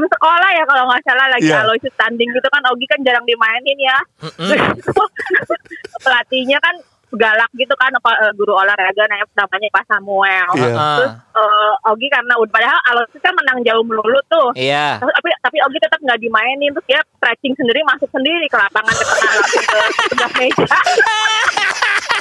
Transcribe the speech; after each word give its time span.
tim 0.00 0.08
sekolah 0.08 0.50
ya 0.56 0.64
kalau 0.64 0.88
nggak 0.88 1.04
salah 1.04 1.26
lagi 1.28 1.52
Iya. 1.52 1.60
Aloysius 1.60 1.92
tanding 2.00 2.32
gitu 2.32 2.48
kan 2.48 2.64
Ogi 2.72 2.88
kan 2.88 3.00
jarang 3.04 3.24
dimainin 3.28 3.76
ya. 3.76 3.98
Pelatihnya 6.04 6.56
kan 6.64 6.72
galak 7.10 7.50
gitu 7.58 7.74
kan 7.74 7.90
apa 7.90 8.10
eh, 8.22 8.32
guru 8.38 8.54
olahraga 8.54 9.02
namanya 9.10 9.26
namanya 9.36 9.68
Pak 9.74 9.84
Samuel. 9.90 10.48
Iya. 10.56 10.72
Terus 10.96 11.12
eh, 11.36 11.90
Ogi 11.92 12.06
karena 12.08 12.32
udah 12.40 12.52
padahal 12.54 12.80
Aloysius 12.88 13.20
kan 13.20 13.34
menang 13.36 13.60
jauh 13.60 13.84
melulu 13.84 14.20
tuh. 14.32 14.48
Iya. 14.56 14.96
Tapi 15.02 15.28
tapi 15.44 15.56
Ogi 15.68 15.78
tetap 15.82 16.00
nggak 16.00 16.20
dimainin 16.22 16.72
terus 16.72 16.86
dia 16.88 17.00
stretching 17.20 17.52
sendiri 17.60 17.84
masuk 17.84 18.08
sendiri 18.08 18.46
ke 18.48 18.56
lapangan 18.56 18.94
ke 18.96 19.04
tengah 19.04 19.32
langsung 19.36 19.64
ke 19.68 20.26
meja. 20.40 20.64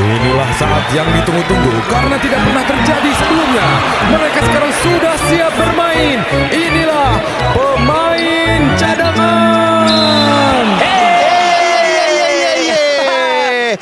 Inilah 0.00 0.50
saat 0.58 0.84
yang 0.90 1.06
ditunggu-tunggu 1.14 1.74
karena 1.86 2.16
tidak 2.18 2.40
pernah 2.42 2.64
terjadi 2.66 3.10
sebelumnya. 3.14 3.68
Mereka 4.10 4.38
sekarang 4.50 4.72
sudah 4.82 5.14
siap 5.30 5.52
bermain. 5.54 6.18
Inilah 6.50 7.10
pemain 7.54 8.60
cadangan. 8.74 9.49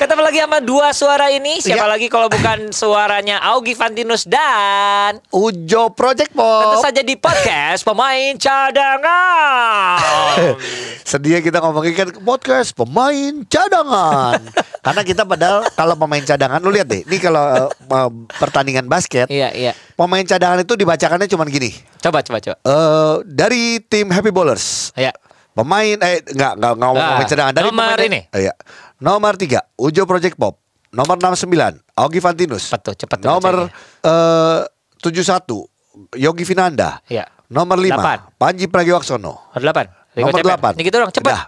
Ketemu 0.08 0.24
lagi 0.24 0.40
sama 0.40 0.64
dua 0.64 0.88
suara 0.96 1.28
ini. 1.28 1.60
Siapa 1.60 1.84
Iya. 1.84 1.92
lagi 1.92 2.08
kalau 2.08 2.32
bukan 2.32 2.72
suaranya 2.80 3.44
Augie 3.44 3.76
Fantinus 3.76 4.24
dan 4.24 5.20
Ujo 5.28 5.92
Project 5.92 6.32
tentu 6.32 6.40
Pop. 6.40 6.80
saja 6.80 7.04
di 7.04 7.12
podcast 7.12 7.84
pemain 7.84 8.32
cadangan. 8.40 10.00
Sedia 11.12 11.44
kita 11.44 11.60
ngomongin 11.60 11.92
kan 11.92 12.08
podcast 12.24 12.72
pemain 12.72 13.44
cadangan. 13.44 14.40
Karena 14.88 15.02
kita 15.04 15.28
padahal 15.28 15.68
kalau 15.76 15.92
pemain 15.92 16.24
cadangan 16.24 16.64
lu 16.64 16.72
lihat 16.72 16.88
deh, 16.88 17.04
ini 17.04 17.20
kalau 17.20 17.68
eh, 17.68 18.10
pertandingan 18.32 18.88
basket, 18.88 19.28
Iya 19.28 19.52
iya. 19.52 19.76
pemain 19.92 20.24
cadangan 20.24 20.64
itu 20.64 20.72
dibacakannya 20.72 21.28
cuman 21.28 21.52
gini. 21.52 21.76
Coba 22.00 22.24
coba 22.24 22.40
coba. 22.40 22.56
Eh 22.64 23.14
dari 23.28 23.76
tim 23.84 24.08
Happy 24.08 24.32
Bowlers. 24.32 24.88
Ya. 24.96 25.12
Pemain 25.58 25.98
eh 26.06 26.22
enggak 26.22 26.54
enggak 26.54 26.72
ngomong 26.78 27.02
Ah, 27.02 27.10
pemain 27.18 27.26
cadangan 27.26 27.50
dari 27.50 27.66
nomor 27.66 27.98
pemain, 27.98 28.06
ini. 28.06 28.20
Iya. 28.30 28.54
Nomor 29.02 29.34
3 29.34 29.58
Ujo 29.74 30.02
Project 30.06 30.38
Pop. 30.38 30.54
Nomor 30.94 31.18
69 31.18 31.82
Augie 31.98 32.22
Fantinus. 32.22 32.70
Cepat 32.70 32.80
tuh, 32.86 32.94
cepat 32.94 33.18
tuh 33.18 33.26
Nomor 33.26 33.66
eh 34.06 34.60
71 35.02 36.14
Yogi 36.14 36.46
Finanda. 36.46 37.02
Iya. 37.10 37.26
Nomor 37.50 37.82
5 37.82 37.90
Delapan. 37.90 38.18
Panji 38.38 38.70
Pragiwaksono. 38.70 39.50
Nomor 39.50 39.58
delapan. 39.58 39.86
Rico 40.14 40.30
Nomor 40.30 40.38
Ceper. 40.46 40.78
8. 40.78 40.78
Ini 40.78 40.82
gitu 40.86 40.96
dong 41.02 41.10
cepat. 41.10 41.26
Udah. 41.26 41.42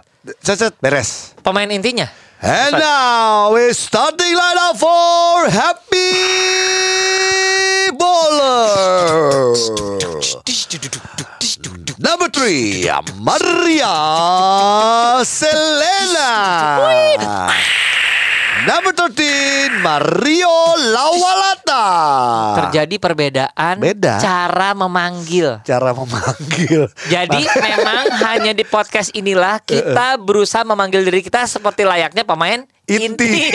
Beres. 0.83 1.31
Pemain 1.39 1.71
intinya. 1.71 2.11
And 2.43 2.73
now 2.75 3.53
we 3.55 3.71
starting 3.71 4.33
lineup 4.35 4.75
for 4.75 5.47
Happy 5.47 6.11
Bowler. 7.95 9.55
Number 12.01 12.33
three, 12.33 12.89
Maria 13.21 13.93
Selena. 15.21 16.33
Number 18.65 18.89
13, 18.89 19.85
Mario 19.85 20.49
Lawalata. 20.81 21.85
Terjadi 22.57 22.97
perbedaan 22.97 23.77
Beda. 23.77 24.17
cara 24.17 24.73
memanggil. 24.73 25.61
Cara 25.61 25.93
memanggil. 25.93 26.89
Jadi 27.05 27.41
memang 27.45 28.05
hanya 28.33 28.57
di 28.57 28.65
podcast 28.65 29.13
inilah 29.13 29.61
kita 29.61 30.17
berusaha 30.17 30.65
memanggil 30.65 31.05
diri 31.05 31.21
kita 31.21 31.45
seperti 31.45 31.85
layaknya 31.85 32.25
pemain 32.25 32.65
Inti. 32.89 33.29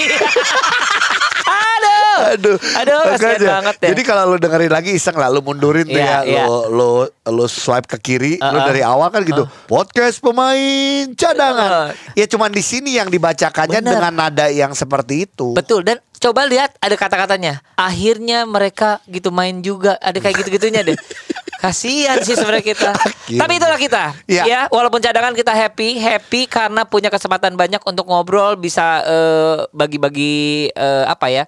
Aduh. 1.50 1.95
Aduh, 2.36 2.56
Aduh, 2.56 3.00
kasihan 3.14 3.40
banget 3.60 3.76
ya. 3.82 3.88
Jadi 3.92 4.02
kalau 4.02 4.22
lu 4.32 4.36
dengerin 4.40 4.72
lagi 4.72 4.90
iseng 4.96 5.16
lah, 5.16 5.28
lu 5.28 5.44
mundurin 5.44 5.84
tuh 5.84 5.96
Iya, 5.96 6.24
ya, 6.24 6.24
iya. 6.24 6.44
lu, 6.48 6.58
lu 6.72 6.90
lu 7.28 7.44
swipe 7.46 7.86
ke 7.86 7.98
kiri, 8.00 8.32
lu 8.40 8.46
Uh-uh. 8.58 8.66
dari 8.66 8.80
awal 8.80 9.08
kan 9.12 9.22
gitu. 9.22 9.44
Podcast 9.68 10.18
pemain 10.24 11.06
cadangan. 11.12 11.70
Uh. 11.70 11.88
Ya 12.16 12.24
cuman 12.24 12.50
di 12.50 12.62
sini 12.64 12.96
yang 12.96 13.12
dibacakannya 13.12 13.84
Bener. 13.84 13.92
dengan 13.98 14.12
nada 14.14 14.46
yang 14.48 14.72
seperti 14.72 15.28
itu. 15.28 15.52
Betul 15.52 15.84
dan 15.84 16.00
coba 16.16 16.48
lihat 16.48 16.72
ada 16.80 16.96
kata-katanya. 16.96 17.60
Akhirnya 17.76 18.48
mereka 18.48 19.04
gitu 19.10 19.28
main 19.28 19.60
juga. 19.60 20.00
Ada 20.00 20.18
kayak 20.22 20.42
gitu-gitunya 20.42 20.80
deh. 20.82 20.96
Kasihan 21.58 22.20
sih 22.20 22.32
sebenarnya 22.32 22.64
kita. 22.66 22.90
Akhirnya. 23.26 23.40
Tapi 23.42 23.52
itulah 23.54 23.74
kita. 23.76 24.04
Iya. 24.24 24.42
Ya, 24.44 24.60
walaupun 24.68 24.98
cadangan 24.98 25.32
kita 25.32 25.50
happy, 25.50 25.96
happy 25.96 26.46
karena 26.46 26.84
punya 26.84 27.08
kesempatan 27.08 27.54
banyak 27.54 27.80
untuk 27.80 28.04
ngobrol, 28.04 28.54
bisa 28.54 29.02
eh, 29.02 29.56
bagi-bagi 29.70 30.36
eh, 30.70 31.04
apa 31.04 31.26
ya? 31.28 31.44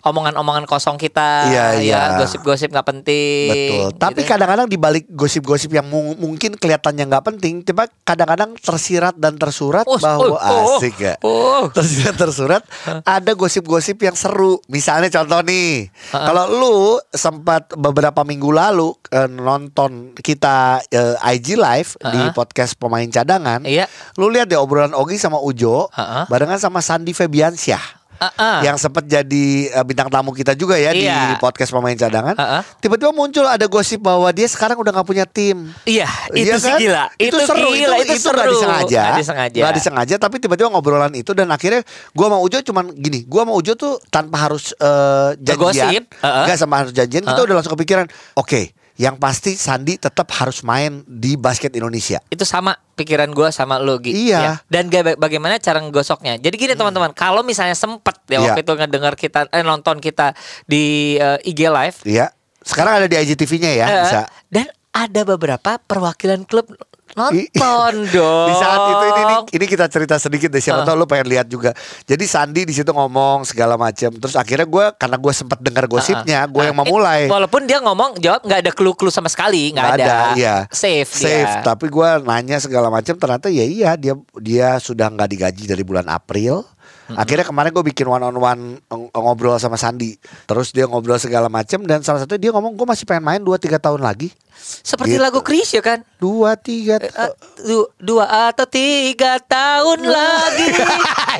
omongan-omongan 0.00 0.64
kosong 0.64 0.96
kita, 0.96 1.44
Iya, 1.46 1.64
ya, 1.76 1.80
iya. 1.80 2.00
gosip-gosip 2.16 2.72
nggak 2.72 2.88
penting. 2.88 3.50
Betul. 3.52 3.88
Tapi 3.98 4.20
gitu. 4.22 4.30
kadang-kadang 4.30 4.66
di 4.66 4.78
balik 4.78 5.04
gosip-gosip 5.06 5.68
yang 5.68 5.84
mu- 5.84 6.16
mungkin 6.16 6.56
kelihatannya 6.56 7.04
nggak 7.04 7.24
penting, 7.26 7.60
tiba 7.60 7.84
kadang-kadang 8.00 8.56
tersirat 8.56 9.12
dan 9.14 9.36
tersurat 9.36 9.84
Oh, 9.84 10.00
bahwa 10.00 10.24
oh, 10.24 10.40
oh, 10.40 10.76
asik 10.78 10.96
ya. 10.96 11.14
oh. 11.20 11.68
Tersirat 11.70 12.16
tersurat 12.16 12.62
ada 13.04 13.32
gosip-gosip 13.34 14.00
yang 14.00 14.16
seru. 14.16 14.56
Misalnya 14.66 15.12
contoh 15.12 15.44
nih, 15.44 15.92
Ha-ha. 16.10 16.24
kalau 16.24 16.44
lu 16.48 16.76
sempat 17.12 17.68
beberapa 17.76 18.24
minggu 18.24 18.48
lalu 18.48 18.96
eh, 19.12 19.28
nonton 19.40 19.90
kita 20.14 20.56
eh, 20.86 21.16
IG 21.30 21.54
live 21.54 21.90
di 22.02 22.20
Ha-ha. 22.20 22.32
podcast 22.32 22.72
pemain 22.74 23.04
cadangan, 23.04 23.62
Iya. 23.62 23.88
lu 24.14 24.28
lihat 24.28 24.46
deh 24.46 24.56
obrolan 24.56 24.92
Ogi 24.92 25.16
sama 25.16 25.36
Ujo 25.36 25.88
Ha-ha. 25.88 26.24
barengan 26.26 26.56
sama 26.56 26.78
Sandi 26.78 27.10
Febiansyah. 27.10 27.98
Ah, 28.20 28.28
ah. 28.36 28.60
Yang 28.60 28.84
sempat 28.84 29.08
jadi 29.08 29.44
eh, 29.66 29.80
bintang 29.80 30.12
tamu 30.12 30.30
kita 30.30 30.52
juga 30.52 30.76
ya 30.76 30.92
di 30.92 31.08
Iya. 31.08 31.40
podcast 31.40 31.72
pemain 31.72 31.96
cadangan. 31.96 32.36
Ha-ha. 32.36 32.60
Tiba-tiba 32.76 33.16
muncul 33.16 33.48
ada 33.48 33.64
gosip 33.64 33.96
bahwa 33.98 34.28
dia 34.28 34.44
sekarang 34.44 34.76
udah 34.76 34.92
nggak 34.92 35.08
punya 35.08 35.24
tim. 35.24 35.72
Iya, 35.82 36.04
itu 36.30 36.44
Iya 36.44 36.60
sih 36.60 36.68
kan? 36.68 36.76
gila. 36.76 37.04
Itu, 37.16 37.36
seru, 37.40 37.72
gila, 37.72 37.96
itu, 37.96 38.12
itu, 38.12 38.20
seru. 38.20 38.36
nggak 38.36 38.52
disengaja. 38.52 39.00
Nggak 39.00 39.16
disengaja. 39.16 39.56
Nggak 39.56 39.74
disengaja, 39.74 40.14
tapi 40.20 40.36
tiba-tiba 40.36 40.68
ngobrolan 40.68 41.16
itu 41.16 41.32
dan 41.32 41.48
akhirnya 41.48 41.80
gua 42.12 42.28
sama 42.28 42.38
Ujo 42.44 42.60
cuman 42.60 42.84
gini, 42.92 43.24
gua 43.24 43.48
sama 43.48 43.52
Ujo 43.56 43.72
tuh 43.72 43.96
tanpa 44.06 44.36
harus 44.38 44.76
eh, 44.76 45.30
janjian, 45.40 46.04
uh-uh. 46.12 46.44
nggak 46.44 46.58
sama 46.60 46.74
harus 46.76 46.92
janjian, 46.92 47.24
kita 47.24 47.32
Uh-uh. 47.32 47.46
udah 47.48 47.54
langsung 47.56 47.72
kepikiran, 47.72 48.04
oke, 48.36 48.76
yang 49.00 49.16
pasti 49.16 49.56
Sandi 49.56 49.96
tetap 49.96 50.28
harus 50.30 50.60
main 50.60 51.00
di 51.08 51.32
basket 51.34 51.72
Indonesia. 51.72 52.20
itu 52.28 52.44
sama 52.44 52.76
pikiran 52.92 53.32
gue 53.32 53.48
sama 53.48 53.80
lo 53.80 53.96
Gi. 53.96 54.12
Iya. 54.28 54.38
Ya. 54.38 54.52
Dan 54.68 54.86
ga- 54.86 55.16
bagaimana 55.16 55.56
cara 55.56 55.80
ngegosoknya. 55.80 56.36
Jadi 56.36 56.52
gini 56.54 56.74
teman-teman, 56.74 57.10
kalau 57.10 57.40
misalnya 57.40 57.72
sempet 57.72 58.12
ya 58.26 58.36
Iya. 58.36 58.40
waktu 58.44 58.60
itu 58.60 58.72
ngedengar 58.74 59.16
kita 59.16 59.48
eh, 59.48 59.64
nonton 59.64 59.96
kita 59.98 60.36
di 60.64 61.16
eh, 61.16 61.40
IG 61.42 61.64
live 61.66 61.96
Iya. 62.04 62.28
Sekarang 62.60 63.00
ada 63.00 63.08
di 63.08 63.16
IGTV-nya 63.16 63.72
ya, 63.72 63.86
eh, 63.88 64.02
bisa. 64.04 64.20
dan 64.46 64.68
ada 64.92 65.20
beberapa 65.24 65.80
perwakilan 65.80 66.44
klub 66.44 66.68
nonton 67.12 67.94
dong. 68.10 68.48
Di 68.50 68.54
saat 68.56 68.80
itu 68.86 69.04
ini, 69.06 69.20
ini, 69.20 69.34
ini 69.52 69.64
kita 69.66 69.86
cerita 69.86 70.14
sedikit 70.16 70.48
deh 70.48 70.58
siapa 70.58 70.80
Uh. 70.80 70.86
tahu 70.86 70.96
lu 70.96 71.06
pengen 71.06 71.28
lihat 71.28 71.46
juga. 71.46 71.70
Jadi 72.02 72.24
Sandi 72.24 72.62
di 72.62 72.72
situ 72.72 72.88
ngomong 72.88 73.44
segala 73.44 73.74
macam. 73.74 74.10
Terus 74.10 74.32
akhirnya 74.32 74.64
gue 74.64 74.84
karena 74.94 75.16
gue 75.16 75.32
sempat 75.32 75.58
dengar 75.58 75.84
gosipnya, 75.86 76.46
gue 76.46 76.62
yang 76.62 76.72
Ah, 76.72 76.76
eh, 76.76 76.86
memulai. 76.86 77.20
walaupun 77.26 77.64
dia 77.64 77.78
ngomong 77.78 78.16
jawab 78.18 78.40
nggak 78.42 78.60
ada 78.60 78.72
clue-clue 78.72 79.10
sama 79.10 79.26
sekali, 79.26 79.70
nggak 79.70 79.84
Nggak 79.86 80.00
ada. 80.00 80.16
iya. 80.34 80.56
Safe, 80.70 81.04
Safe, 81.06 81.50
dia. 81.50 81.62
tapi 81.62 81.86
gue 81.86 82.08
nanya 82.22 82.56
segala 82.56 82.88
macam 82.88 83.12
ternyata 83.12 83.46
ya 83.46 83.62
iya 83.62 83.90
dia 83.94 84.12
dia 84.36 84.78
sudah 84.78 85.08
nggak 85.08 85.28
digaji 85.28 85.64
dari 85.66 85.82
bulan 85.82 86.06
April. 86.06 86.64
Akhirnya 87.10 87.42
kemarin 87.42 87.70
gue 87.70 87.84
bikin 87.84 88.06
one 88.06 88.22
on 88.22 88.34
one 88.34 88.62
ngobrol 89.10 89.56
sama 89.56 89.74
Sandi. 89.74 90.14
Terus 90.44 90.70
dia 90.70 90.84
ngobrol 90.84 91.16
segala 91.16 91.46
macam 91.46 91.82
dan 91.82 92.00
salah 92.00 92.20
satu 92.20 92.34
dia 92.34 92.50
ngomong 92.50 92.72
gue 92.72 92.86
masih 92.86 93.04
pengen 93.04 93.22
main 93.22 93.38
2 93.38 93.50
3 93.52 93.76
tahun 93.76 94.00
lagi. 94.00 94.30
Seperti 94.60 95.16
Gitu. 95.16 95.24
lagu 95.24 95.40
Chris 95.40 95.72
ya 95.72 95.80
kan? 95.80 96.04
Dua 96.16 96.52
tiga 96.52 97.00
eh, 97.00 97.32
du- 97.58 97.88
dua 97.96 98.52
atau 98.52 98.62
tiga 98.64 99.40
tahun 99.40 100.04
lagi. 100.12 100.68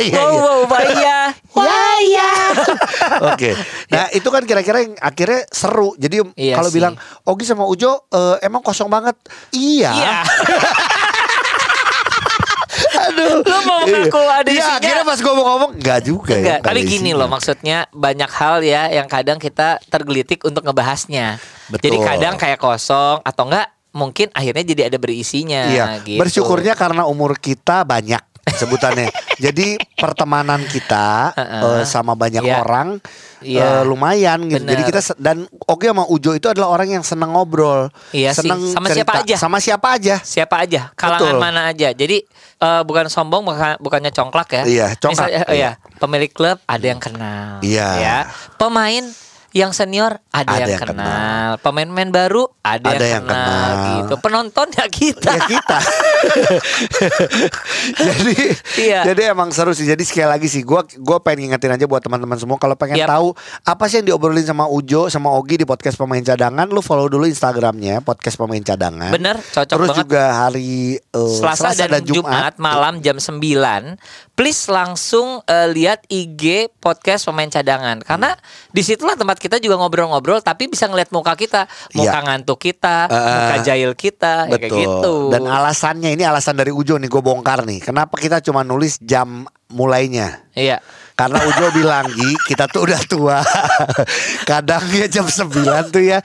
Iya, 0.01 0.17
wow, 0.17 0.33
iya. 0.33 0.41
wow, 0.41 0.59
bahaya. 0.65 1.19
Bahaya. 1.53 2.31
Oke. 3.31 3.53
Nah, 3.89 4.09
itu 4.11 4.25
kan 4.25 4.43
kira-kira 4.43 4.81
yang 4.81 4.97
akhirnya 4.97 5.45
seru. 5.47 5.93
Jadi 5.95 6.25
Iya 6.35 6.57
kalau 6.57 6.73
bilang 6.73 6.97
Ogi 7.23 7.45
sama 7.45 7.69
Ujo 7.69 8.09
eh, 8.09 8.41
emang 8.41 8.65
kosong 8.65 8.89
banget. 8.89 9.15
Iya. 9.53 9.93
Iya. 9.93 10.17
Aduh. 13.11 13.43
Lu 13.43 13.59
mau 13.63 13.81
ngaku 13.83 14.21
ada 14.23 14.47
Iya, 14.47 14.59
isinya? 14.61 14.79
akhirnya 14.79 15.05
pas 15.05 15.19
gue 15.19 15.33
mau 15.33 15.47
ngomong 15.47 15.71
enggak 15.75 16.01
juga 16.03 16.33
ya. 16.33 16.39
Enggak, 16.39 16.59
nggak 16.59 16.71
tapi 16.71 16.81
gini 16.83 17.11
loh 17.13 17.27
maksudnya 17.27 17.79
banyak 17.91 18.31
hal 18.31 18.57
ya 18.61 18.83
yang 18.89 19.07
kadang 19.07 19.37
kita 19.37 19.69
tergelitik 19.85 20.41
untuk 20.43 20.63
ngebahasnya. 20.63 21.37
Betul. 21.67 21.85
Jadi 21.85 21.97
kadang 22.01 22.35
kayak 22.37 22.59
kosong 22.59 23.21
atau 23.21 23.45
enggak 23.45 23.67
mungkin 23.91 24.31
akhirnya 24.31 24.63
jadi 24.65 24.83
ada 24.87 24.97
berisinya 24.97 25.67
Iya. 25.67 25.85
gitu. 26.01 26.17
Bersyukurnya 26.17 26.73
karena 26.73 27.05
umur 27.05 27.35
kita 27.35 27.83
banyak 27.83 28.23
sebutannya. 28.51 29.11
Jadi 29.41 29.77
pertemanan 29.95 30.61
kita 30.63 31.33
Heeh. 31.33 31.81
eh, 31.81 31.85
sama 31.85 32.13
banyak 32.13 32.41
Iya. 32.41 32.61
orang 32.61 32.89
Iya. 33.41 33.81
eh, 33.81 33.83
lumayan 33.83 34.45
gitu. 34.45 34.61
Jadi 34.61 34.81
Bener. 34.81 34.91
kita 34.91 35.01
se- 35.01 35.17
dan 35.17 35.45
Ogi 35.65 35.87
sama 35.87 36.05
Ujo 36.05 36.33
itu 36.33 36.45
adalah 36.45 36.69
orang 36.69 36.93
yang 36.93 37.05
senang 37.05 37.33
ngobrol. 37.33 37.89
Iya 38.11 38.33
senang 38.33 38.61
sama 38.65 38.87
cerita. 38.87 38.97
siapa 38.97 39.13
aja. 39.19 39.37
Sama 39.37 39.59
siapa 39.59 39.89
aja. 39.91 40.15
siapa 40.21 40.57
aja, 40.61 40.81
kalangan 40.93 41.25
Betul. 41.31 41.41
mana 41.41 41.61
aja. 41.69 41.89
Jadi 41.91 42.17
eh, 42.61 42.83
bukan 42.85 43.09
sombong, 43.09 43.43
bukan, 43.43 43.81
bukannya 43.81 44.13
congklak 44.13 44.49
ya. 44.53 44.63
Iya, 44.69 44.87
congklak. 45.01 45.29
Misalnya, 45.33 45.41
Iya. 45.51 45.71
ya, 45.81 45.99
pemilik 45.99 46.31
klub 46.31 46.61
ada 46.69 46.85
yang 46.85 47.01
kenal. 47.01 47.59
Iya. 47.65 47.89
Ya. 47.99 48.19
Pemain 48.61 49.05
yang 49.51 49.71
senior 49.71 50.19
ada, 50.31 50.47
Ada 50.47 50.61
yang, 50.61 50.69
yang 50.71 50.81
kenal, 50.87 51.49
pemain-pemain 51.59 52.09
baru 52.09 52.43
ada, 52.61 52.87
Ada 52.87 53.03
yang, 53.03 53.13
yang 53.13 53.25
kenal, 53.27 53.51
kenal. 53.51 53.91
gitu. 53.99 54.15
Penonton 54.19 54.67
ya 54.71 54.85
kita. 54.87 55.31
ya 55.33 55.39
kita. 55.45 55.79
jadi 58.01 58.35
Iya. 58.77 59.01
jadi 59.11 59.21
emang 59.33 59.49
seru 59.51 59.73
sih. 59.73 59.85
Jadi 59.85 60.03
sekali 60.03 60.29
lagi 60.29 60.47
sih 60.47 60.63
gua 60.63 60.85
gua 60.97 61.19
pengen 61.19 61.51
ngingetin 61.51 61.75
aja 61.75 61.85
buat 61.85 61.99
teman-teman 61.99 62.37
semua 62.37 62.57
kalau 62.57 62.75
pengen 62.75 63.01
Yap. 63.01 63.09
tahu 63.09 63.27
apa 63.65 63.85
sih 63.87 64.01
yang 64.01 64.13
diobrolin 64.13 64.45
sama 64.45 64.65
Ujo 64.67 65.09
sama 65.09 65.29
Ogi 65.33 65.57
di 65.57 65.65
podcast 65.65 65.97
pemain 65.97 66.21
cadangan, 66.21 66.67
lu 66.69 66.81
follow 66.81 67.09
dulu 67.09 67.25
Instagramnya 67.27 68.01
podcast 68.01 68.37
pemain 68.37 68.61
cadangan. 68.61 69.11
Bener, 69.11 69.37
cocok 69.41 69.73
Terus 69.73 69.89
banget. 69.91 70.01
juga 70.05 70.23
hari 70.37 70.97
eh, 70.97 71.35
Selasa, 71.35 71.73
dan, 71.75 72.03
Jumat. 72.05 72.57
malam 72.57 73.01
jam 73.01 73.17
9 73.17 73.41
Please 74.33 74.69
langsung 74.69 75.41
eh, 75.45 75.69
lihat 75.69 76.05
IG 76.07 76.69
podcast 76.79 77.25
pemain 77.25 77.47
cadangan 77.47 78.01
Karena 78.01 78.33
di 78.71 78.81
situlah 78.81 79.13
tempat 79.13 79.37
kita 79.41 79.57
juga 79.57 79.75
ngobrol-ngobrol 79.75 80.39
Tapi 80.39 80.69
bisa 80.69 80.85
ngeliat 80.85 81.09
muka 81.09 81.33
kita 81.33 81.65
Muka 81.91 82.13
Iya. 82.13 82.21
ngantuk 82.23 82.61
kita 82.61 83.09
Eh, 83.09 83.17
Muka 83.17 83.57
jahil 83.65 83.93
kita 83.95 84.47
ya 84.47 84.55
kayak 84.55 84.69
Betul. 84.69 84.79
gitu 84.79 85.15
Dan 85.33 85.43
alasannya 85.43 86.13
ini 86.13 86.23
alasan 86.23 86.55
dari 86.55 86.69
Ujo 86.69 86.95
nih 86.95 87.09
gue 87.09 87.19
bongkar 87.19 87.65
nih. 87.65 87.81
Kenapa 87.81 88.15
kita 88.15 88.39
cuma 88.39 88.61
nulis 88.61 89.01
jam 89.01 89.43
mulainya? 89.69 90.45
Iya 90.53 90.85
Karena 91.15 91.41
Ujo 91.41 91.73
bilang 91.73 92.05
Gi 92.07 92.31
kita 92.47 92.65
tuh 92.67 92.85
udah 92.85 93.01
tua 93.03 93.39
Kadang 94.49 94.85
ya 94.91 95.07
jam 95.07 95.25
9 95.25 95.49
tuh 95.89 96.03
ya 96.03 96.19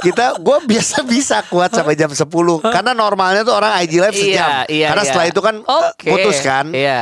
Kita 0.00 0.36
gue 0.36 0.58
biasa 0.64 1.02
bisa 1.02 1.42
kuat 1.46 1.70
sampai 1.70 1.94
jam 1.94 2.10
10 2.10 2.26
Karena 2.62 2.92
normalnya 2.92 3.42
tuh 3.42 3.54
orang 3.54 3.78
IG 3.80 3.92
live 3.98 4.12
sejam 4.12 4.48
Iya, 4.48 4.66
iya, 4.68 4.86
Karena 4.88 5.02
iya. 5.02 5.08
setelah 5.08 5.26
itu 5.26 5.40
kan 5.40 5.54
eh, 5.58 5.82
Oke. 5.88 6.06
putus 6.06 6.38
kan 6.40 6.66
Iya 6.70 7.00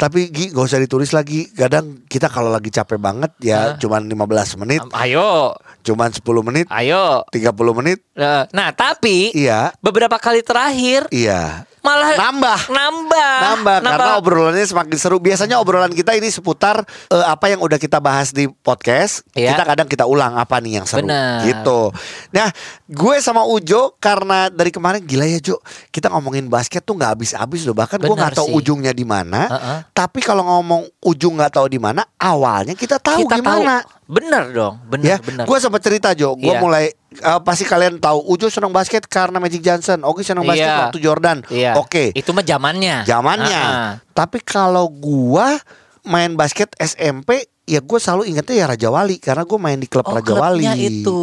Tapi 0.00 0.32
Gi 0.32 0.56
gak 0.56 0.64
usah 0.64 0.80
ditulis 0.80 1.12
lagi. 1.12 1.44
Kadang 1.52 2.08
kita 2.08 2.32
kalau 2.32 2.48
lagi 2.48 2.72
capek 2.72 2.96
banget 2.96 3.36
ya 3.44 3.76
cuman 3.76 4.08
15 4.08 4.60
menit. 4.64 4.80
Ayo. 4.96 5.52
Cuman 5.84 6.08
10 6.08 6.24
menit. 6.40 6.66
Ayo. 6.72 7.28
30 7.28 7.76
menit. 7.76 8.00
Eh, 8.16 8.44
Nah 8.56 8.72
tapi 8.72 9.36
Iya. 9.36 9.76
Beberapa 9.84 10.16
kali 10.16 10.40
terakhir 10.40 11.04
Iya 11.12 11.68
Malah 11.80 12.12
Nambah 12.12 12.58
Nambah 12.68 13.32
Nambah 13.40 13.76
karena 13.80 14.12
obrolannya 14.16 14.66
semakin 14.66 14.96
seru. 14.96 15.16
Biasanya 15.16 15.56
obrolan 15.56 15.90
kita 15.90 16.12
ini 16.12 16.28
seputar 16.28 16.84
eh, 17.08 17.24
apa 17.24 17.48
yang 17.48 17.60
udah 17.60 17.76
kita 17.76 17.96
bahas 17.98 18.30
di 18.30 18.46
podcast. 18.46 19.24
Iya. 19.32 19.56
Kita 19.56 19.62
kadang 19.64 19.88
kita 19.88 20.04
ulang 20.04 20.36
apa 20.36 20.60
nih 20.60 20.80
yang 20.80 20.86
seru 20.86 21.04
Benar. 21.04 21.40
gitu. 21.44 21.88
Nah, 22.30 22.48
gue 22.84 23.14
sama 23.18 23.42
Ujo 23.42 23.96
karena 23.96 24.48
dari 24.48 24.68
kemarin 24.68 25.00
gila 25.00 25.24
ya 25.24 25.40
Jo, 25.40 25.56
kita 25.88 26.12
ngomongin 26.12 26.46
basket 26.46 26.84
tuh 26.84 26.94
nggak 26.94 27.16
habis-habis 27.16 27.64
loh. 27.64 27.72
Bahkan 27.72 27.96
gue 27.98 28.12
nggak 28.14 28.36
tahu 28.36 28.48
sih. 28.52 28.56
ujungnya 28.60 28.92
di 28.92 29.08
mana. 29.08 29.48
Heeh. 29.48 29.78
Tapi 29.90 30.20
kalau 30.20 30.44
ngomong 30.44 30.84
ujung 31.00 31.40
nggak 31.40 31.56
tahu 31.56 31.66
di 31.66 31.80
mana, 31.80 32.04
awalnya 32.16 32.76
kita 32.76 33.00
tahu 33.00 33.24
Kita 33.24 33.40
gimana. 33.40 33.80
tahu 33.80 33.99
Bener 34.10 34.50
dong 34.50 34.74
ya, 34.76 34.88
Bener 34.90 35.18
bener 35.22 35.44
gue 35.46 35.58
sempat 35.58 35.78
cerita 35.78 36.10
Jo, 36.12 36.34
gue 36.34 36.50
Iya. 36.50 36.58
mulai 36.58 36.90
eh, 36.90 37.40
pasti 37.40 37.62
kalian 37.62 37.98
tahu 37.98 38.26
Ujo 38.26 38.50
senang 38.50 38.70
basket 38.70 39.06
karena 39.06 39.38
Magic 39.38 39.62
Johnson, 39.62 40.02
Oki 40.02 40.22
senang 40.22 40.42
basket 40.42 40.66
Iya. 40.66 40.80
waktu 40.84 40.98
Jordan. 40.98 41.38
Iya. 41.46 41.72
Oke, 41.74 42.10
Itu 42.12 42.30
mah 42.30 42.42
zamannya 42.42 43.02
zamannya. 43.02 43.62
Ah-ah. 43.62 43.92
Tapi 44.10 44.42
kalau 44.42 44.90
gua 44.90 45.58
main 46.02 46.32
basket 46.32 46.74
SMP, 46.76 47.49
ya 47.70 47.78
gue 47.78 47.96
selalu 47.96 48.26
ingetnya 48.26 48.56
ya 48.56 48.66
Raja 48.66 48.88
Wali 48.90 49.16
karena 49.16 49.46
gue 49.46 49.54
main 49.56 49.78
di 49.78 49.86
klub 49.86 50.02
Oh, 50.02 50.18
Raja 50.18 50.34
Wali 50.34 50.66
itu. 50.82 51.18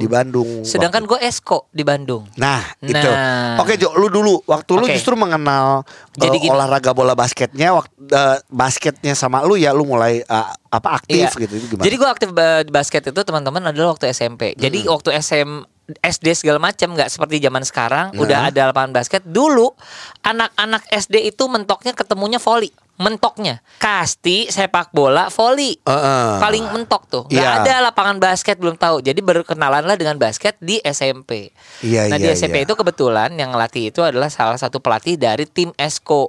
di 0.00 0.08
Bandung. 0.08 0.64
Sedangkan 0.64 1.04
gue 1.04 1.20
esko 1.20 1.68
di 1.68 1.84
Bandung. 1.84 2.24
Nah, 2.34 2.64
itu. 2.80 2.96
Nah. 2.96 3.60
Oke, 3.60 3.76
Jo, 3.76 3.92
lu 3.92 4.08
dulu 4.08 4.40
waktu 4.42 4.72
lu 4.74 4.88
Oke. 4.88 4.96
justru 4.96 5.12
mengenal 5.12 5.84
Jadi 6.10 6.36
eh, 6.36 6.42
gini. 6.42 6.50
olahraga 6.50 6.90
bola 6.90 7.12
basketnya 7.12 7.76
waktu 7.76 7.92
eh, 8.08 8.40
basketnya 8.48 9.12
sama 9.12 9.44
lu 9.44 9.54
ya 9.54 9.70
lu 9.70 9.84
mulai 9.84 10.20
eh, 10.20 10.46
apa 10.66 10.88
aktif 10.96 11.28
Iya. 11.28 11.36
gitu 11.38 11.52
itu 11.54 11.66
gimana? 11.68 11.84
Jadi 11.84 11.94
gue 11.94 12.08
aktif 12.08 12.28
di 12.64 12.72
basket 12.72 13.02
itu 13.06 13.20
teman-teman 13.20 13.60
adalah 13.62 13.92
waktu 13.92 14.08
SMP. 14.08 14.56
Jadi 14.56 14.88
waktu 14.88 15.12
SM 15.12 15.50
SD 15.98 16.26
segala 16.36 16.58
macam 16.58 16.92
nggak 16.92 17.08
seperti 17.08 17.38
zaman 17.38 17.62
sekarang 17.62 18.06
Nah. 18.12 18.20
udah 18.20 18.38
ada 18.48 18.70
lapangan 18.70 18.92
basket. 18.92 19.22
Dulu 19.22 19.74
anak-anak 20.20 20.86
SD 20.88 21.26
itu 21.26 21.44
mentoknya 21.46 21.92
ketemunya 21.92 22.38
volley. 22.38 22.70
Mentoknya 22.94 23.64
kasti 23.80 24.52
sepak 24.52 24.92
bola 24.92 25.32
volley. 25.32 25.80
Heeh. 25.80 26.30
Paling 26.36 26.64
mentok 26.68 27.08
tuh. 27.08 27.24
Nggak 27.26 27.40
Iya. 27.40 27.64
ada 27.64 27.74
lapangan 27.88 28.20
basket 28.20 28.60
belum 28.60 28.76
tahu. 28.76 29.00
Jadi 29.00 29.18
berkenalanlah 29.18 29.96
dengan 29.96 30.20
basket 30.20 30.60
di 30.60 30.76
SMP. 30.84 31.48
Iya, 31.80 32.12
nah 32.12 32.20
iya, 32.20 32.24
di 32.24 32.28
SMP 32.30 32.60
iya. 32.60 32.68
itu 32.68 32.76
kebetulan 32.76 33.32
yang 33.32 33.56
ngelatih 33.56 33.88
itu 33.88 34.04
adalah 34.04 34.28
salah 34.28 34.60
satu 34.60 34.84
pelatih 34.84 35.16
dari 35.16 35.48
tim 35.48 35.72
Esko. 35.80 36.28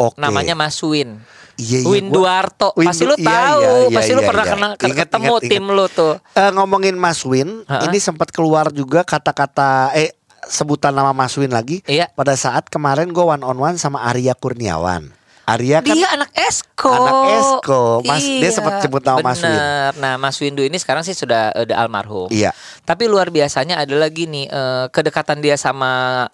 Oke. 0.00 0.16
Namanya 0.16 0.56
Mas 0.56 0.80
Win. 0.80 1.20
Iya, 1.60 1.84
iya, 1.84 1.88
Win 1.92 2.08
Duarto. 2.08 2.72
Win 2.72 2.88
pasti 2.88 3.04
lu 3.04 3.20
iya, 3.20 3.28
tahu, 3.28 3.60
iya, 3.60 3.72
iya, 3.84 3.96
pasti 4.00 4.12
lu 4.16 4.22
iya, 4.24 4.28
pernah 4.32 4.44
iya. 4.48 4.52
kena 4.56 4.68
Ingat, 4.72 4.96
ketemu 5.04 5.34
ingat, 5.36 5.42
tim 5.44 5.64
ingat. 5.68 5.76
lu 5.76 5.86
tuh. 5.92 6.14
Eh, 6.32 6.50
ngomongin 6.56 6.96
Mas 6.96 7.20
Win, 7.28 7.68
Ha-ha. 7.68 7.84
ini 7.84 7.98
sempat 8.00 8.32
keluar 8.32 8.72
juga 8.72 9.04
kata-kata 9.04 9.92
eh 9.92 10.16
sebutan 10.48 10.96
nama 10.96 11.12
Mas 11.12 11.36
Win 11.36 11.52
lagi. 11.52 11.84
Iya. 11.84 12.08
Pada 12.16 12.32
saat 12.32 12.72
kemarin 12.72 13.12
gue 13.12 13.20
one 13.20 13.44
on 13.44 13.60
one 13.60 13.76
sama 13.76 14.08
Arya 14.08 14.32
Kurniawan. 14.32 15.19
Arya 15.50 15.78
kan 15.80 15.92
Dia 15.92 16.08
anak 16.10 16.30
Esko. 16.30 16.92
Anak 16.92 17.14
Esko. 17.32 17.82
Mas- 18.02 18.22
dia 18.22 18.50
sempat 18.50 18.78
sebut 18.78 19.02
nama 19.02 19.18
Mas 19.20 19.38
Win. 19.38 19.50
Bener. 19.50 19.90
Nah, 19.96 20.14
Mas 20.14 20.36
Windu 20.36 20.62
ini 20.62 20.76
sekarang 20.76 21.02
sih 21.02 21.12
sudah 21.12 21.50
udah 21.52 21.76
almarhum. 21.76 22.30
Iya. 22.30 22.54
Tapi 22.82 23.04
luar 23.04 23.28
biasanya 23.28 23.78
ada 23.78 23.92
lagi 23.92 24.24
nih 24.24 24.46
eh, 24.46 24.86
kedekatan 24.88 25.38
dia 25.38 25.54
sama 25.54 25.90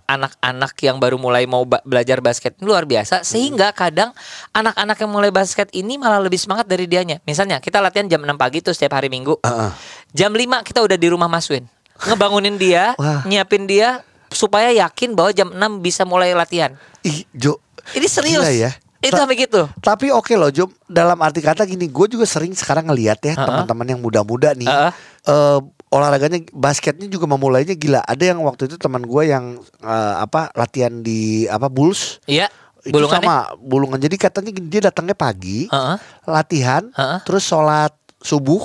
anak-anak 0.07 0.77
yang 0.79 0.97
baru 0.97 1.17
mulai 1.17 1.45
mau 1.45 1.65
ba- 1.65 1.81
belajar 1.83 2.21
basket 2.21 2.55
luar 2.61 2.85
biasa 2.85 3.23
sehingga 3.23 3.73
kadang 3.73 4.13
anak-anak 4.53 4.97
yang 4.97 5.11
mulai 5.11 5.31
basket 5.31 5.73
ini 5.73 5.97
malah 5.97 6.21
lebih 6.21 6.37
semangat 6.37 6.65
dari 6.65 6.85
dianya. 6.85 7.19
Misalnya 7.25 7.59
kita 7.59 7.81
latihan 7.81 8.07
jam 8.07 8.21
6 8.21 8.37
pagi 8.37 8.61
tuh 8.61 8.71
setiap 8.71 8.95
hari 8.95 9.09
Minggu. 9.09 9.41
Heeh. 9.41 9.71
Jam 10.13 10.31
5 10.31 10.43
kita 10.63 10.81
udah 10.81 10.95
di 10.95 11.09
rumah 11.09 11.27
Mas 11.27 11.49
Win. 11.49 11.65
Ngebangunin 11.99 12.57
dia, 12.57 12.93
Wah. 13.01 13.25
nyiapin 13.25 13.65
dia 13.65 14.05
supaya 14.29 14.69
yakin 14.69 15.17
bahwa 15.17 15.33
jam 15.33 15.49
6 15.49 15.57
bisa 15.81 16.05
mulai 16.05 16.37
latihan. 16.37 16.77
Ih, 17.01 17.25
Jo. 17.33 17.57
Ini 17.93 18.05
serius. 18.05 18.43
Gila 18.43 18.53
ya. 18.53 18.71
Itu 19.07 19.17
sampai 19.17 19.37
gitu. 19.37 19.63
Tapi 19.79 20.11
oke 20.11 20.33
loh 20.33 20.49
Jo, 20.49 20.67
dalam 20.85 21.19
arti 21.19 21.39
kata 21.39 21.63
gini, 21.63 21.87
gue 21.87 22.07
juga 22.09 22.25
sering 22.25 22.53
sekarang 22.53 22.87
ngelihat 22.87 23.19
ya 23.21 23.35
Ha-ha. 23.35 23.45
teman-teman 23.45 23.87
yang 23.89 24.01
muda-muda 24.01 24.53
nih. 24.53 24.67
Ha-ha. 24.67 24.91
eh, 25.25 25.59
olahraganya 25.87 26.43
basketnya 26.51 27.07
juga 27.07 27.25
memulainya 27.27 27.73
gila. 27.73 28.01
Ada 28.01 28.31
yang 28.31 28.43
waktu 28.43 28.67
itu 28.67 28.77
teman 28.77 29.01
gue 29.01 29.23
yang 29.25 29.57
eh, 29.81 30.15
apa 30.19 30.51
latihan 30.53 30.93
di 30.99 31.47
apa 31.47 31.67
Bulls. 31.67 32.19
Iya. 32.27 32.51
Itu 32.83 33.03
sama 33.07 33.51
bulungan. 33.57 33.99
Jadi 33.99 34.15
katanya 34.15 34.51
gini, 34.51 34.69
dia 34.69 34.79
datangnya 34.81 35.13
pagi, 35.13 35.67
Heeh. 35.67 35.97
latihan, 36.25 36.87
Ha-ha. 36.93 37.19
terus 37.23 37.43
sholat 37.43 37.91
subuh. 38.19 38.63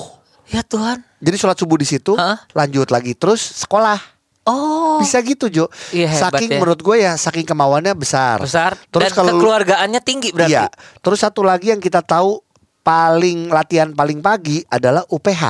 Ya 0.47 0.61
Tuhan. 0.61 1.01
Jadi 1.17 1.35
sholat 1.37 1.57
subuh 1.57 1.73
di 1.75 1.85
situ, 1.85 2.13
Ha-ha. 2.13 2.45
lanjut 2.53 2.89
lagi 2.89 3.13
terus 3.13 3.41
sekolah. 3.61 3.97
Oh. 4.41 4.97
Bisa 4.97 5.21
gitu 5.21 5.47
Jo. 5.47 5.69
Iya, 5.93 6.09
hebat 6.09 6.33
saking 6.33 6.49
ya. 6.49 6.57
menurut 6.57 6.81
gue 6.81 6.97
ya 6.97 7.13
saking 7.13 7.45
kemauannya 7.45 7.93
besar. 7.93 8.41
besar 8.41 8.73
Terus 8.89 9.05
dan 9.05 9.11
kalau 9.13 9.31
lu- 9.31 9.41
kekeluargaannya 9.41 10.01
tinggi 10.01 10.33
berarti. 10.33 10.57
Iya. 10.57 10.65
Terus 10.99 11.21
satu 11.21 11.45
lagi 11.45 11.69
yang 11.69 11.77
kita 11.77 12.01
tahu 12.01 12.41
paling 12.81 13.53
latihan 13.53 13.93
paling 13.93 14.17
pagi 14.19 14.65
adalah 14.65 15.05
UPH. 15.05 15.43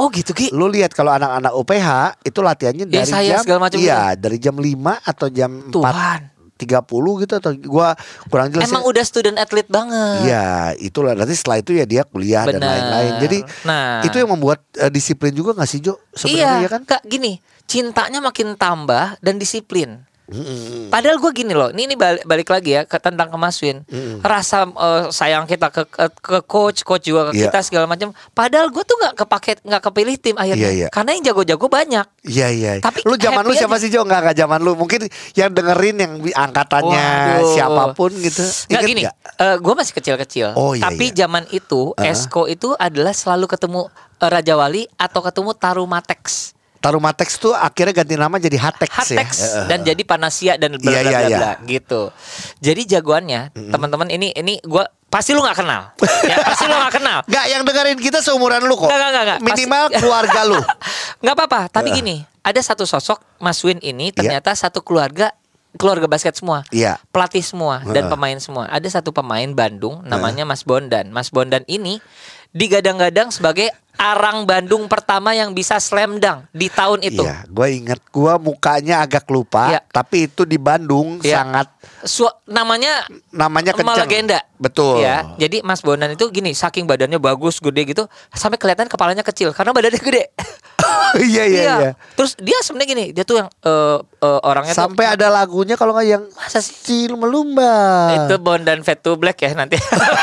Oh 0.00 0.08
gitu 0.08 0.32
Ki. 0.32 0.48
Lu 0.48 0.64
lihat 0.64 0.96
kalau 0.96 1.12
anak-anak 1.12 1.52
UPH 1.52 1.88
itu 2.24 2.40
latihannya 2.40 2.88
Ya, 2.88 3.04
dari 3.04 3.12
saya 3.12 3.30
jam 3.36 3.42
segala 3.44 3.58
macam 3.68 3.76
Iya, 3.76 4.16
dari 4.16 4.38
jam 4.40 4.56
5 4.56 4.96
atau 5.04 5.26
jam 5.28 5.50
Tuhan. 5.68 6.20
4.30 6.68 7.22
gitu 7.24 7.34
atau 7.40 7.50
gua 7.64 7.96
kurang 8.28 8.52
jelas. 8.52 8.68
Emang 8.68 8.84
ya. 8.84 8.88
udah 8.92 9.04
student 9.04 9.36
athlete 9.40 9.70
banget. 9.72 10.18
Iya, 10.28 10.46
itulah 10.76 11.12
nanti 11.16 11.32
setelah 11.32 11.58
itu 11.64 11.72
ya 11.72 11.84
dia 11.88 12.02
kuliah 12.04 12.44
dan 12.44 12.60
Benar. 12.60 12.68
lain-lain. 12.68 13.12
Jadi 13.24 13.38
Nah. 13.64 14.04
itu 14.04 14.16
yang 14.20 14.30
membuat 14.30 14.60
eh, 14.76 14.92
disiplin 14.92 15.32
juga 15.32 15.56
gak 15.56 15.68
sih 15.70 15.80
Jo? 15.80 15.96
Sebenarnya 16.12 16.60
iya, 16.60 16.64
ya 16.64 16.68
kan? 16.68 16.82
Kak, 16.84 17.02
gini, 17.08 17.40
cintanya 17.64 18.20
makin 18.20 18.58
tambah 18.58 19.16
dan 19.24 19.40
disiplin. 19.40 20.04
Mm-mm. 20.30 20.88
Padahal 20.88 21.18
gue 21.18 21.30
gini 21.32 21.50
loh, 21.50 21.68
ini, 21.70 21.84
ini 21.84 21.94
balik, 21.94 22.22
balik 22.22 22.48
lagi 22.48 22.70
ya 22.72 22.82
ke 22.82 22.96
tentang 22.96 23.26
ke 23.26 23.36
Mas 23.36 23.58
Win. 23.58 23.82
Rasa 24.20 24.64
eh, 24.64 25.02
sayang 25.10 25.44
kita 25.44 25.68
ke, 25.68 25.82
ke 25.84 26.06
ke 26.14 26.38
coach, 26.46 26.82
coach 26.82 27.04
juga 27.04 27.30
ke 27.30 27.36
Iya. 27.36 27.50
kita 27.50 27.58
segala 27.60 27.84
macam. 27.84 28.14
Padahal 28.30 28.70
gue 28.70 28.82
tuh 28.82 28.96
nggak 28.96 29.14
kepaket, 29.18 29.58
nggak 29.62 29.82
kepilih 29.82 30.14
tim 30.16 30.36
akhirnya. 30.36 30.70
Iya, 30.70 30.70
iya. 30.76 30.88
Karena 30.88 31.10
yang 31.12 31.24
jago-jago 31.26 31.66
banyak. 31.66 32.06
Iya 32.22 32.46
iya. 32.48 32.70
Tapi 32.78 33.02
lu 33.02 33.14
zaman 33.14 33.42
lu 33.42 33.52
siapa 33.52 33.74
aja. 33.74 33.82
sih 33.82 33.90
Jo? 33.90 34.06
Enggak 34.06 34.20
enggak 34.24 34.38
zaman 34.38 34.58
lu. 34.60 34.72
Mungkin 34.74 35.10
yang 35.34 35.50
dengerin 35.50 35.96
yang 35.98 36.12
angkatannya 36.22 37.06
Waduh. 37.42 37.52
siapa 37.52 37.82
pun 37.92 38.10
gitu. 38.14 38.42
Nggak 38.42 38.70
Ingat 38.70 38.82
gini, 38.86 39.00
nggak? 39.04 39.16
gue 39.58 39.74
masih 39.74 39.94
kecil-kecil. 39.94 40.46
Oh, 40.54 40.72
iya, 40.72 40.86
Tapi 40.86 41.06
iya. 41.10 41.26
zaman 41.26 41.44
itu, 41.50 41.80
Uh-huh. 41.90 42.06
Esko 42.06 42.44
itu 42.46 42.76
adalah 42.76 43.10
selalu 43.10 43.44
ketemu 43.44 43.88
eh, 44.20 44.28
Raja 44.28 44.54
Wali 44.54 44.84
atau 44.94 45.20
ketemu 45.20 45.50
Tarumatex. 45.56 46.52
Tarumatex 46.80 47.36
tuh 47.36 47.52
akhirnya 47.52 47.92
ganti 47.92 48.16
nama 48.16 48.36
jadi 48.36 48.56
Hatex, 48.56 48.88
ya. 48.88 49.20
Hatex 49.20 49.28
dan 49.68 49.84
jadi 49.84 50.00
Panasia 50.00 50.56
dan 50.56 50.80
bla 50.80 50.88
Iya, 50.90 51.00
bla 51.00 51.10
iya, 51.10 51.18
bla 51.20 51.28
iya. 51.28 51.38
bla, 51.38 51.52
gitu. 51.68 52.02
Jadi 52.58 52.88
jagoannya 52.88 53.52
teman-teman 53.68 54.08
ini 54.08 54.32
ini 54.32 54.56
gua 54.64 54.88
pasti 55.06 55.36
lu 55.36 55.44
nggak 55.44 55.58
kenal. 55.60 55.92
ya, 56.24 56.36
pasti 56.40 56.64
lu 56.64 56.72
nggak 56.72 56.94
kenal. 56.96 57.18
Enggak 57.28 57.44
yang 57.46 57.62
dengerin 57.62 57.98
kita 58.00 58.18
seumuran 58.20 58.64
lu 58.64 58.74
kok. 58.74 58.88
Nggak, 58.88 58.96
nggak, 58.96 59.10
nggak, 59.10 59.24
nggak. 59.24 59.38
Minimal 59.44 59.84
Pasti- 59.84 59.98
keluarga 60.00 60.40
lu. 60.48 60.60
nggak 61.22 61.34
apa-apa, 61.36 61.60
tapi 61.68 61.88
gini, 61.92 62.16
ada 62.40 62.60
satu 62.64 62.88
sosok 62.88 63.20
Mas 63.36 63.60
Win 63.60 63.76
ini 63.80 64.08
ternyata 64.10 64.56
satu 64.56 64.80
keluarga 64.80 65.36
keluarga 65.76 66.08
basket 66.08 66.34
semua. 66.34 66.64
Iya. 66.72 66.96
Pelatih 67.12 67.44
semua 67.44 67.84
dan 67.86 68.08
pemain 68.08 68.34
semua. 68.40 68.66
Ada 68.72 68.98
satu 68.98 69.12
pemain 69.12 69.46
Bandung 69.52 70.00
namanya 70.02 70.42
Mas 70.42 70.64
Bondan. 70.64 71.12
Mas 71.12 71.28
Bondan 71.30 71.62
ini 71.68 72.00
digadang-gadang 72.50 73.30
sebagai 73.30 73.70
arang 74.00 74.42
Bandung 74.42 74.88
pertama 74.88 75.30
yang 75.30 75.52
bisa 75.52 75.76
slam 75.76 76.16
dunk 76.16 76.48
di 76.50 76.66
tahun 76.66 77.04
itu. 77.04 77.20
Iya, 77.20 77.44
gue 77.44 77.66
inget 77.70 78.00
gue 78.02 78.34
mukanya 78.40 79.04
agak 79.04 79.28
lupa, 79.28 79.68
Iya. 79.68 79.80
tapi 79.86 80.24
itu 80.24 80.42
di 80.42 80.56
Bandung 80.56 81.20
Iya. 81.20 81.44
sangat 81.44 81.68
Su- 82.00 82.32
namanya 82.44 83.04
namanya 83.28 83.76
kenceng. 83.76 84.00
legenda. 84.00 84.40
Betul. 84.56 85.00
Ya, 85.00 85.24
jadi 85.36 85.60
Mas 85.60 85.80
Bondan 85.80 86.08
itu 86.10 86.24
gini, 86.28 86.52
saking 86.52 86.84
badannya 86.84 87.16
bagus, 87.16 87.60
gede 87.60 87.84
gitu, 87.86 88.04
sampai 88.30 88.56
kelihatan 88.56 88.88
kepalanya 88.88 89.20
kecil 89.20 89.52
karena 89.52 89.70
badannya 89.70 90.00
gede. 90.00 90.32
iya 91.22 91.44
iya 91.44 91.62
iya. 91.78 91.90
Terus 92.14 92.36
dia 92.36 92.56
sebenarnya 92.60 92.88
gini, 92.88 93.04
dia 93.10 93.22
tuh 93.22 93.36
yang 93.36 93.48
eh, 93.48 93.98
eh, 94.00 94.40
orangnya 94.42 94.72
tuh 94.72 94.80
Sampai 94.82 95.06
ada 95.06 95.28
lagunya 95.28 95.76
kalau 95.76 95.92
nggak 95.92 96.08
yang 96.08 96.24
masa 96.34 96.60
sih 96.60 97.08
melumba. 97.10 98.16
itu 98.16 98.36
Bondan 98.38 98.80
Fat 98.80 99.00
to 99.00 99.16
Black 99.16 99.36
ya 99.38 99.52
nanti. 99.54 99.76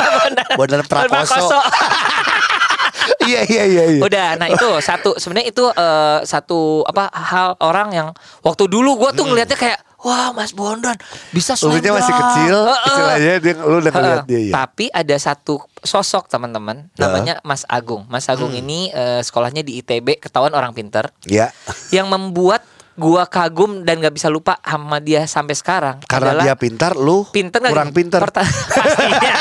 Bondan 0.59 0.81
Prakoso. 0.89 1.53
iya 1.53 2.26
iya 3.27 3.63
iya 3.63 3.83
iya. 3.89 4.01
Udah, 4.01 4.27
nah 4.35 4.47
itu 4.47 4.67
satu 4.79 5.15
sebenarnya 5.15 5.47
itu 5.47 5.63
eh, 5.67 6.19
satu 6.23 6.59
apa 6.83 7.07
hal 7.09 7.59
orang 7.59 7.89
yang 7.91 8.07
waktu 8.39 8.65
dulu 8.65 8.95
gua 8.95 9.11
tuh 9.11 9.23
ngelihatnya 9.23 9.55
kayak 9.55 9.79
wah 9.97 10.29
Mas 10.29 10.51
Bondan 10.51 10.93
bisa 11.29 11.53
slam 11.53 11.75
nya 11.75 11.89
masih 11.91 12.09
dunk." 12.09 12.21
kecil, 12.21 12.57
istilahnya 12.85 13.33
dia 13.39 13.53
lu 13.57 13.77
udah 13.77 13.91
ngeliat 13.91 14.25
dia 14.25 14.39
ya. 14.41 14.53
Tapi 14.55 14.85
ada 14.89 15.15
satu 15.17 15.57
sosok 15.79 16.27
teman-teman 16.27 16.87
namanya 16.95 17.41
Mas 17.41 17.65
Agung. 17.65 18.05
Mas 18.05 18.25
Agung 18.25 18.49
Hmm. 18.49 18.61
ini 18.61 18.89
eh, 18.89 19.19
sekolahnya 19.19 19.61
di 19.61 19.77
ITB, 19.77 20.19
ketahuan 20.19 20.51
orang 20.51 20.71
pinter 20.71 21.09
Ya. 21.23 21.49
yang 21.89 22.07
membuat 22.07 22.61
gua 22.93 23.25
kagum 23.25 23.83
dan 23.83 23.99
gak 23.99 24.09
bisa 24.11 24.25
lupa 24.25 24.57
sama 24.59 24.97
dia 24.97 25.21
sampai 25.23 25.53
sekarang 25.53 26.01
Karena 26.03 26.33
adalah 26.33 26.43
dia 26.43 26.55
pintar, 26.55 26.93
lu 26.93 27.25
pinter 27.27 27.57
nggak 27.59 27.69
kurang 27.69 27.89
gini? 27.89 27.97
pintar. 27.99 28.21
Pastinya. 28.33 29.33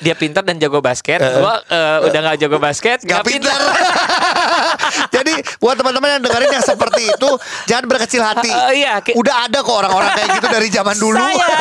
Dia 0.00 0.14
pintar 0.14 0.42
dan 0.42 0.58
jago 0.58 0.78
basket. 0.78 1.20
Gua 1.20 1.62
eh, 1.64 1.98
udah 2.02 2.18
nggak 2.20 2.38
jago 2.40 2.58
basket, 2.58 2.98
Gak 3.00 3.06
nggak 3.06 3.24
pintar. 3.24 3.60
Jadi 5.14 5.32
buat 5.58 5.78
teman-teman 5.78 6.18
yang 6.18 6.22
dengerin 6.22 6.50
yang 6.52 6.64
seperti 6.64 7.02
itu 7.08 7.30
jangan 7.66 7.84
berkecil 7.86 8.22
hati. 8.22 8.50
Eh, 8.50 8.82
iya, 8.82 8.98
Udah 9.14 9.46
ada 9.46 9.62
kok 9.62 9.74
orang-orang 9.74 10.10
kayak 10.12 10.28
gitu 10.34 10.48
dari 10.48 10.68
zaman 10.68 10.96
dulu. 10.96 11.18
Saya. 11.20 11.48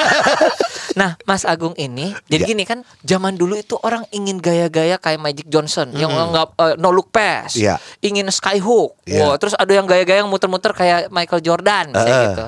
Nah, 0.94 1.18
Mas 1.26 1.42
Agung 1.42 1.74
ini, 1.74 2.14
jadi 2.30 2.46
Ya. 2.46 2.50
gini 2.54 2.70
kan, 2.70 2.86
zaman 3.02 3.34
dulu 3.34 3.58
itu 3.58 3.74
orang 3.82 4.06
ingin 4.14 4.38
gaya-gaya 4.38 5.02
kayak 5.02 5.18
Magic 5.18 5.50
Johnson, 5.50 5.90
yang 5.90 6.14
nggak 6.14 6.54
eh, 6.54 6.76
no 6.78 6.94
look 6.94 7.10
pass, 7.10 7.58
Iya. 7.58 7.82
ingin 7.98 8.30
skyhook, 8.30 8.94
Iya. 9.02 9.26
Wah, 9.26 9.34
terus 9.42 9.58
ada 9.58 9.74
yang 9.74 9.90
gaya-gaya 9.90 10.22
yang 10.22 10.30
muter-muter 10.30 10.70
kayak 10.70 11.10
Michael 11.10 11.42
Jordan, 11.42 11.90
kayak 11.90 12.06
Eh. 12.06 12.24
gitu. 12.30 12.46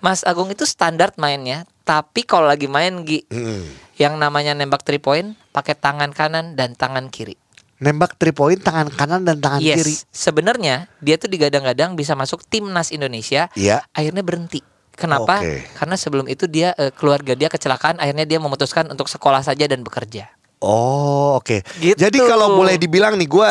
Mas 0.00 0.24
Agung 0.24 0.48
itu 0.48 0.64
standar 0.64 1.12
mainnya, 1.20 1.68
tapi 1.84 2.24
kalau 2.24 2.48
lagi 2.48 2.64
main 2.64 2.96
Gi, 3.04 3.28
Hmm. 3.28 3.68
Yang 4.00 4.16
namanya 4.16 4.52
nembak 4.52 4.82
three 4.82 5.00
point, 5.00 5.34
pakai 5.50 5.74
tangan 5.74 6.10
kanan 6.12 6.56
dan 6.56 6.72
tangan 6.72 7.08
kiri. 7.08 7.36
Nembak 7.82 8.14
3 8.14 8.30
point 8.30 8.62
tangan 8.62 8.94
kanan 8.94 9.26
dan 9.26 9.42
tangan 9.42 9.58
yes, 9.58 9.82
kiri. 9.82 9.94
sebenarnya 10.14 10.86
dia 11.02 11.18
tuh 11.18 11.26
digadang-gadang 11.26 11.98
bisa 11.98 12.14
masuk 12.14 12.46
timnas 12.46 12.94
Indonesia, 12.94 13.50
Iya. 13.58 13.82
akhirnya 13.90 14.22
berhenti. 14.22 14.62
Kenapa? 14.94 15.42
Oke. 15.42 15.66
Karena 15.74 15.98
sebelum 15.98 16.30
itu 16.30 16.46
dia 16.46 16.78
eh, 16.78 16.94
keluarga 16.94 17.34
dia 17.34 17.50
kecelakaan, 17.50 17.98
akhirnya 17.98 18.22
dia 18.22 18.38
memutuskan 18.38 18.86
untuk 18.86 19.10
sekolah 19.10 19.42
saja 19.42 19.66
dan 19.66 19.82
bekerja. 19.82 20.30
Oh 20.62 21.42
oke. 21.42 21.58
Gitu. 21.82 21.98
Jadi 21.98 22.22
kalau 22.22 22.54
boleh 22.54 22.78
dibilang 22.78 23.18
nih, 23.18 23.26
gue 23.26 23.48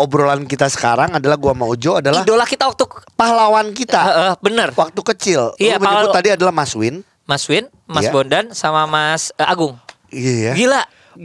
obrolan 0.00 0.48
kita 0.48 0.72
sekarang 0.72 1.12
adalah 1.12 1.36
gua 1.36 1.52
sama 1.52 1.68
Ujo 1.68 2.00
adalah 2.00 2.24
Idola 2.24 2.48
kita 2.48 2.64
waktu 2.64 2.88
pahlawan 3.12 3.76
kita 3.76 4.00
Eh, 4.00 4.16
eh, 4.24 4.34
bener. 4.40 4.72
waktu 4.72 5.00
kecil. 5.04 5.52
Iya, 5.60 5.76
pahlawan- 5.76 6.16
tadi 6.16 6.32
adalah 6.32 6.56
Mas 6.56 6.72
Win. 6.72 7.04
Mas 7.26 7.44
Win, 7.50 7.66
Mas 7.90 8.06
Iya. 8.06 8.14
Bondan, 8.14 8.54
sama 8.54 8.86
Mas 8.86 9.34
eh, 9.34 9.42
Agung. 9.44 9.74
Iya 10.14 10.32
ya. 10.32 10.52
Gila. 10.54 10.82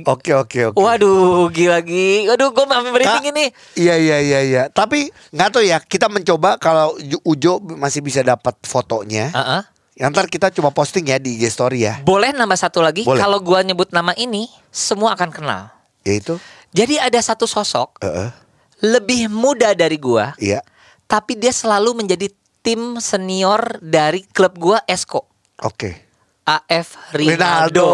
Oke 0.08 0.32
oke 0.32 0.72
oke. 0.72 0.78
Waduh, 0.80 1.52
gila 1.52 1.84
lagi. 1.84 2.24
Waduh, 2.26 2.50
gue 2.56 2.64
sampai 2.64 2.92
merinding 2.96 3.26
ini. 3.36 3.46
Iya 3.76 3.96
iya 4.00 4.18
iya 4.24 4.40
iya. 4.42 4.64
Tapi 4.72 5.12
nggak 5.36 5.50
tahu 5.52 5.64
ya. 5.68 5.78
Kita 5.84 6.08
mencoba 6.08 6.56
kalau 6.58 6.96
Ujo 7.28 7.60
masih 7.76 8.00
bisa 8.00 8.24
dapat 8.24 8.56
fotonya. 8.64 9.30
Heeh. 9.36 9.62
Ntar 10.02 10.32
kita 10.32 10.50
coba 10.50 10.72
posting 10.72 11.12
ya 11.12 11.20
di 11.20 11.38
IG 11.38 11.52
story 11.52 11.86
ya. 11.86 12.00
Boleh 12.02 12.32
nambah 12.34 12.58
satu 12.58 12.80
lagi? 12.82 13.04
Kalau 13.04 13.38
gua 13.44 13.62
nyebut 13.62 13.92
nama 13.92 14.16
ini, 14.18 14.48
semua 14.72 15.14
akan 15.14 15.30
kenal. 15.30 15.62
Yaitu. 16.08 16.40
Jadi 16.72 16.96
ada 16.98 17.20
satu 17.20 17.44
sosok 17.46 18.00
Heeh. 18.02 18.32
lebih 18.82 19.28
muda 19.28 19.76
dari 19.76 20.00
gua, 20.00 20.34
Iya. 20.40 20.64
tapi 21.06 21.36
dia 21.36 21.52
selalu 21.52 22.00
menjadi 22.02 22.32
tim 22.64 22.96
senior 23.04 23.78
dari 23.84 24.24
klub 24.32 24.56
gua 24.56 24.80
Esco. 24.88 25.28
Oke. 25.62 25.98
AF 26.44 26.98
Ronaldo. 27.14 27.30
Rinaldo. 27.32 27.90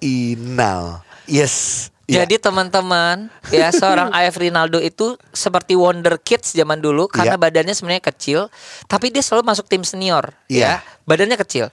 Inal. 0.00 1.00
Yes. 1.24 1.88
Iya. 2.04 2.28
Jadi 2.28 2.36
teman-teman 2.36 3.32
ya 3.48 3.72
seorang 3.80 4.12
AF 4.12 4.36
Rinaldo 4.36 4.76
itu 4.76 5.16
seperti 5.32 5.72
Wonder 5.72 6.20
Kids 6.20 6.52
zaman 6.52 6.76
dulu 6.76 7.08
karena 7.08 7.36
Iya. 7.36 7.40
badannya 7.40 7.72
sebenarnya 7.72 8.04
kecil, 8.04 8.40
tapi 8.84 9.08
dia 9.08 9.24
selalu 9.24 9.48
masuk 9.48 9.64
tim 9.64 9.80
senior. 9.80 10.36
Iya. 10.52 10.80
Ya, 10.80 10.84
badannya 11.08 11.40
kecil. 11.40 11.72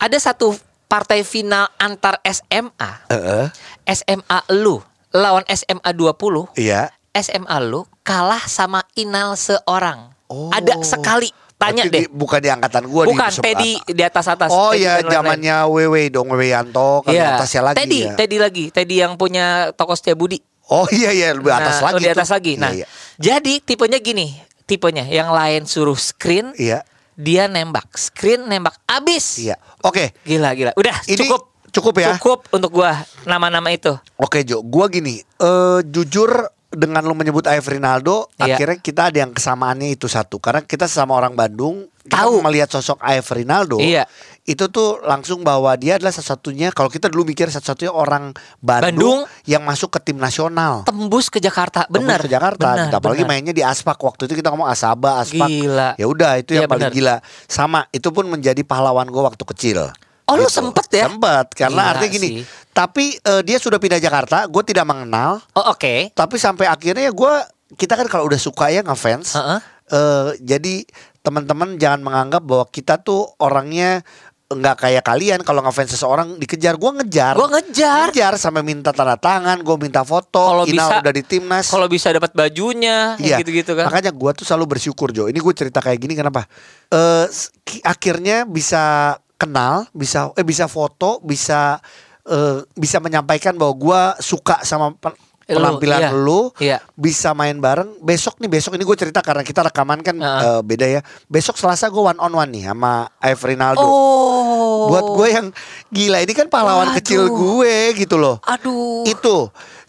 Ada 0.00 0.32
satu 0.32 0.56
partai 0.88 1.24
final 1.28 1.68
antar 1.76 2.16
SMA, 2.24 2.90
Heeh. 3.12 3.44
SMA 3.84 4.38
lu 4.56 4.80
lawan 5.12 5.44
SMA 5.48 5.90
20, 5.92 6.48
Iya. 6.56 6.88
SMA 7.12 7.56
lu 7.60 7.84
kalah 8.00 8.44
sama 8.48 8.80
Inal 8.96 9.36
seorang. 9.36 10.12
Oh. 10.32 10.48
Ada 10.52 10.80
sekali. 10.84 11.28
Tanya 11.56 11.82
Berarti 11.82 11.88
deh. 11.88 12.02
di- 12.04 12.10
bukan 12.12 12.38
di 12.38 12.50
angkatan 12.52 12.84
gua 12.84 13.02
Bukan 13.08 13.30
di 13.30 13.40
Teddy 13.40 13.72
di 13.88 14.02
atas 14.04 14.28
atas. 14.28 14.52
Oh 14.52 14.70
ya 14.70 15.00
lain-lain. 15.00 15.08
zamannya 15.08 15.56
Wewe 15.66 16.02
dong 16.08 16.28
Wewe 16.28 16.52
Yanto 16.52 17.00
kan 17.00 17.16
Iya. 17.16 17.40
atasnya 17.40 17.62
lagi 17.64 17.76
Teddy, 17.80 18.00
ya. 18.02 18.12
Teddy 18.12 18.36
lagi, 18.36 18.64
Teddy 18.68 18.96
yang 18.98 19.16
punya 19.16 19.46
toko 19.72 19.92
Setiabudi. 19.92 20.36
Oh 20.68 20.84
iya 20.90 21.10
iya 21.10 21.32
lebih 21.32 21.48
atas 21.48 21.80
Nah, 21.80 21.84
lagi. 21.88 21.94
oh, 21.94 21.98
di 21.98 22.06
tuh. 22.06 22.12
atas 22.12 22.28
lagi. 22.28 22.52
Nah, 22.56 22.70
Iya, 22.70 22.84
jadi 23.16 23.52
tipenya 23.58 23.96
gini, 23.96 24.36
tipenya 24.62 25.06
yang 25.06 25.30
lain 25.30 25.64
suruh 25.64 25.94
screen, 25.94 26.52
iya. 26.54 26.84
dia 27.14 27.46
nembak, 27.46 27.88
screen 27.94 28.44
nembak 28.44 28.76
abis. 28.84 29.40
Iya. 29.40 29.56
Oke. 29.80 30.12
Gila 30.22 30.52
gila. 30.52 30.74
Udah 30.74 30.96
Ini 31.04 31.16
cukup 31.16 31.40
cukup 31.70 31.94
ya. 31.96 32.08
Cukup 32.14 32.38
untuk 32.50 32.68
gua 32.74 32.92
nama-nama 33.22 33.70
itu. 33.70 33.96
Oke 34.16 34.42
Jo, 34.42 34.60
gua 34.60 34.88
gini, 34.88 35.22
eh 35.22 35.80
jujur 35.84 36.52
dengan 36.76 37.00
lo 37.00 37.16
menyebut 37.16 37.48
AF 37.48 37.64
Rinaldo, 37.66 38.28
Iya. 38.36 38.52
akhirnya 38.52 38.76
kita 38.78 39.08
ada 39.08 39.18
yang 39.18 39.32
kesamaannya 39.32 39.96
itu 39.96 40.04
satu. 40.06 40.36
Karena 40.36 40.60
kita 40.60 40.84
sama 40.84 41.16
orang 41.16 41.32
Bandung, 41.32 41.88
Tahu. 42.04 42.44
melihat 42.44 42.68
sosok 42.68 43.00
AF 43.00 43.32
Rinaldo, 43.32 43.80
Iya. 43.80 44.04
itu 44.44 44.68
tuh 44.68 45.00
langsung 45.02 45.40
bahwa 45.40 45.72
dia 45.74 45.96
adalah 45.96 46.12
satu-satunya. 46.12 46.70
Kalau 46.70 46.86
kita 46.86 47.08
dulu 47.08 47.24
mikir 47.24 47.48
satu-satunya 47.48 47.88
orang 47.88 48.36
Bandung, 48.60 49.24
Bandung. 49.24 49.44
yang 49.44 49.64
masuk 49.64 49.88
ke 49.90 50.04
tim 50.04 50.20
nasional. 50.20 50.84
Tembus 50.84 51.26
ke 51.26 51.40
Jakarta, 51.40 51.88
Tembus 51.88 52.04
benar. 52.04 52.20
ke 52.20 52.28
Jakarta, 52.28 52.68
benar, 52.76 52.92
apalagi 52.92 53.24
benar. 53.24 53.32
mainnya 53.32 53.54
di 53.56 53.64
Aspak 53.64 53.96
waktu 53.98 54.28
itu 54.28 54.36
kita 54.36 54.52
ngomong 54.52 54.68
Asaba, 54.68 55.18
Aspak. 55.18 55.48
Gila. 55.48 55.96
Ya 55.96 56.06
udah 56.06 56.36
itu 56.36 56.52
yang 56.52 56.68
Iya, 56.68 56.70
paling 56.70 56.92
benar. 56.92 56.94
gila. 56.94 57.16
Sama, 57.48 57.88
itu 57.90 58.12
pun 58.12 58.28
menjadi 58.28 58.60
pahlawan 58.60 59.08
gue 59.08 59.22
waktu 59.24 59.42
kecil. 59.48 59.90
Oh, 60.26 60.34
lu 60.34 60.46
sempet 60.46 60.86
ya? 60.90 61.06
Sempet, 61.06 61.46
karena 61.54 61.80
Gila 61.80 61.90
artinya 61.94 62.12
gini. 62.12 62.28
sih. 62.28 62.42
Tapi 62.68 63.14
eh, 63.16 63.42
dia 63.42 63.56
sudah 63.56 63.78
pindah 63.78 63.96
Jakarta, 63.96 64.44
gue 64.44 64.62
tidak 64.64 64.82
mengenal. 64.84 65.38
Oh, 65.52 65.70
oke. 65.70 66.10
Tapi 66.10 66.34
sampai 66.36 66.66
akhirnya 66.66 67.08
gue, 67.08 67.34
kita 67.74 67.94
kan 67.94 68.06
kalau 68.06 68.26
udah 68.26 68.36
suka 68.36 68.68
ya 68.68 68.82
ngefans. 68.82 69.34
Heeh. 69.34 69.58
eh, 69.86 70.28
jadi 70.40 70.82
teman-teman 71.20 71.74
jangan 71.76 72.00
menganggap 72.00 72.42
bahwa 72.42 72.66
kita 72.66 72.98
tuh 72.98 73.22
orangnya 73.36 74.02
nggak 74.46 74.78
kayak 74.78 75.02
kalian 75.02 75.40
kalau 75.42 75.58
ngefans 75.60 75.90
seseorang 75.90 76.38
dikejar 76.38 76.74
gue 76.74 76.90
ngejar 76.92 77.34
Gua 77.34 77.50
ngejar. 77.52 78.10
ngejar 78.10 78.34
sampai 78.36 78.62
minta 78.62 78.90
tanda 78.90 79.14
tangan 79.14 79.58
gue 79.58 79.74
minta 79.76 80.02
foto 80.02 80.38
Kalau 80.38 80.62
bisa- 80.62 81.02
udah 81.02 81.10
di 81.10 81.22
timnas 81.22 81.66
Kalau 81.66 81.86
bisa 81.86 82.10
dapat 82.10 82.30
bajunya, 82.30 83.14
Iya, 83.16 83.26
yang 83.32 83.42
gitu-gitu 83.42 83.74
kan. 83.74 83.86
Makanya 83.86 84.10
gue 84.10 84.30
tuh 84.32 84.42
selalu 84.42 84.66
bersyukur 84.68 85.10
Jo. 85.10 85.26
Ini 85.26 85.34
gue 85.34 85.50
cerita 85.52 85.78
kayak 85.78 85.98
gini 85.98 86.14
kenapa? 86.14 86.46
Eh 86.88 87.26
ki- 87.60 87.82
akhirnya 87.82 88.42
bisa 88.42 89.14
kenal, 89.36 89.86
bisa 89.90 90.32
eh 90.32 90.42
bisa 90.42 90.66
foto, 90.66 91.20
bisa 91.20 91.78
eh, 92.22 92.64
bisa 92.72 92.98
menyampaikan 92.98 93.54
bahwa 93.54 93.74
gue 93.74 94.00
suka 94.18 94.60
sama 94.60 94.92
pe- 94.92 95.14
Lu, 95.46 95.62
penampilan 95.62 96.00
iya. 96.02 96.10
lu, 96.10 96.50
Iya. 96.58 96.78
bisa 96.92 97.30
main 97.30 97.54
bareng. 97.54 98.02
Besok 98.02 98.42
nih 98.42 98.50
besok 98.50 98.74
ini 98.74 98.82
gue 98.82 98.98
cerita 98.98 99.22
karena 99.22 99.46
kita 99.46 99.62
rekaman 99.62 100.02
kan 100.02 100.18
Heeh. 100.18 100.42
eh, 100.42 100.60
beda 100.60 100.86
ya. 100.90 101.00
Besok 101.24 101.54
Selasa 101.54 101.86
gue 101.86 102.02
one 102.02 102.18
on 102.18 102.34
one 102.34 102.50
nih 102.50 102.66
sama 102.66 103.06
Eve 103.22 103.44
Rinaldo. 103.46 103.78
Oh. 103.80 104.90
Buat 104.90 105.06
gue 105.06 105.28
yang 105.30 105.46
gila 105.88 106.18
ini 106.18 106.34
kan 106.34 106.46
pahlawan 106.46 106.90
Waduh. 106.90 106.98
kecil 106.98 107.22
gue 107.28 107.74
gitu 107.96 108.18
loh 108.18 108.42
Aduh. 108.42 109.06
itu 109.06 109.46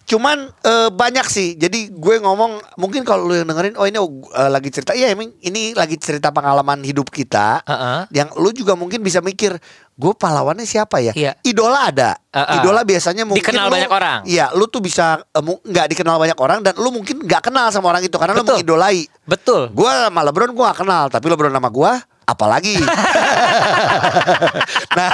cuman 0.07 0.37
eh, 0.57 0.87
banyak 0.87 1.27
sih 1.27 1.49
jadi 1.53 1.91
gue 1.91 2.15
ngomong 2.17 2.63
mungkin 2.75 3.03
kalau 3.03 3.27
lu 3.27 3.35
yang 3.35 3.43
dengerin 3.45 3.75
oh 3.75 3.83
ini 3.83 3.99
eh, 3.99 4.47
lagi 4.47 4.71
cerita 4.71 4.95
iya 4.95 5.11
emang 5.11 5.35
ini 5.41 5.75
lagi 5.75 5.99
cerita 5.99 6.31
pengalaman 6.31 6.79
hidup 6.79 7.07
kita 7.07 7.59
Heeh. 7.61 7.99
yang 8.15 8.31
lu 8.33 8.49
juga 8.49 8.71
mungkin 8.73 9.03
bisa 9.03 9.19
mikir 9.19 9.59
gue 9.93 10.13
pahlawannya 10.13 10.63
siapa 10.63 11.01
ya 11.01 11.11
Iya. 11.11 11.35
idola 11.43 11.91
ada 11.91 12.15
Heeh. 12.31 12.55
idola 12.57 12.81
biasanya 12.81 13.27
mungkin 13.27 13.43
Dikenal 13.43 13.67
lu- 13.67 13.75
banyak 13.75 13.91
orang. 13.91 14.19
iya 14.23 14.47
lu 14.55 14.63
tuh 14.65 14.79
bisa 14.79 15.19
eh, 15.19 15.43
nggak 15.43 15.87
dikenal 15.91 16.15
banyak 16.15 16.39
orang 16.39 16.63
dan 16.63 16.79
lu 16.79 16.87
mungkin 16.89 17.19
nggak 17.21 17.43
kenal 17.43 17.67
sama 17.67 17.91
orang 17.91 18.01
itu 18.01 18.15
karena 18.15 18.31
lu 18.31 18.47
Betul. 18.47 18.63
mengidolai 18.63 18.97
Betul. 19.27 19.61
gue 19.75 19.91
sama 19.91 20.23
LeBron 20.23 20.55
gue 20.55 20.63
gak 20.65 20.79
kenal 20.81 21.03
tapi 21.11 21.25
LeBron 21.27 21.51
nama 21.51 21.67
gue 21.67 21.91
apalagi 22.27 22.75
nah 24.97 25.09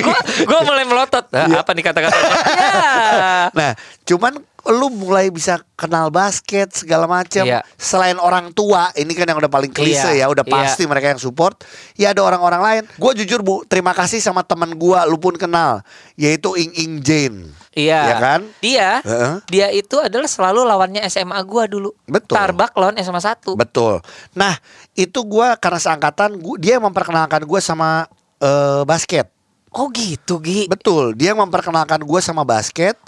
gua, 0.00 0.18
gua 0.48 0.60
mulai 0.64 0.84
melotot. 0.88 1.24
Nah, 1.28 1.46
Iya. 1.46 1.60
Apa 1.60 1.70
nih 1.76 1.84
kata-katanya? 1.84 2.30
ya. 2.30 3.44
Nah, 3.52 3.70
cuman 4.06 4.32
lu 4.60 4.92
mulai 4.92 5.32
bisa 5.32 5.56
kenal 5.72 6.12
basket 6.12 6.68
segala 6.76 7.08
macam. 7.08 7.44
Iya. 7.44 7.64
Selain 7.76 8.16
orang 8.20 8.52
tua, 8.52 8.92
ini 8.92 9.16
kan 9.16 9.24
yang 9.24 9.40
udah 9.40 9.48
paling 9.48 9.72
klise 9.72 10.12
Iya, 10.12 10.28
ya, 10.28 10.28
udah 10.28 10.44
iya. 10.44 10.52
pasti 10.52 10.84
mereka 10.84 11.16
yang 11.16 11.20
support. 11.20 11.64
Ya 11.96 12.12
ada 12.12 12.20
orang-orang 12.20 12.60
lain. 12.60 12.82
Gue 12.96 13.12
jujur 13.16 13.40
bu, 13.40 13.64
terima 13.64 13.96
kasih 13.96 14.20
sama 14.20 14.44
teman 14.44 14.76
gua, 14.76 15.08
lu 15.08 15.16
pun 15.16 15.34
kenal, 15.34 15.80
yaitu 16.14 16.52
Ing 16.60 16.72
Ing 16.76 16.92
Jane. 17.00 17.56
Iya. 17.70 18.00
Ya 18.02 18.16
kan? 18.18 18.40
Dia 18.60 18.88
Heeh. 19.00 19.34
dia 19.46 19.66
itu 19.70 19.94
adalah 19.96 20.26
selalu 20.26 20.66
lawannya 20.66 21.06
SMA 21.06 21.38
gua 21.46 21.70
dulu. 21.70 21.94
Betul. 22.04 22.34
Tarbak 22.34 22.74
lawan 22.74 22.98
SMA 22.98 23.22
1. 23.22 23.54
Betul. 23.54 24.02
Nah 24.34 24.58
itu 24.94 25.20
gua 25.22 25.54
karena 25.56 25.78
seangkatan, 25.78 26.38
gua, 26.38 26.56
dia 26.58 26.76
yang 26.78 26.86
memperkenalkan 26.86 27.46
gue 27.46 27.60
sama 27.62 28.06
eh, 28.42 28.82
basket. 28.84 29.30
Oh 29.70 29.86
gitu, 29.94 30.42
Gi. 30.42 30.66
Betul, 30.66 31.14
dia 31.14 31.30
yang 31.30 31.46
memperkenalkan 31.46 32.02
gue 32.02 32.20
sama 32.20 32.42
basket. 32.42 32.98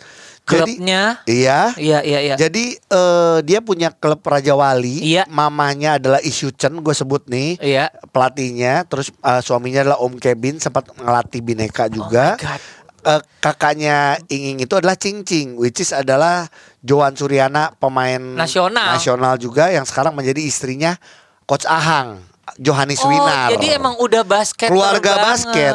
Jadi, 0.42 0.74
Klubnya 0.74 1.22
iya. 1.30 1.70
Iya, 1.78 2.02
iya, 2.02 2.18
iya. 2.18 2.34
Jadi 2.34 2.74
eh, 2.74 3.38
dia 3.46 3.62
punya 3.62 3.94
klub 3.94 4.22
Raja 4.26 4.54
Wali. 4.58 4.98
Iya. 5.02 5.22
Mamanya 5.30 6.02
adalah 6.02 6.18
Isyu 6.18 6.50
Chen, 6.54 6.82
gue 6.82 6.94
sebut 6.94 7.26
nih. 7.30 7.58
Iya. 7.62 7.90
Pelatihnya, 8.10 8.86
terus 8.86 9.10
eh, 9.10 9.42
suaminya 9.42 9.86
adalah 9.86 9.98
Om 10.02 10.18
Kevin, 10.18 10.58
sempat 10.58 10.90
ngelatih 10.98 11.42
bineka 11.42 11.86
juga. 11.86 12.38
Oh. 12.38 12.58
Eh, 13.02 13.22
kakaknya 13.42 14.14
Inging 14.30 14.62
itu 14.62 14.74
adalah 14.78 14.94
Cing 14.94 15.26
Cing, 15.26 15.58
which 15.58 15.82
is 15.82 15.90
adalah 15.90 16.46
Johan 16.82 17.18
Suryana, 17.18 17.74
pemain 17.74 18.18
Nasional. 18.18 18.98
nasional 18.98 19.34
juga 19.38 19.70
yang 19.74 19.82
sekarang 19.82 20.14
menjadi 20.14 20.38
istrinya 20.38 20.94
Coach 21.44 21.66
Ahang, 21.66 22.22
Johannes 22.56 23.00
Oh, 23.00 23.08
Winar. 23.08 23.54
jadi 23.54 23.76
emang 23.76 23.96
udah 23.96 24.22
basket 24.22 24.68
keluarga 24.68 25.12
basket, 25.20 25.72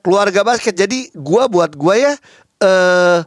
keluarga 0.00 0.40
basket. 0.42 0.74
Jadi 0.74 1.12
gua 1.12 1.46
buat 1.46 1.72
gua 1.72 1.94
ya 1.94 2.12
eh 2.56 3.18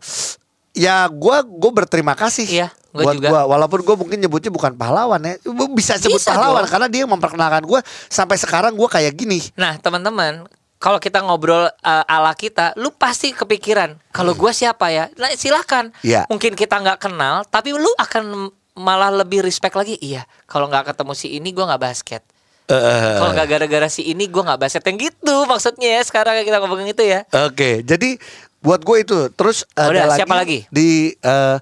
ya 0.74 1.06
gua 1.08 1.42
gua 1.42 1.72
berterima 1.76 2.14
kasih 2.14 2.46
Iya, 2.46 2.68
gua 2.90 3.04
buat 3.06 3.16
juga. 3.20 3.30
gua 3.30 3.42
walaupun 3.48 3.80
gua 3.84 3.96
mungkin 3.96 4.18
nyebutnya 4.18 4.50
bukan 4.50 4.74
pahlawan 4.74 5.22
ya. 5.22 5.34
Bisa 5.72 5.98
sebut 5.98 6.18
Bisa 6.18 6.34
pahlawan 6.34 6.66
dong. 6.66 6.72
karena 6.72 6.88
dia 6.88 7.02
yang 7.06 7.12
memperkenalkan 7.12 7.64
gua 7.64 7.80
sampai 8.08 8.38
sekarang 8.38 8.74
gua 8.74 8.88
kayak 8.88 9.14
gini. 9.14 9.42
Nah, 9.54 9.78
teman-teman, 9.78 10.46
kalau 10.78 10.98
kita 10.98 11.20
ngobrol 11.20 11.68
uh, 11.68 12.04
ala 12.08 12.32
kita, 12.34 12.72
lu 12.76 12.90
pasti 12.90 13.30
kepikiran 13.32 14.00
kalau 14.10 14.34
gua 14.34 14.50
siapa 14.50 14.90
ya? 14.90 15.12
Nah, 15.16 15.30
silakan. 15.36 15.92
Hmm. 15.94 16.06
Iya. 16.06 16.22
Mungkin 16.26 16.56
kita 16.56 16.80
nggak 16.80 17.00
kenal, 17.02 17.44
tapi 17.46 17.76
lu 17.76 17.90
akan 17.98 18.50
malah 18.80 19.12
lebih 19.12 19.44
respect 19.44 19.76
lagi. 19.76 20.00
Iya, 20.00 20.24
kalau 20.48 20.72
nggak 20.72 20.96
ketemu 20.96 21.12
si 21.14 21.28
ini 21.36 21.52
gua 21.52 21.76
nggak 21.76 21.84
basket. 21.84 22.24
Eh, 22.70 23.18
Kalau 23.18 23.34
nggak 23.34 23.50
gara-gara 23.50 23.90
si 23.90 24.08
ini 24.08 24.30
gua 24.30 24.54
nggak 24.54 24.62
basket 24.62 24.84
yang 24.88 24.98
gitu 25.02 25.36
maksudnya 25.44 26.00
ya. 26.00 26.02
Sekarang 26.06 26.40
kita 26.42 26.64
ngomongin 26.64 26.94
itu 26.94 27.04
ya. 27.04 27.26
Oke, 27.46 27.82
jadi 27.84 28.16
buat 28.60 28.84
gue 28.84 28.98
itu 29.08 29.18
terus 29.34 29.64
ada 29.72 29.88
Udah, 29.92 30.06
lagi, 30.12 30.20
siapa 30.20 30.36
lagi? 30.36 30.60
di 30.70 31.16
eh, 31.16 31.58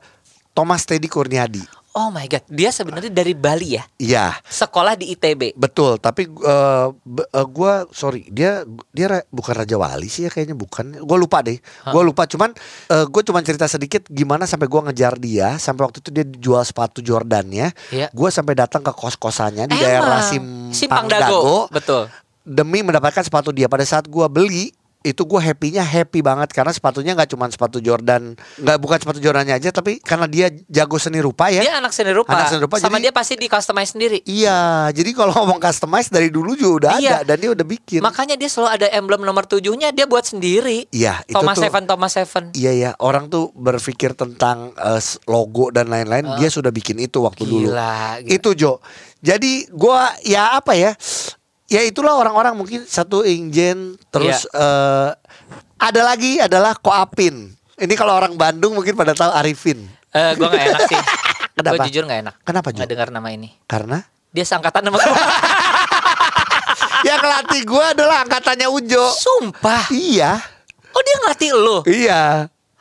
Thomas 0.52 0.82
Teddy 0.84 1.06
Kurniadi. 1.06 1.62
Oh 1.98 2.08
my 2.08 2.30
god, 2.30 2.46
dia 2.46 2.70
sebenarnya 2.70 3.10
dari 3.10 3.34
Bali 3.34 3.74
ya. 3.74 3.84
Iya, 3.98 4.38
Sekolah 4.46 4.94
di 4.94 5.10
ITB. 5.10 5.58
betul. 5.58 5.98
Tapi 5.98 6.30
eh, 6.30 6.88
be- 6.94 7.26
eh, 7.26 7.48
gua 7.48 7.90
sorry, 7.90 8.30
dia 8.30 8.62
dia 8.92 9.08
ra- 9.10 9.26
bukan 9.28 9.58
Raja 9.58 9.74
Wali 9.76 10.06
sih 10.06 10.24
ya 10.24 10.32
kayaknya 10.32 10.54
bukan. 10.54 11.02
Gue 11.02 11.18
lupa 11.18 11.42
deh. 11.42 11.58
Gue 11.84 12.04
lupa. 12.04 12.24
Cuman 12.24 12.54
eh, 12.86 13.04
gue 13.04 13.22
cuman 13.24 13.42
cerita 13.42 13.66
sedikit 13.66 14.06
gimana 14.06 14.46
sampai 14.46 14.66
gua 14.66 14.86
ngejar 14.86 15.18
dia. 15.18 15.58
Sampai 15.58 15.84
waktu 15.84 15.98
itu 16.00 16.10
dia 16.12 16.22
jual 16.24 16.62
sepatu 16.62 17.02
Jordannya. 17.02 17.74
Iya. 17.90 18.14
Gue 18.14 18.30
sampai 18.30 18.54
datang 18.54 18.80
ke 18.80 18.94
kos 18.94 19.18
kosannya 19.18 19.66
di 19.66 19.74
daerah 19.76 20.22
Emang. 20.22 20.70
Simpang 20.70 20.70
Simpang 20.70 21.06
Dago. 21.08 21.26
Dago 21.26 21.58
Betul. 21.68 22.04
demi 22.44 22.80
mendapatkan 22.80 23.20
sepatu 23.20 23.50
dia. 23.50 23.66
Pada 23.66 23.84
saat 23.84 24.06
gua 24.06 24.30
beli 24.30 24.70
itu 25.00 25.24
gue 25.24 25.40
happy-nya 25.40 25.82
happy 25.82 26.20
banget 26.20 26.50
karena 26.50 26.70
sepatunya 26.70 27.14
nggak 27.14 27.30
cuma 27.30 27.48
sepatu 27.48 27.78
Jordan, 27.78 28.34
nggak 28.58 28.78
bukan 28.78 28.98
sepatu 28.98 29.18
Jordannya 29.18 29.54
aja, 29.54 29.70
tapi 29.70 29.98
karena 29.98 30.26
dia 30.26 30.50
jago 30.68 30.98
seni 30.98 31.18
rupa 31.18 31.48
ya. 31.48 31.62
Dia 31.62 31.78
anak 31.78 31.92
seni 31.92 32.12
rupa. 32.12 32.34
Anak 32.34 32.50
seni 32.50 32.60
rupa, 32.60 32.76
Sama 32.78 32.98
jadi- 32.98 33.08
dia 33.08 33.14
pasti 33.14 33.34
di 33.34 33.48
customize 33.48 33.92
sendiri. 33.92 34.20
Iya, 34.24 34.90
jadi 34.92 35.10
kalau 35.12 35.32
ngomong 35.34 35.60
customize 35.60 36.08
dari 36.08 36.28
dulu 36.28 36.54
juga 36.54 36.74
udah 36.78 36.92
Iya. 36.98 37.22
ada 37.22 37.26
dan 37.26 37.38
dia 37.40 37.52
udah 37.52 37.64
bikin. 37.64 38.02
Makanya 38.02 38.36
dia 38.36 38.48
selalu 38.48 38.70
ada 38.74 38.88
emblem 38.92 39.22
nomor 39.22 39.46
tujuhnya 39.46 39.90
dia 39.90 40.04
buat 40.04 40.24
sendiri. 40.24 40.90
Iya, 40.90 41.24
itu 41.24 41.34
Thomas 41.34 41.56
tuh- 41.56 41.64
Seven, 41.64 41.84
Thomas 41.86 42.12
Seven. 42.12 42.44
Iya 42.52 42.72
ya, 42.74 42.92
orang 42.98 43.28
tuh 43.28 43.54
berpikir 43.54 44.12
tentang 44.12 44.74
s- 44.98 45.22
logo 45.24 45.70
dan 45.70 45.88
lain-lain, 45.88 46.36
dia 46.36 46.48
sudah 46.48 46.70
bikin 46.70 46.98
itu 46.98 47.20
waktu 47.20 47.44
dulu. 47.44 47.70
Gila, 47.70 48.22
gila. 48.22 48.34
Itu 48.34 48.52
Jo. 48.54 48.84
Jadi 49.18 49.66
gua 49.72 50.14
ya 50.22 50.54
apa 50.54 50.78
ya? 50.78 50.94
Ya 51.68 51.84
itulah 51.84 52.16
orang-orang 52.16 52.56
mungkin 52.56 52.88
satu 52.88 53.28
Ingjen 53.28 54.00
terus 54.08 54.48
Iya. 54.48 54.56
eh, 54.56 55.10
ada 55.78 56.02
lagi 56.02 56.40
adalah 56.40 56.74
Koapin. 56.80 57.52
Ini 57.78 57.94
kalau 57.94 58.16
orang 58.18 58.34
Bandung 58.40 58.74
mungkin 58.74 58.96
pada 58.96 59.12
tahu 59.14 59.30
Arifin. 59.36 59.84
Eh, 60.16 60.32
gue 60.34 60.48
gak 60.48 60.64
enak 60.64 60.82
sih. 60.88 61.02
Kenapa? 61.60 61.84
Gue 61.84 61.88
jujur 61.92 62.04
gak 62.08 62.20
enak. 62.24 62.36
Kenapa? 62.42 62.68
Gak 62.72 62.90
dengar 62.90 63.10
nama 63.12 63.30
ini. 63.30 63.52
Karena 63.68 64.00
Dia 64.32 64.44
seangkatan 64.44 64.88
sama 64.88 64.98
gue. 65.00 65.12
yang 67.08 67.20
ngelatih 67.22 67.62
gua 67.68 67.86
adalah 67.94 68.18
angkatannya 68.26 68.68
Ujo. 68.70 69.06
Sumpah. 69.14 69.88
Iya. 69.94 70.40
Oh 70.92 71.02
dia 71.04 71.16
ngelatih 71.24 71.50
lo. 71.54 71.78
Iya. 71.86 72.24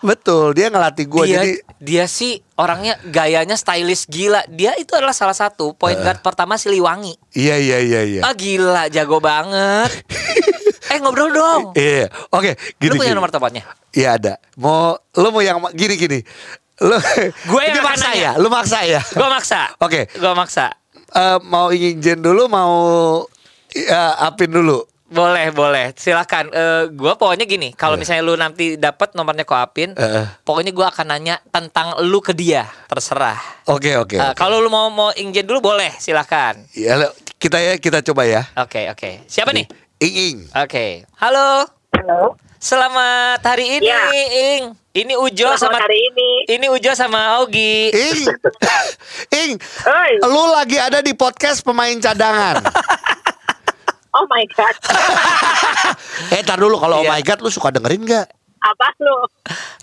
Betul, 0.00 0.52
dia 0.52 0.68
ngelatih 0.68 1.06
gua 1.08 1.24
dia, 1.24 1.40
jadi 1.40 1.50
dia 1.76 2.08
sih 2.08 2.40
orangnya 2.56 2.96
gayanya 3.04 3.56
stylish 3.56 4.08
gila. 4.08 4.44
Dia 4.48 4.72
itu 4.80 4.96
adalah 4.96 5.12
salah 5.12 5.36
satu 5.36 5.76
point 5.76 5.98
guard 6.00 6.24
pertama 6.24 6.56
Siliwangi. 6.56 7.16
Iya 7.36 7.56
iya 7.60 7.78
iya 7.84 8.00
iya. 8.02 8.20
Ah 8.24 8.32
gila, 8.32 8.88
jago 8.88 9.20
banget. 9.20 9.92
eh 10.92 10.98
ngobrol 11.02 11.30
dong. 11.32 11.62
Iya. 11.76 12.08
Oke, 12.32 12.56
gini. 12.80 12.96
Lu 12.96 13.00
punya 13.00 13.12
gini. 13.12 13.18
nomor 13.20 13.30
teleponnya? 13.30 13.64
Iya 13.92 14.08
ada. 14.16 14.34
Mau 14.56 14.96
lu 14.96 15.28
mau 15.28 15.42
yang 15.44 15.60
gini 15.76 15.94
gini. 16.00 16.20
Lu 16.80 16.96
Gue 17.52 17.62
yang 17.68 17.84
maksa 17.84 18.12
nanya. 18.12 18.20
ya. 18.20 18.32
Lu 18.40 18.48
maksa 18.48 18.78
ya. 18.84 19.00
Gue 19.12 19.28
maksa. 19.28 19.60
Oke. 19.80 20.08
Gue 20.16 20.32
maksa. 20.32 20.72
Eh, 21.12 21.38
mau 21.44 21.72
ingin 21.72 22.00
Jen 22.00 22.20
dulu 22.20 22.48
mau 22.48 22.74
ya, 23.72 24.16
Apin 24.20 24.52
dulu. 24.52 24.84
Boleh, 25.06 25.54
boleh. 25.54 25.94
Silakan. 25.94 26.50
Eh 26.50 26.82
gue 26.90 27.12
pokoknya 27.14 27.46
gini, 27.46 27.70
kalau 27.72 27.94
misalnya 27.94 28.22
lu 28.22 28.34
nanti 28.34 28.74
dapat 28.74 29.14
nomornya 29.14 29.46
Koapin, 29.46 29.94
Eh. 29.94 30.26
pokoknya 30.42 30.70
gue 30.70 30.82
akan 30.82 31.06
nanya 31.06 31.38
tentang 31.46 31.94
lu 32.02 32.18
ke 32.18 32.34
dia, 32.34 32.66
terserah. 32.86 33.38
Oke 33.66 33.94
oke. 33.94 34.18
Eh, 34.18 34.34
kalau 34.34 34.58
lu 34.58 34.66
mau 34.66 34.90
mau 34.90 35.14
ingin 35.14 35.46
dulu 35.46 35.62
boleh, 35.64 35.94
silakan. 35.96 36.66
Ya 36.74 36.98
kita 37.38 37.56
ya 37.56 37.78
kita 37.78 38.02
coba 38.02 38.26
ya. 38.26 38.42
Oke, 38.58 38.90
oke. 38.90 39.22
Siapa 39.26 39.54
nih? 39.54 39.70
Ing 39.98 40.14
Ing. 40.14 40.36
Oke. 40.52 41.06
Halo. 41.16 41.70
Halo. 41.94 42.34
Selamat 42.58 43.46
hari 43.46 43.78
ini, 43.78 43.86
Ya. 43.86 44.10
Ing. 44.10 44.74
Ini 44.90 45.12
Ujo 45.14 45.54
Selamat 45.54 45.60
sama 45.60 45.78
hari 45.78 46.00
ini. 46.02 46.30
ini 46.50 46.66
Ujo 46.66 46.90
sama 46.96 47.36
Augie. 47.36 47.92
Ing. 47.92 48.24
Ing. 49.44 49.52
Oi. 49.84 50.12
Lu 50.24 50.50
lagi 50.50 50.80
ada 50.80 50.98
di 50.98 51.12
podcast 51.12 51.60
pemain 51.60 51.94
cadangan. 51.94 52.64
Oh 54.16 54.24
my 54.32 54.44
god. 54.56 54.74
eh 56.34 56.40
tar 56.40 56.56
dulu 56.56 56.80
kalau 56.80 57.00
oh 57.00 57.04
Iya. 57.04 57.12
my 57.12 57.20
god 57.20 57.44
lu 57.44 57.52
suka 57.52 57.68
dengerin 57.68 58.00
nggak? 58.00 58.26
Apa 58.64 58.88
lu? 58.96 59.16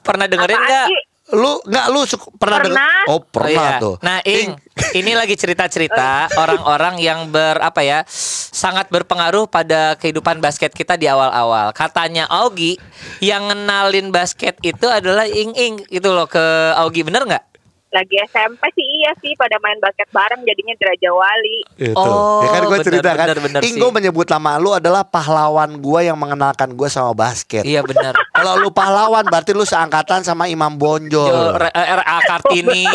Pernah 0.02 0.26
dengerin 0.26 0.58
nggak? 0.58 0.88
Lu 1.34 1.62
nggak 1.64 1.86
lu 1.94 2.02
suka, 2.04 2.34
pernah, 2.36 2.60
denger? 2.66 2.74
Pernah. 2.76 2.98
Oh 3.14 3.20
pernah 3.22 3.70
iya. 3.78 3.80
tuh. 3.80 3.96
Nah, 4.02 4.20
Ing, 4.26 4.58
ini 5.00 5.14
lagi 5.14 5.38
cerita-cerita 5.38 6.28
orang-orang 6.42 6.98
yang 7.00 7.30
ber 7.30 7.62
apa 7.62 7.86
ya, 7.86 8.02
sangat 8.10 8.90
berpengaruh 8.90 9.46
pada 9.46 9.94
kehidupan 10.02 10.42
basket 10.42 10.74
kita 10.74 10.98
di 10.98 11.06
awal-awal. 11.06 11.72
Katanya 11.72 12.26
Augie 12.28 12.82
yang 13.22 13.48
ngenalin 13.54 14.10
basket 14.10 14.58
itu 14.66 14.90
adalah 14.90 15.30
Ing 15.30 15.54
Ing 15.54 15.86
itu 15.94 16.10
loh 16.10 16.26
ke 16.26 16.42
Augie, 16.76 17.06
bener 17.06 17.24
nggak? 17.24 17.46
Lagi 17.94 18.18
SMP 18.26 18.62
sih 18.74 18.93
iya 19.04 19.12
sih 19.20 19.36
pada 19.36 19.60
main 19.60 19.76
basket 19.84 20.08
bareng 20.16 20.48
jadinya 20.48 20.74
di 20.80 20.84
Raja 20.88 21.10
Wali. 21.12 21.58
Itu. 21.76 22.00
Oh, 22.00 22.48
ya 22.48 22.50
kan 22.56 22.62
gue 22.72 22.80
cerita 22.80 23.12
kan. 23.12 23.28
bener, 23.28 23.40
bener 23.44 23.60
Ing 23.68 23.76
sih. 23.76 23.82
gue 23.84 23.92
menyebut 23.92 24.28
nama 24.32 24.56
lu 24.56 24.72
adalah 24.72 25.04
pahlawan 25.04 25.76
gue 25.76 26.00
yang 26.08 26.16
mengenalkan 26.16 26.72
gue 26.72 26.88
sama 26.88 27.12
basket. 27.12 27.68
Iya 27.68 27.84
bener. 27.84 28.16
Kalau 28.36 28.56
lu 28.64 28.72
pahlawan 28.72 29.28
berarti 29.28 29.52
lu 29.52 29.68
seangkatan 29.68 30.24
sama 30.24 30.48
Imam 30.48 30.72
Bonjol. 30.80 31.60
RA 31.68 32.18
Kartini. 32.24 32.88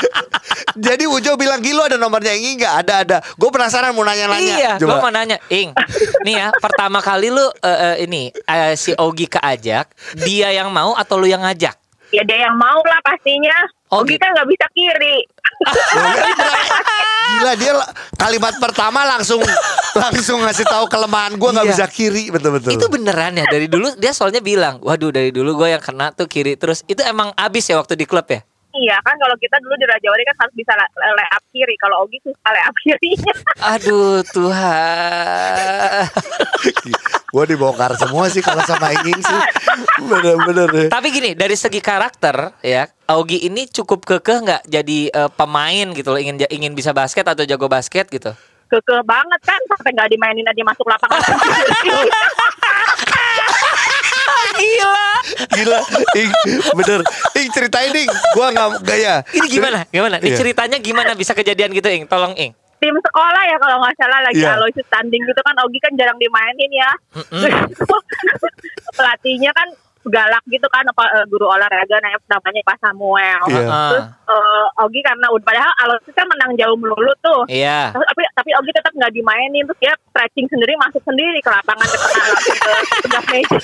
Jadi 0.76 1.04
Ujo 1.08 1.36
bilang 1.40 1.60
gila 1.64 1.88
ada 1.88 1.96
nomornya 1.96 2.32
Ing 2.36 2.60
nggak? 2.60 2.74
Ada 2.84 2.94
ada. 3.04 3.16
Gue 3.36 3.48
penasaran 3.48 3.96
mau 3.96 4.04
nanya-nanya. 4.04 4.56
Iya, 4.56 4.72
gue 4.76 4.96
mau 4.96 5.12
nanya, 5.12 5.36
Ing. 5.48 5.72
Nih 6.24 6.36
ya, 6.36 6.48
pertama 6.60 7.00
kali 7.00 7.32
lu 7.32 7.44
eh, 7.64 7.68
eh, 7.68 7.96
ini 8.04 8.28
eh, 8.32 8.72
si 8.76 8.92
Ogi 8.96 9.28
keajak, 9.28 9.88
dia 10.20 10.52
yang 10.52 10.68
mau 10.68 10.92
atau 10.92 11.16
lu 11.16 11.28
yang 11.28 11.40
ngajak? 11.44 11.85
Ya 12.08 12.22
dia 12.22 12.38
yang 12.42 12.54
mau 12.54 12.78
lah 12.82 13.00
pastinya. 13.00 13.56
Oh, 13.86 13.98
Oh, 13.98 14.02
gitu. 14.02 14.18
kita 14.18 14.26
nggak 14.28 14.48
bisa 14.48 14.66
kiri. 14.72 15.18
Gila 17.36 17.52
dia 17.54 17.72
kalimat 18.16 18.54
pertama 18.56 19.02
langsung 19.04 19.42
langsung 20.02 20.38
ngasih 20.40 20.64
tahu 20.64 20.86
kelemahan 20.86 21.34
gue 21.34 21.50
nggak 21.50 21.66
Iya. 21.66 21.72
bisa 21.72 21.86
kiri 21.86 22.24
betul-betul. 22.28 22.70
Itu 22.72 22.86
beneran 22.86 23.34
ya 23.34 23.46
dari 23.46 23.66
dulu 23.66 23.94
dia 23.94 24.10
soalnya 24.10 24.38
bilang, 24.40 24.78
waduh 24.80 25.10
dari 25.10 25.30
dulu 25.30 25.54
gue 25.56 25.68
yang 25.70 25.82
kena 25.82 26.10
tuh 26.10 26.26
kiri 26.26 26.54
terus. 26.54 26.82
Itu 26.84 27.02
emang 27.02 27.30
abis 27.34 27.66
ya 27.66 27.76
waktu 27.76 27.94
di 27.94 28.04
klub 28.04 28.26
ya? 28.26 28.42
Iya 28.76 29.00
kan 29.00 29.16
kalau 29.16 29.32
kita 29.40 29.56
dulu 29.64 29.72
di 29.80 29.88
Raja 29.88 30.08
Wali 30.12 30.20
kan 30.28 30.36
harus 30.44 30.52
bisa 30.52 30.72
le- 30.76 30.92
lay 31.16 31.28
up 31.32 31.44
kiri. 31.48 31.74
Kalau 31.80 32.04
Ogi 32.04 32.20
susah 32.20 32.50
lay 32.52 32.60
up 32.60 32.76
kirinya. 32.76 33.34
Aduh 33.72 34.20
Tuhan. 34.36 36.04
Gue 37.32 37.44
dibongkar 37.48 37.96
semua 37.96 38.28
sih 38.28 38.44
kalau 38.44 38.60
sama 38.68 38.92
Inging 38.96 39.20
sih. 39.20 39.40
Bener-bener 40.04 40.68
deh. 40.72 40.88
Tapi 40.88 41.08
gini, 41.12 41.30
dari 41.36 41.56
segi 41.56 41.80
karakter 41.80 42.52
ya, 42.64 42.88
Augie 43.08 43.44
ini 43.44 43.68
cukup 43.68 44.04
kekeh 44.04 44.38
nggak 44.44 44.62
jadi 44.68 44.98
eh, 45.12 45.30
pemain 45.32 45.86
gitu 45.92 46.12
loh, 46.12 46.20
ingin 46.20 46.40
ingin 46.48 46.72
bisa 46.72 46.96
basket 46.96 47.24
atau 47.28 47.44
jago 47.44 47.68
basket 47.68 48.08
gitu. 48.08 48.32
Kekeh 48.66 49.02
banget 49.04 49.40
kan 49.44 49.60
sampai 49.68 49.90
nggak 49.92 50.08
dimainin 50.12 50.48
aja 50.48 50.62
masuk 50.64 50.86
lapangan. 50.88 51.20
Gila. 54.56 55.08
Gila, 55.52 55.78
Ing, 56.14 56.30
bener. 56.74 57.00
Ing 57.34 57.48
ceritain 57.50 57.92
Ing, 57.92 58.08
gue 58.08 58.46
nggak 58.48 58.68
gaya. 58.82 59.14
Ini 59.28 59.46
gimana? 59.48 59.78
Gimana? 59.86 60.16
Ini 60.18 60.32
Iya. 60.32 60.36
ceritanya 60.36 60.78
gimana 60.78 61.10
bisa 61.12 61.32
kejadian 61.32 61.70
gitu, 61.72 61.86
Ing? 61.86 62.04
Tolong, 62.06 62.34
Ing. 62.36 62.52
Tim 62.76 62.92
sekolah 62.92 63.42
ya 63.42 63.56
kalau 63.56 63.80
nggak 63.80 63.96
salah 63.96 64.20
lagi 64.20 64.36
Iya. 64.38 64.52
aloysius 64.54 64.84
tanding 64.86 65.24
gitu 65.24 65.40
kan 65.40 65.56
Ogi 65.64 65.80
kan 65.80 65.92
jarang 65.96 66.16
dimainin 66.16 66.70
ya. 66.70 66.90
Pelatihnya 68.96 69.50
kan 69.52 69.68
galak 70.06 70.42
gitu 70.50 70.66
kan 70.70 70.86
apa 70.86 71.04
eh, 71.18 71.26
guru 71.30 71.46
olahraga 71.50 71.96
namanya 72.02 72.20
namanya 72.30 72.60
Pak 72.66 72.78
Samuel. 72.82 73.40
Iya. 73.50 73.66
Terus 73.90 74.06
eh, 74.06 74.82
Ogi 74.82 75.00
karena 75.02 75.26
udah 75.30 75.44
padahal 75.46 75.72
aloysius 75.86 76.14
kan 76.14 76.26
menang 76.30 76.52
jauh 76.58 76.76
melulu 76.78 77.12
tuh. 77.22 77.42
Iya. 77.50 77.94
tapi 77.94 78.22
tapi 78.34 78.50
Ogi 78.54 78.70
tetap 78.74 78.92
nggak 78.94 79.12
dimainin 79.14 79.66
terus 79.66 79.78
dia 79.82 79.92
stretching 80.10 80.46
sendiri 80.48 80.72
masuk 80.78 81.02
sendiri 81.04 81.38
ke 81.42 81.50
lapangan 81.50 81.86
ke 81.86 81.98
tengah 81.98 82.26
langsung 82.26 82.56
ke 83.04 83.20
meja 83.30 83.60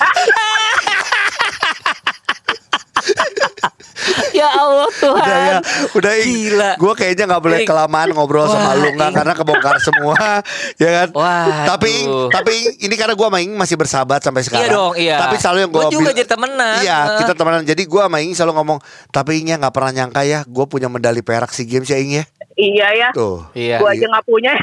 Ya 4.39 4.49
Allah 4.49 4.89
Tuhan. 4.91 5.21
Udah 5.23 5.37
ya, 5.37 5.57
udah. 5.93 6.13
Gila. 6.19 6.71
Gue 6.75 6.93
kayaknya 6.93 7.25
nggak 7.29 7.43
boleh 7.43 7.59
kelamaan 7.63 8.09
ngobrol 8.11 8.45
sama 8.45 8.73
Wah, 8.73 8.75
lu 8.75 8.89
nggak 8.93 9.09
Ing. 9.09 9.17
karena 9.17 9.33
kebongkar 9.33 9.75
semua, 9.79 10.17
ya 10.83 10.89
kan? 10.89 11.07
Wah, 11.13 11.65
Tapi 11.69 11.89
Ing, 11.93 12.07
aduh. 12.09 12.29
tapi 12.29 12.51
Ing, 12.53 12.73
ini 12.81 12.95
karena 12.97 13.13
gue 13.13 13.27
sama 13.27 13.39
Ing 13.39 13.53
masih 13.53 13.75
bersahabat 13.77 14.19
sampai 14.19 14.41
sekarang. 14.41 14.65
Iya 14.65 14.73
dong, 14.73 14.93
iya. 14.97 15.17
Tapi 15.21 15.35
selalu 15.37 15.59
yang 15.61 15.71
gue 15.71 15.81
Gua 15.81 15.91
juga 15.91 16.11
jadi 16.11 16.27
temenan. 16.27 16.75
Iya, 16.81 16.99
kita 17.21 17.33
temenan. 17.33 17.61
Jadi 17.63 17.83
gue 17.85 18.01
sama 18.01 18.17
Ing 18.19 18.33
selalu 18.33 18.53
ngomong, 18.57 18.79
tapi 19.09 19.31
Ingnya 19.39 19.61
nggak 19.61 19.73
pernah 19.73 19.91
nyangka 19.93 20.21
ya, 20.23 20.39
gue 20.43 20.65
punya 20.65 20.87
medali 20.89 21.21
perak 21.21 21.51
si 21.51 21.63
games 21.63 21.87
ya 21.87 21.97
Ing 21.97 22.17
ya. 22.17 22.25
iya 22.53 22.87
ya 22.93 23.09
Tuh. 23.11 23.49
Iya. 23.57 23.81
gua 23.81 23.97
aja 23.97 24.05
nggak 24.05 24.25
punya 24.29 24.53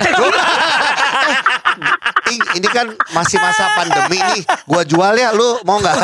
Ing, 2.30 2.38
ini 2.54 2.68
kan 2.70 2.86
masih 3.10 3.34
masa 3.36 3.74
pandemi 3.74 4.14
nih. 4.16 4.42
Gua 4.62 4.86
jual 4.86 5.10
ya, 5.12 5.34
lu 5.34 5.58
mau 5.64 5.82
nggak? 5.82 5.98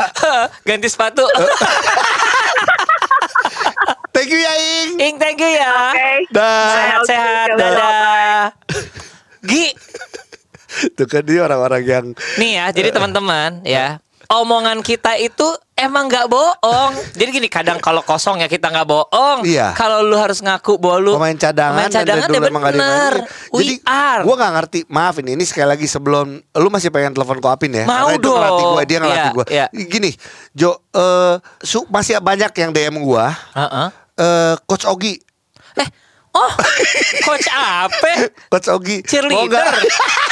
Ganti 0.62 0.90
sepatu. 0.90 1.22
Thank 4.16 4.32
you 4.32 4.40
ya 4.40 4.52
Ing. 4.56 4.90
Ing, 4.96 5.14
thank 5.20 5.36
you 5.36 5.50
ya. 5.52 5.92
oke 5.92 6.08
Dah. 6.32 6.72
Sehat-sehat. 6.72 7.48
Dadah. 7.60 8.48
Gi, 9.44 9.76
Tuh 10.96 11.04
kan 11.04 11.20
dia 11.20 11.44
orang-orang 11.44 11.82
yang 11.84 12.06
nih 12.40 12.50
ya, 12.56 12.64
jadi 12.72 12.88
teman-teman 12.96 13.60
ya. 13.64 14.00
Omongan 14.26 14.82
kita 14.82 15.14
itu 15.22 15.44
emang 15.78 16.10
nggak 16.10 16.26
bohong. 16.26 16.92
Jadi 17.14 17.30
gini, 17.30 17.46
kadang 17.46 17.78
kalau 17.78 18.02
kosong 18.02 18.42
ya 18.42 18.50
kita 18.50 18.74
nggak 18.74 18.82
bohong. 18.82 19.46
Iya. 19.46 19.70
Kalau 19.78 20.02
lu 20.02 20.18
harus 20.18 20.42
ngaku 20.42 20.82
bahwa 20.82 20.98
lu 20.98 21.12
pemain 21.14 21.38
cadangan, 21.38 21.86
pemain 21.86 21.94
cadangan 21.94 22.26
dan 22.26 22.34
ya 22.34 22.40
dulu 22.42 22.50
emang 22.50 22.64
bener. 22.74 23.12
Jadi 23.54 23.74
are. 23.86 24.22
gua 24.26 24.34
nggak 24.34 24.52
ngerti. 24.58 24.78
Maaf 24.90 25.14
ini, 25.22 25.38
ini 25.38 25.44
sekali 25.46 25.68
lagi 25.70 25.86
sebelum 25.86 26.42
lu 26.42 26.68
masih 26.74 26.90
pengen 26.90 27.14
telepon 27.14 27.38
Koapin 27.38 27.70
ya? 27.70 27.84
Mau 27.86 28.10
Karena 28.10 28.18
itu 28.18 28.28
ngelatih 28.34 28.64
dong. 28.66 28.72
gua, 28.74 28.82
dia 28.82 28.98
ngelatih 28.98 29.22
Iya, 29.30 29.36
gua. 29.36 29.44
iya. 29.46 29.66
Gini, 29.70 30.10
Jo, 30.56 30.70
eh 30.90 31.34
su, 31.62 31.86
masih 31.86 32.18
banyak 32.18 32.50
yang 32.50 32.70
DM 32.74 32.98
gua. 33.06 33.30
Heeh. 33.54 34.05
Eh, 34.16 34.54
Coach 34.64 34.88
Ogi, 34.88 35.14
Eh, 35.76 35.88
oh, 36.32 36.52
coach 37.20 37.48
apa? 37.52 38.32
Coach 38.52 38.68
Ogi, 38.72 39.04
Cheerleader. 39.04 39.44
nggak? 39.44 39.76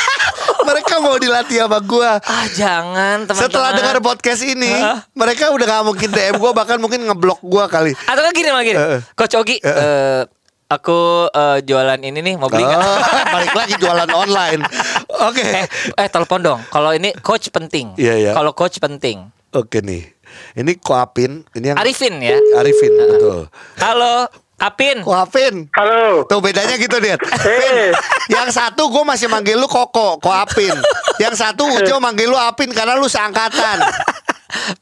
mereka 0.68 0.94
mau 1.04 1.20
dilatih 1.20 1.60
sama 1.60 1.78
gua. 1.84 2.16
Ah, 2.24 2.48
jangan 2.48 3.28
teman-teman. 3.28 3.44
Setelah 3.44 3.70
dengar 3.76 4.00
podcast 4.00 4.40
ini, 4.40 4.72
Hah? 4.72 5.04
mereka 5.12 5.52
udah 5.52 5.66
gak 5.68 5.84
mungkin 5.84 6.08
DM 6.08 6.36
gua, 6.40 6.56
bahkan 6.56 6.80
mungkin 6.80 7.04
ngeblok 7.04 7.44
gua 7.44 7.68
kali. 7.68 7.92
Atau 8.08 8.24
kan 8.24 8.32
gini. 8.32 8.48
Eh, 8.48 8.64
eh. 8.72 9.00
Coach 9.12 9.36
Ogi, 9.36 9.60
eh, 9.60 10.24
aku 10.72 11.28
eh, 11.28 11.58
jualan 11.60 12.00
ini 12.00 12.24
nih 12.24 12.34
mau 12.40 12.48
beli 12.48 12.64
nggak? 12.64 12.80
Oh, 12.80 12.98
balik 13.36 13.52
lagi 13.52 13.74
jualan 13.76 14.08
online. 14.08 14.60
Oke. 15.28 15.44
eh, 15.44 15.66
eh 16.00 16.08
telepon 16.08 16.40
dong. 16.40 16.60
Kalau 16.72 16.96
ini 16.96 17.12
coach 17.20 17.52
penting. 17.52 17.92
Iya, 18.00 18.14
iya. 18.16 18.32
Kalau 18.32 18.56
coach 18.56 18.80
penting. 18.80 19.28
Oke 19.52 19.84
nih. 19.84 20.13
Ini 20.54 20.72
Koapin, 20.78 21.42
ini 21.56 21.66
yang 21.72 21.78
Arifin 21.78 22.14
ya. 22.22 22.38
Arifin, 22.58 22.92
betul. 22.94 23.46
Halo, 23.78 24.28
Apin. 24.60 25.02
Koapin. 25.02 25.66
Halo. 25.74 26.24
Tuh 26.30 26.38
bedanya 26.38 26.78
gitu, 26.78 26.96
Dit. 27.02 27.18
Pin, 27.18 27.90
yang 28.30 28.48
satu 28.54 28.86
gue 28.86 29.02
masih 29.02 29.26
manggil 29.26 29.58
lu 29.58 29.66
Koko, 29.66 30.22
Koapin. 30.22 30.72
Yang 31.18 31.42
satu 31.42 31.66
Ujo 31.66 31.98
manggil 31.98 32.30
lu 32.30 32.38
Apin 32.38 32.70
karena 32.70 32.94
lu 32.94 33.10
seangkatan. 33.10 33.82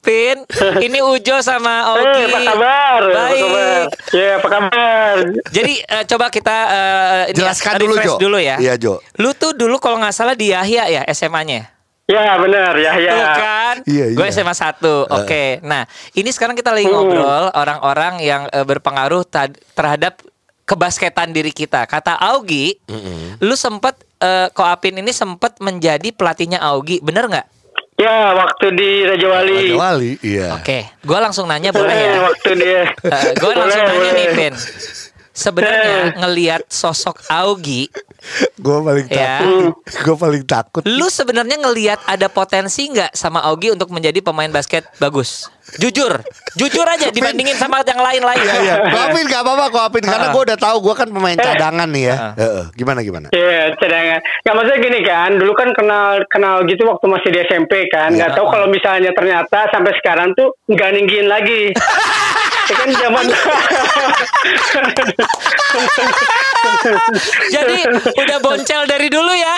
Pin, 0.05 0.45
ini 0.85 1.01
Ujo 1.01 1.41
sama 1.41 1.97
Ogi. 1.97 2.05
Eh, 2.05 2.29
apa 2.29 2.39
kabar? 2.45 3.01
Apa 3.01 3.17
kabar? 3.17 3.57
Baik. 3.65 3.89
Ya, 4.13 4.31
apa 4.37 4.49
kabar? 4.53 5.15
Jadi 5.49 5.75
eh, 5.81 6.05
coba 6.05 6.27
kita 6.29 6.57
eh, 6.69 7.23
ini 7.33 7.39
Jelaskan 7.41 7.73
ya, 7.73 7.81
dulu, 7.81 7.95
Jo. 8.05 8.15
dulu 8.21 8.39
ya. 8.39 8.57
Iya, 8.61 8.75
Jo. 8.77 9.01
Lu 9.17 9.33
tuh 9.33 9.57
dulu 9.57 9.81
kalau 9.81 9.97
nggak 9.99 10.13
salah 10.13 10.37
di 10.37 10.53
Yahya 10.53 10.93
ya 10.93 11.03
SMA-nya. 11.09 11.73
Ya, 12.05 12.35
benar. 12.37 12.75
Ya, 12.77 12.93
ya. 12.97 13.13
Tuh 13.13 13.27
kan? 13.37 13.77
Iya, 13.85 14.05
Gue 14.13 14.27
iya. 14.27 14.35
SMA 14.35 14.53
1. 14.53 15.07
Oke. 15.09 15.63
Nah, 15.63 15.87
ini 16.13 16.29
sekarang 16.29 16.53
kita 16.53 16.69
lagi 16.69 16.85
Hmm. 16.85 16.99
ngobrol 16.99 17.49
orang-orang 17.53 18.19
yang 18.19 18.43
eh, 18.49 18.63
berpengaruh 18.63 19.23
terhadap 19.73 20.19
kebasketan 20.63 21.31
diri 21.31 21.51
kita. 21.51 21.87
Kata 21.87 22.19
Augi, 22.19 22.75
lu 23.39 23.55
sempet 23.55 23.95
eh, 24.19 24.47
Koapin 24.51 24.95
ini 24.97 25.11
sempet 25.11 25.59
menjadi 25.59 26.11
pelatihnya 26.11 26.59
Augi, 26.61 26.99
bener 26.99 27.27
nggak? 27.27 27.47
Ya, 27.95 28.35
waktu 28.35 28.73
di 28.73 28.91
Raja 29.05 29.27
Wali. 29.29 29.59
Raja 29.69 29.79
Wali, 29.79 30.13
iya. 30.23 30.49
Oke, 30.55 30.87
gue 30.99 31.19
langsung 31.19 31.47
nanya 31.47 31.71
boleh 31.71 31.93
Eh, 31.93 32.03
ya? 32.09 32.19
waktu 32.25 32.51
dia. 32.57 32.83
gue 33.37 33.53
langsung 33.53 33.79
Boleh, 33.79 33.95
nanya 33.95 34.11
nih, 34.13 34.27
boleh. 34.29 34.51
Sebenarnya 35.33 36.13
ngelihat 36.15 36.69
sosok 36.69 37.25
Augi, 37.27 37.89
Gue 38.55 38.79
paling 38.79 39.07
Ya. 39.09 39.41
takut. 39.41 39.75
Gue 39.99 40.17
paling 40.17 40.45
takut. 40.45 40.83
lu 40.85 41.09
sebenarnya 41.09 41.59
ngelihat 41.59 41.99
ada 42.05 42.29
potensi 42.29 42.87
nggak 42.87 43.11
sama 43.13 43.43
Augi 43.43 43.69
untuk 43.69 43.91
menjadi 43.91 44.21
pemain 44.21 44.47
basket 44.47 44.87
bagus? 44.97 45.51
Jujur, 45.73 46.21
jujur 46.53 46.85
aja 46.85 47.09
dibandingin 47.09 47.55
sama 47.55 47.81
yang 47.83 47.97
lain-lain. 47.97 48.45
Iya, 48.45 48.57
iya. 48.61 48.75
Koapin 48.85 49.25
gak 49.25 49.41
apa-apa, 49.41 49.67
Koapin. 49.71 50.05
Karena 50.05 50.29
Ah. 50.29 50.33
gue 50.33 50.43
udah 50.45 50.59
tahu 50.59 50.77
gue 50.83 50.95
kan 50.95 51.09
pemain 51.09 51.35
cadangan 51.35 51.89
nih 51.89 52.05
ya. 52.05 52.15
Ah. 52.15 52.33
Heeh. 52.37 52.65
Gimana, 52.75 52.99
gimana? 53.01 53.27
Iya, 53.33 53.73
cadangan. 53.75 54.21
Nggak 54.43 54.55
maksudnya 54.55 54.81
gini 54.81 55.01
kan, 55.03 55.31
dulu 55.33 55.53
kan 55.55 55.69
kenal 55.73 56.09
kenal 56.29 56.57
gitu 56.67 56.83
waktu 56.85 57.07
masih 57.09 57.29
di 57.31 57.39
SMP 57.43 57.73
kan. 57.89 58.13
Nggak 58.13 58.31
Iya. 58.31 58.37
tahu 58.37 58.47
kalau 58.49 58.67
misalnya 58.69 59.11
ternyata 59.11 59.59
sampai 59.67 59.93
sekarang 59.97 60.35
tuh 60.35 60.53
nggak 60.69 60.91
ninggin 60.93 61.27
lagi. 61.27 61.73
Ya 62.73 62.77
kan 62.81 62.89
zaman 62.97 63.25
Jadi 67.53 67.77
udah 68.17 68.39
boncel 68.41 68.89
dari 68.89 69.13
dulu 69.13 69.29
ya. 69.29 69.57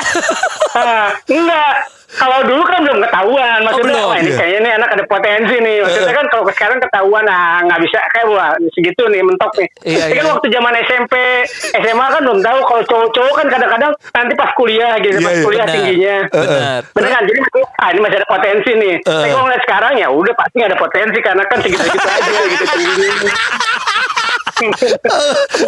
Ah, 0.74 1.14
enggak. 1.30 1.74
Kalau 2.14 2.38
dulu 2.46 2.62
kan 2.62 2.80
belum 2.86 2.98
ketahuan, 3.02 3.58
maksudnya 3.66 3.94
belum, 3.98 4.10
wah 4.10 4.18
ini 4.22 4.30
iya. 4.30 4.38
kayaknya 4.38 4.60
nih 4.62 4.72
anak 4.78 4.90
ada 4.94 5.04
potensi 5.10 5.56
nih. 5.58 5.76
Maksudnya 5.82 6.14
kan 6.14 6.26
kalau 6.30 6.44
sekarang 6.54 6.78
ketahuan, 6.78 7.24
nah 7.26 7.58
nggak 7.66 7.80
bisa 7.82 7.98
kayak 8.14 8.26
wah 8.30 8.50
segitu 8.72 9.02
nih 9.10 9.20
mentok 9.26 9.52
nih. 9.58 9.68
Iya, 9.82 9.98
Tapi 10.06 10.14
kan 10.14 10.24
iya. 10.24 10.32
waktu 10.32 10.46
zaman 10.54 10.72
SMP, 10.86 11.14
SMA 11.74 12.06
kan 12.06 12.20
belum 12.22 12.40
tahu 12.40 12.58
kalau 12.64 12.82
cowok-cowok 12.86 13.34
kan 13.34 13.46
kadang-kadang 13.50 13.92
nanti 14.14 14.32
pas 14.38 14.50
kuliah 14.54 14.94
gitu, 15.02 15.18
Iya, 15.18 15.26
pas 15.26 15.34
iya. 15.34 15.44
kuliah 15.44 15.66
Benar. 15.66 15.74
tingginya. 15.74 16.16
Benar. 16.30 16.80
Bener 16.94 17.08
kan? 17.10 17.22
Jadi 17.26 17.40
ah 17.82 17.88
ini 17.90 18.00
masih 18.00 18.16
ada 18.22 18.28
potensi 18.30 18.70
nih. 18.78 18.94
Tapi 19.02 19.28
kalau 19.28 19.44
ngeliat 19.50 19.62
sekarang 19.66 19.92
ya 19.98 20.08
udah 20.10 20.34
pasti 20.38 20.54
nggak 20.58 20.70
ada 20.70 20.78
potensi 20.78 21.18
karena 21.18 21.42
kan 21.50 21.58
segitu-segitu 21.60 22.08
aja 22.08 22.30
gitu 22.46 22.64
tingginya. 22.70 23.34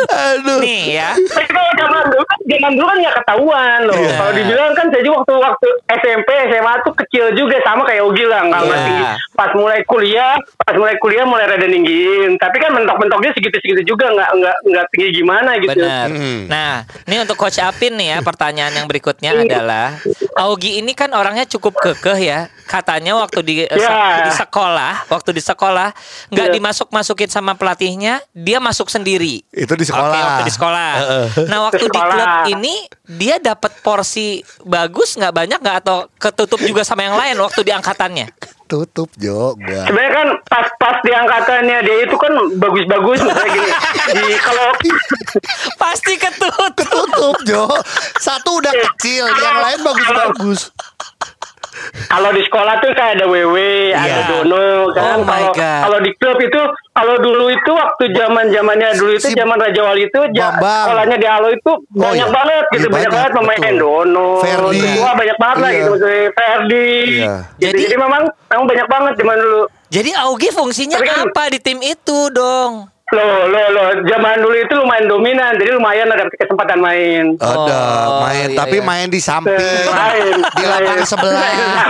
Aduh. 0.08 0.58
Nih 0.60 0.96
ya. 0.96 1.12
Tapi 1.12 1.48
kalau 1.48 1.72
zaman 1.74 2.02
dulu 2.06 2.24
kan 2.24 2.38
zaman 2.46 2.70
dulu 2.72 2.86
kan 2.86 2.96
nggak 2.98 3.16
ketahuan 3.16 3.78
loh. 3.84 3.96
Iya. 3.96 4.14
Kalau 4.16 4.32
dibilang 4.32 4.72
kan 4.72 4.86
saya 4.88 5.02
juga 5.02 5.16
waktu 5.20 5.32
waktu 5.36 5.68
SMP 5.96 6.28
SMA 6.48 6.74
tuh 6.82 6.94
kecil 6.96 7.24
juga 7.34 7.56
sama 7.62 7.82
kayak 7.84 8.02
Ugi 8.04 8.24
lah 8.24 8.40
nggak 8.44 8.60
Iya. 8.60 8.68
nggak 8.68 8.80
tinggi. 8.82 9.04
Pas 9.32 9.50
mulai 9.52 9.80
kuliah, 9.84 10.34
pas 10.56 10.74
mulai 10.74 10.96
kuliah 10.96 11.24
mulai 11.24 11.44
rada 11.46 11.66
ninggiin. 11.66 12.30
Tapi 12.36 12.56
kan 12.56 12.70
mentok-mentoknya 12.72 13.30
segitu-segitu 13.32 13.82
juga 13.86 14.08
nggak 14.08 14.30
nggak 14.32 14.56
nggak 14.64 14.84
tinggi 14.90 15.08
gimana 15.14 15.50
gitu. 15.58 15.76
Benar. 15.76 16.06
Hmm. 16.08 16.40
Nah, 16.48 16.72
ini 17.04 17.16
untuk 17.20 17.36
Coach 17.36 17.58
Apin 17.58 17.96
nih 17.96 18.08
ya, 18.08 18.18
pertanyaan 18.20 18.72
yang 18.72 18.86
berikutnya 18.86 19.36
adalah 19.36 19.96
Augi 20.36 20.78
ini 20.78 20.92
kan 20.92 21.12
orangnya 21.12 21.44
cukup 21.46 21.76
kekeh 21.76 22.18
ya. 22.20 22.40
Katanya 22.66 23.14
waktu 23.14 23.40
di, 23.40 23.54
Ya. 23.62 24.26
di 24.26 24.32
sekolah, 24.34 25.06
waktu 25.06 25.30
di 25.30 25.38
sekolah 25.38 25.94
nggak 26.28 26.48
Ya. 26.50 26.52
dimasuk-masukin 26.52 27.30
sama 27.30 27.54
pelatihnya, 27.54 28.18
dia 28.34 28.58
masuk 28.58 28.85
sendiri. 28.86 29.42
Itu 29.48 29.74
di 29.74 29.82
sekolah. 29.82 30.08
Oke, 30.08 30.18
waktu 30.20 30.42
di 30.42 30.54
sekolah. 30.54 30.88
Nah, 31.46 31.58
waktu 31.66 31.78
Di 31.78 31.86
di 31.86 31.92
sekolah. 31.92 32.14
klub 32.14 32.32
ini 32.52 32.74
dia 33.06 33.36
dapat 33.36 33.72
porsi 33.80 34.38
bagus 34.62 35.14
nggak 35.14 35.30
banyak 35.30 35.58
nggak 35.58 35.76
atau 35.80 36.10
ketutup 36.16 36.58
juga 36.58 36.82
sama 36.82 37.02
yang 37.02 37.14
lain 37.14 37.36
waktu 37.36 37.60
di 37.60 37.70
angkatannya? 37.70 38.26
Tutup, 38.66 39.06
Jo. 39.14 39.54
Gua. 39.54 39.86
Sebenarnya 39.86 40.10
kan 40.12 40.28
pas-pas 40.44 40.98
di 41.00 41.14
angkatannya 41.14 41.86
dia 41.86 41.96
itu 42.02 42.16
kan 42.18 42.32
bagus-bagus 42.58 43.22
misalnya 43.22 43.46
gini. 43.48 43.70
Di 44.10 44.26
kalau 44.42 44.66
Pasti 45.82 46.12
ketutup. 46.18 46.74
Tutup, 46.74 47.36
Jo. 47.46 47.70
Satu 48.18 48.58
udah 48.58 48.74
kecil, 48.90 49.22
yang 49.22 49.62
lain 49.62 49.78
bagus-bagus. 49.86 50.74
Kalau 52.06 52.30
di 52.30 52.42
sekolah 52.42 52.74
tuh 52.78 52.90
kayak 52.90 53.12
ada 53.16 53.26
WW, 53.26 53.56
ada 53.90 54.06
Iya. 54.06 54.24
Dono 54.26 54.66
kan. 54.90 55.20
Oh 55.20 55.52
kalau 55.54 55.98
di 55.98 56.10
klub 56.14 56.38
itu 56.38 56.60
kalau 56.90 57.14
dulu 57.16 57.46
itu 57.48 57.70
waktu 57.70 58.04
zaman 58.10 58.48
zamannya 58.48 58.88
dulu 58.94 59.10
itu 59.12 59.26
Si 59.26 59.34
zaman 59.34 59.54
Raja 59.54 59.80
Wali 59.82 60.04
itu 60.04 60.20
ja- 60.32 60.56
sekolahnya 60.56 61.16
di 61.16 61.26
Alo 61.26 61.48
itu 61.50 61.72
banyak 61.90 62.16
iya. 62.22 62.32
banget 62.32 62.64
gitu 62.70 62.86
Iya, 62.86 62.88
banyak, 62.88 63.10
banyak, 63.10 63.12
banget 63.12 63.30
pemain 63.32 63.60
betul. 63.60 63.76
Dono, 63.78 64.28
Ferdi. 64.38 64.80
Wah 64.96 65.14
banyak 65.14 65.36
banget 65.36 65.56
lah 65.58 65.68
Iya. 65.68 65.76
gitu 65.76 65.88
maksudnya 65.90 66.20
Ferdi. 66.32 66.86
Iya. 66.86 67.04
Gitu. 67.04 67.62
Jadi- 67.62 67.82
Jadi, 67.82 67.94
memang 67.96 68.22
memang 68.46 68.66
banyak 68.66 68.86
banget 68.86 69.12
zaman 69.16 69.36
dulu. 69.36 69.62
Jadi 69.86 70.10
Augie 70.16 70.50
fungsinya 70.50 70.96
Tapi 70.96 71.06
kan- 71.06 71.24
apa 71.26 71.42
di 71.48 71.58
tim 71.58 71.78
itu 71.80 72.18
dong? 72.30 72.88
Loh, 73.06 73.46
loh, 73.46 73.66
loh, 73.70 73.86
zaman 74.02 74.42
dulu 74.42 74.58
itu 74.58 74.74
lumayan 74.74 75.06
dominan, 75.06 75.54
jadi 75.54 75.70
lumayan 75.72 76.10
ada 76.10 76.26
kesempatan 76.26 76.82
main. 76.82 77.38
Ada 77.38 77.78
Oh, 78.02 78.26
main 78.26 78.50
iya, 78.50 78.58
tapi 78.58 78.76
iya. 78.76 78.82
main 78.82 79.06
di 79.06 79.22
samping. 79.22 79.54
Main, 79.86 80.34
di 80.42 80.64
lapangan 80.66 81.06
sebelah. 81.06 81.86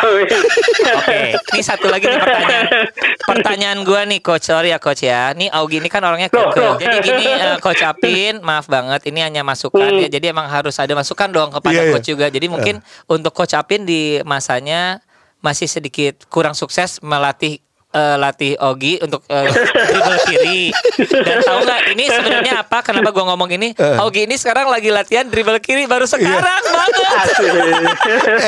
Oke, 0.93 1.17
ini 1.57 1.63
satu 1.65 1.89
lagi 1.89 2.05
nih 2.05 2.21
pertanyaan. 2.21 2.67
Pertanyaan 3.33 3.79
gua 3.81 4.05
nih 4.05 4.21
coach, 4.21 4.45
sorry 4.45 4.71
ya 4.71 4.79
coach 4.79 5.03
ya. 5.03 5.33
Nih 5.33 5.49
Augie 5.49 5.81
ini 5.81 5.89
kan 5.89 6.05
orangnya 6.05 6.29
Loh, 6.29 6.53
keke. 6.53 6.61
loh. 6.61 6.75
Jadi 6.77 6.97
gini 7.01 7.25
eh, 7.27 7.57
coach 7.59 7.81
Apin, 7.81 8.39
maaf 8.41 8.69
banget 8.69 9.01
ini 9.07 9.25
hanya 9.25 9.41
masukan 9.41 9.89
Hmm. 9.89 10.05
ya. 10.05 10.09
Jadi 10.11 10.27
emang 10.29 10.47
harus 10.47 10.77
ada 10.77 10.93
masukan 10.93 11.29
dong 11.29 11.49
kepada 11.51 11.73
Iya, 11.73 11.83
iya. 11.83 11.93
coach 11.93 12.07
juga. 12.07 12.29
Jadi 12.29 12.47
mungkin 12.47 12.77
untuk 13.07 13.33
coach 13.33 13.57
Apin 13.57 13.83
di 13.83 14.21
masanya 14.23 15.01
masih 15.41 15.65
sedikit 15.65 16.29
kurang 16.29 16.53
sukses 16.53 17.01
melatih 17.01 17.65
eh, 17.91 18.17
latih 18.17 18.53
Ogi 18.59 18.99
untuk 18.99 19.23
eh, 19.27 19.47
dribble 19.87 20.19
kiri. 20.25 20.63
Dan 20.99 21.39
tahu 21.43 21.59
nggak 21.63 21.81
ini 21.93 22.05
sebenarnya 22.07 22.55
apa? 22.61 22.79
Kenapa 22.83 23.11
gua 23.11 23.35
ngomong 23.35 23.51
ini? 23.53 23.75
Ogi 23.77 24.27
ini 24.27 24.35
sekarang 24.35 24.67
lagi 24.67 24.91
latihan 24.91 25.27
dribble 25.27 25.61
kiri 25.61 25.87
baru 25.87 26.05
sekarang 26.05 26.43
banget. 26.43 27.27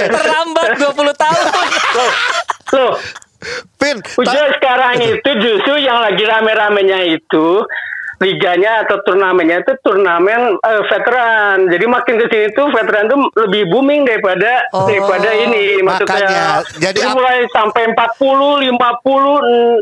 Terlambat 0.08 0.68
20 0.76 0.94
tahun. 1.14 1.42
loh, 1.48 2.10
loh, 2.74 2.92
Pin, 3.78 4.02
ta- 4.02 4.50
sekarang 4.58 4.98
itu 4.98 5.30
justru 5.38 5.78
yang 5.78 6.02
lagi 6.02 6.26
rame-ramenya 6.26 7.06
itu 7.06 7.62
liganya 8.18 8.82
atau 8.82 8.98
turnamennya 9.00 9.62
itu 9.62 9.72
turnamen 9.80 10.58
eh, 10.58 10.82
veteran. 10.84 11.66
Jadi 11.66 11.84
makin 11.86 12.14
ke 12.16 12.26
sini 12.26 12.46
tuh 12.50 12.66
veteran 12.68 13.06
tuh 13.06 13.18
lebih 13.38 13.68
booming 13.68 14.02
daripada 14.02 14.66
Oh, 14.70 14.84
daripada 14.84 15.30
ini 15.30 15.78
makanya. 15.80 16.58
maksudnya. 16.58 16.82
Jadi 16.82 16.98
ap- 17.00 17.14
mulai 17.14 17.38
sampai 17.48 17.82
40, 17.88 18.58
50, 18.60 19.38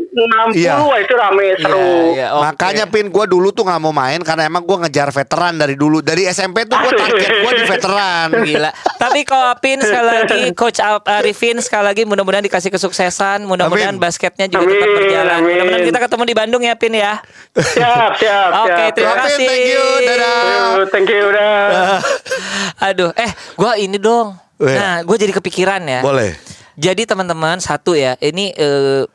60 0.07 0.53
Iya. 0.55 0.73
wah 0.79 0.97
itu 0.97 1.13
rame 1.13 1.45
seru. 1.57 1.77
Iya, 1.77 1.97
iya, 2.13 2.27
oke. 2.31 2.43
Makanya 2.45 2.85
Pin 2.85 3.07
gue 3.07 3.25
dulu 3.25 3.49
tuh 3.49 3.63
nggak 3.63 3.79
mau 3.79 3.91
main 3.91 4.21
karena 4.21 4.45
emang 4.45 4.61
gue 4.61 4.77
ngejar 4.79 5.09
veteran 5.09 5.57
dari 5.57 5.73
dulu 5.73 5.99
dari 5.99 6.25
SMP 6.25 6.63
tuh 6.63 6.77
gue 6.77 6.93
target 6.93 7.31
gue 7.41 7.51
di 7.55 7.65
veteran. 7.65 8.27
Gila. 8.47 8.69
Tapi 8.97 9.19
Kopin 9.23 9.79
sekali 9.79 10.07
lagi 10.07 10.39
Coach 10.53 10.79
Al- 10.79 11.01
Arifin 11.03 11.57
sekali 11.57 11.85
lagi 11.85 12.01
mudah-mudahan 12.03 12.43
dikasih 12.43 12.69
kesuksesan, 12.69 13.43
mudah-mudahan 13.43 13.97
basketnya 13.97 14.45
juga 14.45 14.61
Amin, 14.63 14.75
tetap 14.75 14.89
berjalan. 14.93 15.39
Mudah-mudahan 15.41 15.83
kita 15.85 15.99
ketemu 15.99 16.23
di 16.23 16.35
Bandung 16.35 16.61
ya 16.61 16.73
Pin 16.73 16.93
ya. 16.93 17.13
Siap, 17.57 18.11
siap, 18.15 18.26
Oke, 18.29 18.67
siap. 18.69 18.91
terima 18.93 19.13
Kopin, 19.13 19.23
kasih. 19.23 19.47
thank 19.47 19.65
you, 19.67 19.83
dadah. 20.01 20.39
Thank 20.87 21.09
you, 21.09 21.23
udah. 21.25 21.55
Aduh, 22.87 23.11
eh 23.13 23.29
gua 23.53 23.73
ini 23.75 23.97
dong. 23.97 24.35
Iya. 24.57 24.73
Nah, 24.73 24.95
gue 25.01 25.17
jadi 25.17 25.33
kepikiran 25.33 25.81
ya. 25.81 26.01
Boleh. 26.01 26.33
Jadi 26.73 27.05
teman-teman 27.05 27.57
satu 27.57 27.93
ya, 27.93 28.17
ini 28.19 28.49
eh, 28.51 29.05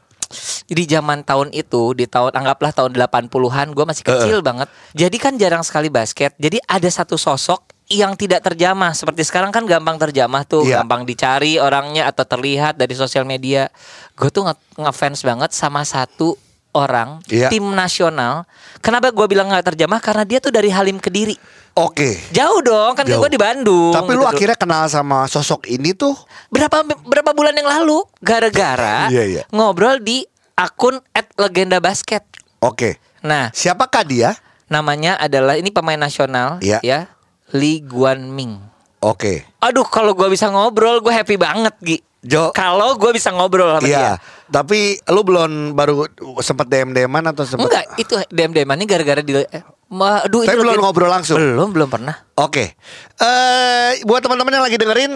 di 0.65 0.85
zaman 0.85 1.21
tahun 1.21 1.51
itu, 1.51 1.93
di 1.93 2.07
tahun 2.07 2.33
anggaplah 2.33 2.71
tahun 2.73 2.93
80-an, 2.93 3.71
gue 3.71 3.85
masih 3.85 4.03
kecil 4.03 4.39
banget. 4.41 4.71
Jadi 4.93 5.17
kan 5.17 5.35
jarang 5.35 5.61
sekali 5.61 5.87
basket. 5.89 6.33
Jadi 6.37 6.59
ada 6.61 6.89
satu 6.89 7.15
sosok 7.17 7.59
yang 7.89 8.15
tidak 8.15 8.41
terjamah 8.43 8.95
seperti 8.95 9.21
sekarang 9.23 9.51
kan 9.51 9.63
gampang 9.63 9.99
terjamah 9.99 10.43
tuh, 10.43 10.63
Iya. 10.63 10.81
gampang 10.81 11.03
dicari 11.03 11.59
orangnya 11.59 12.07
atau 12.07 12.23
terlihat 12.23 12.75
dari 12.75 12.95
sosial 12.95 13.23
media. 13.23 13.69
Gue 14.15 14.31
tuh 14.31 14.47
nge- 14.47 14.63
ngefans 14.79 15.21
banget 15.21 15.51
sama 15.51 15.83
satu 15.83 16.39
orang 16.73 17.21
Iya. 17.29 17.49
tim 17.49 17.65
nasional. 17.69 18.49
Kenapa 18.81 19.13
gue 19.13 19.27
bilang 19.27 19.49
nggak 19.49 19.73
terjamah? 19.73 20.01
Karena 20.01 20.25
dia 20.25 20.41
tuh 20.41 20.51
dari 20.51 20.69
Halim 20.69 20.97
Kediri. 20.97 21.37
Oke. 21.73 22.21
Jauh 22.33 22.61
dong, 22.61 22.93
kan 22.93 23.05
gue 23.05 23.31
di 23.31 23.41
Bandung. 23.41 23.93
Tapi 23.93 24.13
lu 24.13 24.25
gitu. 24.25 24.29
akhirnya 24.29 24.57
kenal 24.57 24.85
sama 24.87 25.25
sosok 25.25 25.65
ini 25.67 25.93
tuh 25.93 26.13
berapa 26.49 26.81
berapa 26.85 27.33
bulan 27.33 27.57
yang 27.57 27.65
lalu 27.65 28.05
gara-gara 28.21 29.09
Iya, 29.09 29.25
iya. 29.25 29.43
ngobrol 29.49 29.97
di 29.97 30.25
akun 30.53 31.01
@legenda 31.37 31.81
basket. 31.81 32.25
Oke. 32.61 33.01
Nah, 33.23 33.49
Siapakah 33.53 34.05
dia? 34.05 34.31
namanya 34.67 35.17
adalah 35.17 35.55
ini 35.55 35.69
pemain 35.69 35.97
nasional 35.97 36.57
Iya. 36.59 36.81
ya, 36.81 37.01
Lee 37.53 37.81
Guan 37.81 38.33
Ming. 38.33 38.57
Oke. 38.99 39.45
Aduh, 39.59 39.85
kalau 39.85 40.13
gua 40.13 40.29
bisa 40.29 40.47
ngobrol, 40.47 41.01
gue 41.01 41.11
happy 41.11 41.37
banget, 41.37 41.75
Gi. 41.81 41.99
Jo. 42.23 42.55
Kalau 42.55 42.95
gue 42.95 43.11
bisa 43.11 43.35
ngobrol 43.35 43.67
sama 43.67 43.83
dia. 43.83 43.91
Iya. 43.91 44.13
Tapi 44.47 45.03
lu 45.11 45.27
belum 45.27 45.75
baru 45.75 46.07
sempet 46.39 46.71
DM 46.71 46.95
DMan 46.95 47.35
atau 47.35 47.43
sempet 47.43 47.67
Enggak, 47.67 47.85
itu 47.99 48.15
DM 48.31 48.53
DM 48.55 48.71
gara-gara 48.87 49.19
di 49.19 49.33
eh, 49.35 49.65
ma- 49.91 50.23
aduh 50.23 50.47
Tapi 50.47 50.55
belum 50.55 50.79
ngobrol 50.79 51.11
langsung? 51.11 51.35
Belum, 51.35 51.75
belum 51.75 51.89
pernah. 51.91 52.15
Oke. 52.39 52.79
Eh 53.19 53.91
buat 54.07 54.23
teman-teman 54.23 54.55
yang 54.55 54.65
lagi 54.65 54.79
dengerin, 54.79 55.13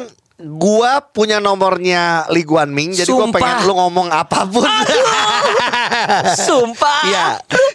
gua 0.58 0.98
punya 0.98 1.38
nomornya 1.38 2.26
Lee 2.34 2.42
Guan 2.42 2.74
Ming, 2.74 2.90
jadi 2.90 3.06
gua 3.06 3.30
Sumpah. 3.30 3.38
pengen 3.38 3.56
lu 3.70 3.74
ngomong 3.76 4.08
apa 4.10 4.42
pun. 4.50 4.66
Sumpah. 6.48 7.00
Iya. 7.06 7.26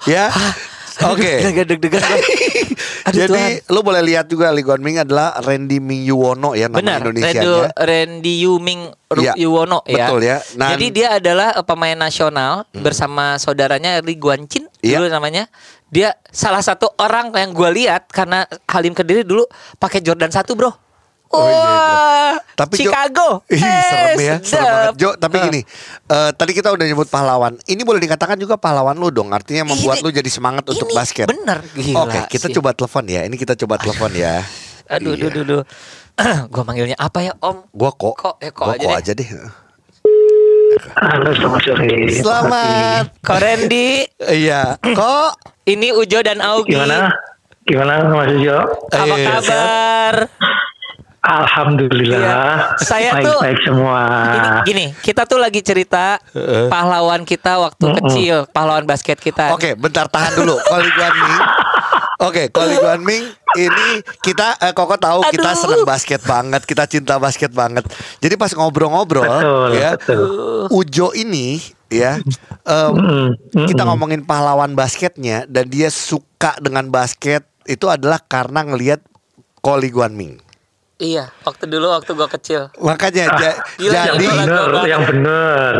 Ya. 0.05 0.25
Oke. 1.07 1.31
Agak 1.47 1.65
deg-degan 1.67 2.01
Jadi 3.11 3.27
Tuhan. 3.27 3.51
lu 3.67 3.81
boleh 3.81 4.01
lihat 4.01 4.25
juga 4.25 4.49
Lee 4.49 4.61
Guan 4.61 4.79
Ming 4.79 5.01
adalah 5.01 5.35
Randy 5.37 5.77
Ming 5.77 6.05
Yuwono 6.05 6.53
ya 6.53 6.65
nama 6.65 6.77
Benar, 6.77 6.97
Indonesianya. 7.01 7.41
Randy, 7.41 7.81
Randy 7.81 8.33
Yuming 8.39 8.81
Iya, 9.11 9.33
Yuwono 9.35 9.83
ya. 9.83 10.07
betul 10.07 10.21
ya. 10.23 10.37
Nan- 10.55 10.71
Jadi 10.71 10.85
dia 10.93 11.07
adalah 11.13 11.51
eh, 11.51 11.65
pemain 11.65 11.97
nasional 11.97 12.63
bersama 12.71 13.35
saudaranya 13.35 13.99
Lee 13.99 14.15
Guancin 14.15 14.69
Iya. 14.79 15.01
dulu 15.01 15.09
namanya. 15.09 15.51
Dia 15.87 16.15
salah 16.31 16.63
satu 16.63 16.87
orang 16.95 17.33
yang 17.33 17.51
gue 17.51 17.69
lihat 17.75 18.07
karena 18.07 18.47
Halim 18.63 18.95
Kediri 18.95 19.27
dulu 19.27 19.43
pakai 19.75 19.99
Jordan 19.99 20.31
1 20.31 20.47
bro. 20.55 20.71
Oh, 21.31 21.47
iya, 21.47 21.55
Wah, 21.55 22.33
Tapi 22.53 22.75
Jo- 22.75 22.83
Chicago. 22.85 23.27
Ih, 23.47 23.55
Eh, 23.55 23.63
serem 23.81 24.17
ya, 24.17 24.35
serem 24.41 24.67
banget. 24.67 24.93
Jo, 24.95 25.09
tapi 25.15 25.35
Eh. 25.35 25.43
gini, 25.47 25.61
eh, 26.05 26.31
tadi 26.31 26.51
kita 26.51 26.69
udah 26.69 26.83
nyebut 26.83 27.07
pahlawan. 27.07 27.55
Ini 27.63 27.81
boleh 27.81 27.99
dikatakan 27.99 28.35
juga 28.35 28.55
pahlawan 28.55 28.93
lu 28.93 29.07
dong. 29.09 29.31
Artinya 29.31 29.63
membuat 29.65 29.97
Ini- 29.97 30.05
lu 30.05 30.11
jadi 30.13 30.27
semangat 30.27 30.63
untuk 30.65 30.85
ini 30.85 30.93
basket. 30.93 31.25
bener, 31.25 31.63
Oke, 31.97 32.19
kita 32.27 32.45
sih. 32.45 32.53
coba 32.53 32.71
telepon 32.71 33.03
ya. 33.05 33.23
Ini 33.23 33.35
kita 33.35 33.55
coba 33.55 33.75
telepon 33.77 34.11
ya. 34.11 34.43
Aduh, 34.89 35.15
Iya. 35.15 35.25
aduh, 35.25 35.41
aduh, 35.41 35.61
aduh. 36.19 36.41
gue 36.45 36.63
manggilnya 36.63 36.97
apa 36.97 37.19
ya 37.21 37.33
Om? 37.33 37.71
Gua 37.71 37.91
kok. 37.91 38.13
Kok, 38.13 38.35
eh, 38.37 38.51
kok 38.51 38.61
Gua 38.61 38.73
aja 38.73 38.83
kok 38.83 38.91
deh. 38.91 38.99
aja 38.99 39.11
deh. 39.15 39.27
Halo, 40.93 41.29
selamat 41.31 41.61
sore. 41.61 41.87
Selamat. 42.11 43.03
Kok 43.21 43.37
Randy, 43.37 44.03
Iya. 44.19 44.75
Kok 44.99 45.31
ini 45.65 45.91
Ujo 45.91 46.19
dan 46.19 46.39
Augie. 46.41 46.75
Gimana? 46.75 47.07
Gimana 47.61 48.03
Mas 48.05 48.33
Ujo? 48.33 48.57
Apa 48.89 49.15
Iya, 49.15 49.27
kabar? 49.31 50.15
Alhamdulillah. 51.21 52.17
Iya. 52.17 52.81
Saya 52.81 53.21
tuh- 53.21 53.37
baik-baik 53.37 53.59
semua. 53.61 54.01
Ini 54.27 54.49
gini, 54.65 54.85
kita 54.97 55.29
tuh 55.29 55.37
lagi 55.37 55.61
cerita 55.61 56.17
pahlawan 56.67 57.21
kita 57.23 57.61
waktu 57.61 57.85
kecil, 58.01 58.35
pahlawan 58.49 58.83
basket 58.83 59.21
kita. 59.21 59.53
Oke, 59.53 59.77
bentar 59.77 60.09
tahan 60.09 60.33
dulu. 60.33 60.57
Koli 60.59 60.89
Guan 60.89 61.13
Ming. 61.13 61.41
Oke, 62.21 62.43
Koli 62.49 62.75
Guan 62.75 63.01
Ming 63.01 63.23
ini 63.53 63.87
kita 64.21 64.57
eh, 64.59 64.73
Koko 64.73 64.97
tahu 64.97 65.21
kita 65.29 65.53
Aduh. 65.53 65.61
seneng 65.61 65.81
basket 65.83 66.21
banget, 66.21 66.61
kita 66.65 66.83
cinta 66.85 67.17
basket 67.17 67.49
banget. 67.49 67.85
Jadi 68.17 68.33
pas 68.33 68.49
ngobrol-ngobrol 68.49 69.25
Betul, 69.25 69.69
ya, 69.73 69.89
betul. 69.93 70.25
Ujo 70.69 71.13
ini 71.13 71.61
ya 71.85 72.17
em, 72.63 72.91
Mm, 72.93 73.29
mm, 73.51 73.67
kita 73.67 73.83
mm. 73.83 73.89
ngomongin 73.89 74.21
pahlawan 74.23 74.73
basketnya 74.73 75.43
dan 75.45 75.67
dia 75.67 75.89
suka 75.89 76.55
dengan 76.57 76.87
basket 76.87 77.45
itu 77.65 77.85
adalah 77.85 78.17
karena 78.17 78.63
ngelihat 78.63 79.05
Koli 79.59 79.89
Guan 79.89 80.13
Ming. 80.13 80.41
Iya, 81.01 81.33
waktu 81.41 81.65
dulu 81.65 81.89
waktu 81.89 82.13
gua 82.13 82.29
kecil. 82.29 82.69
Makanya 82.77 83.33
ja- 83.33 83.57
Gila, 83.75 83.93
jadi 84.07 84.21
jangan 84.21 84.45
bener, 84.45 84.67
Gua- 84.69 84.85
yang 84.85 85.01
bener. 85.03 85.73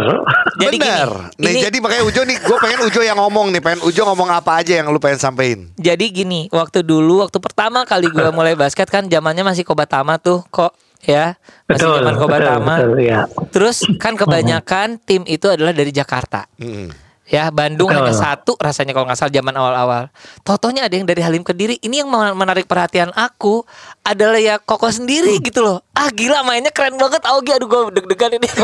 Jadi 0.58 0.78
bener. 0.78 1.08
gini, 1.30 1.38
Nih 1.38 1.52
ini- 1.52 1.62
jadi 1.62 1.78
makanya 1.78 2.04
Ujo 2.04 2.22
nih, 2.24 2.38
gue 2.38 2.58
pengen 2.58 2.80
Ujo 2.82 3.02
yang 3.02 3.16
ngomong 3.16 3.48
nih, 3.50 3.62
pengen 3.62 3.82
Ujo 3.82 4.02
ngomong 4.04 4.28
apa 4.28 4.58
aja 4.58 4.74
yang 4.76 4.90
lu 4.90 4.98
pengen 4.98 5.18
sampein. 5.18 5.70
Jadi 5.76 6.10
gini, 6.10 6.50
waktu 6.50 6.82
dulu 6.82 7.22
waktu 7.22 7.38
pertama 7.38 7.86
kali 7.86 8.10
gua 8.10 8.34
mulai 8.34 8.54
basket 8.56 8.90
kan 8.90 9.06
zamannya 9.06 9.44
masih 9.44 9.62
Kobatama 9.62 10.18
tuh 10.18 10.42
kok 10.48 10.74
ya. 11.00 11.38
Masih 11.64 11.86
Betul, 11.86 11.94
zaman 11.96 12.06
betul, 12.12 12.22
Kobatama. 12.24 12.74
betul, 12.76 12.98
ya. 13.00 13.20
Terus 13.48 13.78
kan 13.96 14.14
kebanyakan 14.16 14.98
tim 15.00 15.22
itu 15.24 15.46
adalah 15.46 15.72
dari 15.72 15.90
Jakarta. 15.90 16.50
Mm. 16.58 17.11
Ya 17.32 17.48
Bandung 17.48 17.88
Betul. 17.88 18.04
hanya 18.04 18.12
satu 18.12 18.60
rasanya 18.60 18.92
kalau 18.92 19.08
nggak 19.08 19.16
salah 19.16 19.32
zaman 19.32 19.56
awal-awal. 19.56 20.12
Totonya 20.44 20.92
ada 20.92 21.00
yang 21.00 21.08
dari 21.08 21.24
Halim 21.24 21.48
Kediri. 21.48 21.80
Ini 21.80 22.04
yang 22.04 22.12
men- 22.12 22.36
menarik 22.36 22.68
perhatian 22.68 23.08
aku 23.16 23.64
adalah 24.04 24.36
ya 24.36 24.60
Koko 24.60 24.92
sendiri 24.92 25.40
gitu 25.40 25.64
loh. 25.64 25.80
Ah 25.96 26.12
gila 26.12 26.44
mainnya 26.44 26.76
keren 26.76 27.00
banget. 27.00 27.24
Augie 27.24 27.56
aduh 27.56 27.72
gue 27.72 28.04
deg-degan 28.04 28.36
ini. 28.36 28.52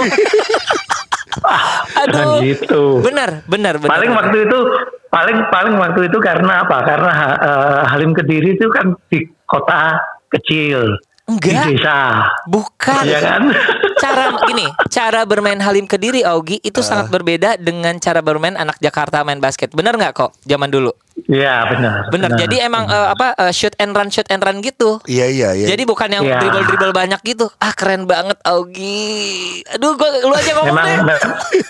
aduh. 2.03 2.43
gitu. 2.43 2.99
Benar, 3.07 3.47
benar, 3.47 3.79
benar. 3.79 3.87
Paling 3.87 4.11
benar. 4.11 4.27
waktu 4.27 4.37
itu 4.51 4.59
paling 5.07 5.37
paling 5.47 5.75
waktu 5.79 6.11
itu 6.11 6.17
karena 6.19 6.67
apa? 6.67 6.77
Karena 6.83 7.11
eh, 7.39 7.81
Halim 7.87 8.11
Kediri 8.11 8.59
itu 8.59 8.67
kan 8.67 8.91
di 9.07 9.23
kota 9.47 9.95
kecil, 10.27 10.99
Enggak. 11.23 11.71
di 11.71 11.79
desa. 11.79 12.19
Bukan. 12.51 13.03
Iya 13.07 13.19
kan? 13.23 13.47
cara 13.97 14.23
gini, 14.43 14.63
cara 14.87 15.21
bermain 15.23 15.57
Halim 15.57 15.85
Kediri 15.85 16.21
Augie 16.21 16.59
itu 16.59 16.79
Ah. 16.79 16.85
sangat 16.85 17.07
berbeda 17.09 17.57
dengan 17.57 17.97
cara 17.97 18.19
bermain 18.19 18.53
anak 18.53 18.77
Jakarta 18.77 19.21
main 19.21 19.37
basket. 19.37 19.69
Bener 19.71 19.93
nggak 19.93 20.13
kok? 20.13 20.31
Zaman 20.43 20.67
dulu. 20.67 20.93
Iya 21.19 21.65
benar. 21.67 22.07
Bener. 22.07 22.29
Jadi 22.37 22.61
emang 22.61 22.85
eh, 22.85 23.07
apa 23.09 23.33
eh, 23.35 23.51
shoot 23.51 23.73
and 23.75 23.91
run, 23.91 24.07
shoot 24.07 24.29
and 24.29 24.39
run 24.39 24.61
gitu. 24.61 25.01
Iya 25.03 25.25
iya 25.27 25.49
iya. 25.53 25.67
Jadi 25.67 25.83
bukan 25.83 26.07
yang 26.07 26.23
Iya. 26.23 26.37
dribble 26.39 26.63
dribble 26.63 26.93
banyak 26.93 27.19
gitu. 27.25 27.49
Ah 27.57 27.73
keren 27.73 28.05
banget 28.05 28.37
Augie. 28.43 29.65
Aduh, 29.67 29.93
gua 29.93 30.09
lu 30.15 30.31
aja 30.31 30.51
ngomong 30.53 30.67
memang 30.69 30.87
deh. 31.03 31.19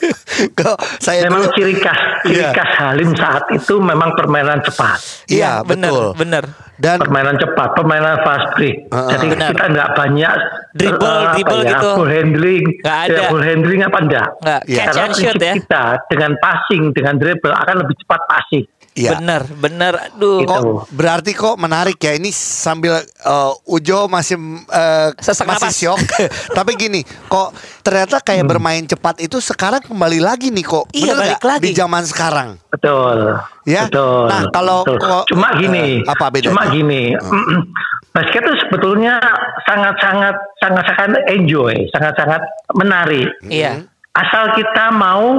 Kok 0.60 0.78
saya 1.00 1.26
memang 1.26 1.42
dulu 1.42 1.56
ciri 1.56 1.76
khas 1.76 1.98
ciri 2.22 2.38
Iya. 2.38 2.52
khas 2.54 2.72
Halim 2.78 3.10
saat 3.16 3.48
itu 3.50 3.80
memang 3.80 4.14
permainan 4.14 4.60
cepat. 4.62 5.00
Iya, 5.26 5.64
bener, 5.64 5.90
betul. 5.90 6.08
bener. 6.16 6.44
Dan 6.78 7.02
permainan 7.02 7.42
cepat, 7.42 7.74
permainan 7.74 8.22
fast 8.22 8.54
break. 8.54 8.86
Heeh. 8.86 9.10
Jadi 9.10 9.26
Benar. 9.34 9.50
kita 9.50 9.66
nggak 9.68 9.90
banyak 9.98 10.34
Dribble, 10.78 11.10
apa 11.10 11.34
dribble 11.34 11.62
ya, 11.64 11.70
gitu. 11.74 11.90
Full 11.98 12.12
handling, 12.18 12.66
Nggak 12.80 12.98
ada. 13.04 13.16
Ya, 13.16 13.28
full 13.28 13.42
handling 13.42 13.82
apa 13.82 13.98
enggak? 14.00 14.28
Nggak, 14.40 14.62
catch 14.64 14.78
Karena 14.88 14.98
and 15.00 15.14
shoot 15.14 15.26
prinsip 15.28 15.42
ya. 15.44 15.54
kita 15.56 15.84
dengan 16.08 16.32
passing, 16.38 16.84
dengan 16.92 17.14
dribble 17.16 17.54
akan 17.54 17.76
lebih 17.80 17.96
cepat 17.98 18.22
passing. 18.26 18.66
iya. 18.94 19.14
Bener, 19.14 19.46
bener. 19.54 19.94
Aduh. 20.10 20.42
Gitu. 20.42 20.50
Kok 20.50 20.62
berarti 20.90 21.32
kok 21.32 21.56
menarik 21.56 21.98
ya 21.98 22.12
ini 22.12 22.30
sambil 22.30 22.98
eh, 22.98 23.52
Ujo 23.68 24.08
masih 24.08 24.36
eh, 24.66 25.14
Sesak 25.16 25.46
masih 25.46 25.62
napas. 25.64 25.78
syok. 25.78 26.00
Tapi 26.58 26.72
gini, 26.74 27.00
kok 27.28 27.54
ternyata 27.80 28.18
kayak 28.20 28.42
bermain 28.44 28.82
cepat 28.84 29.20
itu 29.20 29.38
sekarang 29.38 29.80
kembali 29.80 30.18
lagi 30.18 30.50
nih 30.50 30.66
kok. 30.66 30.90
Iya, 30.92 31.14
Bener 31.14 31.16
balik 31.16 31.38
nggak? 31.38 31.46
lagi. 31.48 31.64
di 31.64 31.72
zaman 31.72 32.04
sekarang. 32.04 32.50
Betul. 32.68 33.38
Ya. 33.64 33.86
Betul. 33.86 34.26
Nah, 34.26 34.42
kalau 34.50 34.80
betul. 34.82 34.98
kok- 35.00 35.26
cuma 35.30 35.48
gini, 35.54 35.84
eh, 36.00 36.10
apa 36.10 36.26
bedanya? 36.28 36.52
Cuma 36.52 36.64
gini. 36.68 37.02
basket 38.18 38.42
itu 38.42 38.56
sebetulnya 38.66 39.22
sangat-sangat 39.70 40.34
sangat-sangat 40.58 41.22
enjoy, 41.30 41.74
sangat-sangat 41.94 42.42
menarik. 42.74 43.30
Iya. 43.46 43.86
Asal 44.18 44.58
kita 44.58 44.90
mau 44.90 45.38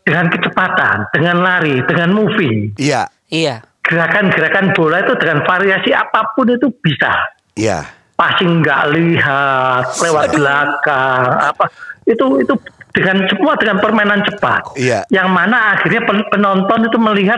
dengan 0.00 0.32
kecepatan, 0.32 1.04
dengan 1.12 1.44
lari, 1.44 1.76
dengan 1.84 2.16
moving, 2.16 2.72
Iya, 2.80 3.04
Iya. 3.28 3.60
gerakan-gerakan 3.84 4.72
bola 4.72 5.04
itu 5.04 5.12
dengan 5.20 5.44
variasi 5.44 5.92
apa 5.92 6.32
pun 6.32 6.48
itu 6.48 6.72
bisa. 6.80 7.12
iya. 7.52 7.84
Passing 8.16 8.64
nggak 8.64 8.96
lihat, 8.96 9.84
lewat 10.00 10.32
belakang, 10.32 11.52
apa 11.52 11.68
itu 12.08 12.40
itu 12.40 12.54
dengan 12.96 13.28
semua 13.28 13.52
dengan 13.60 13.76
permainan 13.76 14.24
cepat. 14.24 14.72
Iya. 14.72 15.04
Yang 15.12 15.28
mana 15.28 15.76
akhirnya 15.76 16.00
pen- 16.08 16.24
penonton 16.32 16.88
itu 16.88 16.96
melihat 16.96 17.36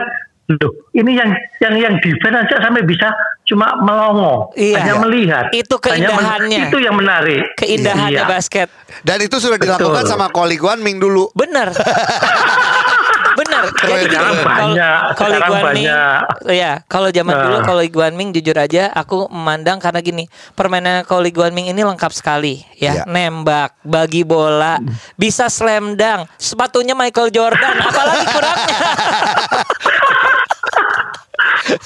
loh 0.50 0.72
ini 0.92 1.12
yang 1.12 1.28
yang 1.58 1.74
yang 1.76 1.94
defense 1.98 2.37
aja 2.42 2.56
sampai 2.58 2.80
bisa 2.82 3.12
cuma 3.44 3.76
melongo 3.78 4.48
Iya. 4.54 4.76
hanya 4.78 4.94
melihat 4.98 5.44
Itu 5.50 5.76
men- 5.78 5.84
keindahannya. 6.00 6.62
itu 6.68 6.76
yang 6.78 6.94
menarik 6.94 7.44
Keindahannya 7.54 8.16
Iya. 8.18 8.24
basket. 8.26 8.68
Dan 9.00 9.20
itu 9.20 9.37
sudah 9.37 9.56
dilakukan 9.56 10.04
Betul. 10.04 10.11
sama 10.11 10.28
Koli 10.28 10.56
Guanming 10.56 10.96
dulu. 10.96 11.28
Bener. 11.32 11.68
Bener. 13.34 13.64
Keren, 13.70 14.02
sekarang 14.02 14.34
keren. 14.34 14.44
banyak, 14.44 14.98
kalau 15.14 15.37
Ming, 15.38 15.87
banyak. 15.87 16.20
ya 16.50 16.72
kalau 16.84 17.08
zaman 17.08 17.30
Nah. 17.30 17.42
dulu 17.44 17.56
kalau 17.62 17.82
Iguan 17.82 18.12
Ming 18.12 18.30
jujur 18.32 18.52
aja 18.52 18.90
aku 18.90 19.30
memandang 19.30 19.78
karena 19.78 20.00
gini 20.00 20.24
permainan 20.52 21.06
kalau 21.06 21.22
Iguan 21.22 21.52
Ming 21.52 21.66
ini 21.66 21.78
lengkap 21.78 22.11
sekali 22.11 22.66
ya 22.74 22.98
Iya. 22.98 23.02
nembak 23.06 23.78
bagi 23.80 24.22
bola 24.22 24.82
bisa 25.14 25.46
slam 25.46 25.94
dunk 25.94 26.26
sepatunya 26.34 26.92
Michael 26.92 27.30
Jordan 27.30 27.74
apalagi 27.78 28.24
kurangnya 28.26 28.78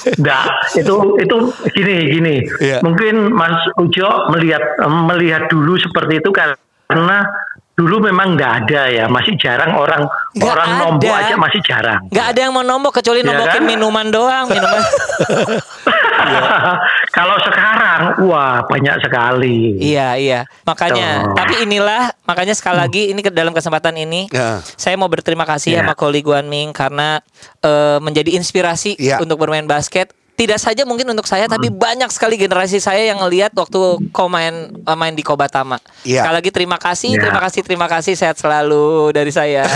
Enggak, 0.05 0.45
itu 0.75 0.95
itu 1.17 1.37
gini 1.73 1.97
gini. 2.11 2.35
Iya. 2.59 2.79
Mungkin 2.81 3.31
Mas 3.31 3.55
Ujo 3.77 4.09
melihat 4.31 4.62
melihat 5.07 5.47
dulu 5.47 5.77
seperti 5.77 6.19
itu 6.19 6.31
karena 6.31 7.25
dulu 7.73 8.05
memang 8.05 8.37
nggak 8.37 8.53
ada 8.62 8.83
ya, 8.87 9.05
masih 9.07 9.33
jarang 9.37 9.73
orang 9.73 10.05
Nggak 10.33 10.45
orang 10.51 10.71
nombok 10.77 11.09
aja 11.11 11.35
masih 11.37 11.61
jarang. 11.62 12.01
nggak 12.07 12.27
ada 12.29 12.41
yang 12.41 12.53
mau 12.53 12.61
nombok 12.62 13.01
kecuali 13.01 13.21
Iya 13.21 13.29
nombokin 13.33 13.59
kan? 13.59 13.65
minuman 13.65 14.07
doang 14.09 14.45
minuman 14.47 14.81
Kalau 17.16 17.37
sekarang, 17.38 18.00
wah 18.24 18.64
banyak 18.64 18.96
sekali. 18.98 19.76
Iya 19.76 20.16
iya 20.16 20.40
makanya 20.64 21.28
Tuh. 21.28 21.37
tapi 21.37 21.54
inilah 21.61 22.12
makanya 22.24 22.52
sekali 22.52 22.78
lagi 22.78 23.02
ini 23.11 23.20
ke 23.20 23.28
dalam 23.28 23.52
kesempatan 23.52 23.94
ini 23.94 24.26
Ya. 24.28 24.64
saya 24.74 24.96
mau 24.96 25.06
berterima 25.06 25.44
kasih 25.44 25.76
Ya. 25.76 25.80
sama 25.82 25.92
Koli 25.92 26.20
Guanming 26.20 26.72
karena 26.72 27.20
eh, 27.61 27.98
menjadi 27.98 28.32
inspirasi 28.32 28.96
Ya. 28.96 29.18
untuk 29.18 29.37
bermain 29.37 29.64
basket 29.64 30.11
tidak 30.32 30.56
saja 30.56 30.82
mungkin 30.82 31.04
untuk 31.06 31.28
saya 31.28 31.44
tapi 31.44 31.68
Hmm. 31.68 31.76
banyak 31.76 32.08
sekali 32.08 32.35
generasi 32.35 32.80
saya 32.80 33.04
yang 33.04 33.20
ngelihat 33.20 33.52
waktu 33.52 33.78
kau 34.11 34.26
main 34.26 34.72
eh, 34.72 34.96
main 34.96 35.12
di 35.12 35.20
Kobatama. 35.20 35.76
Iya. 36.02 36.24
Sekali 36.24 36.35
lagi 36.40 36.50
terima 36.50 36.78
kasih, 36.80 37.11
Ya. 37.12 37.20
terima 37.20 37.40
kasih, 37.40 37.61
terima 37.62 37.87
kasih 37.87 38.12
sehat 38.16 38.37
selalu 38.37 39.12
dari 39.12 39.30
saya. 39.30 39.68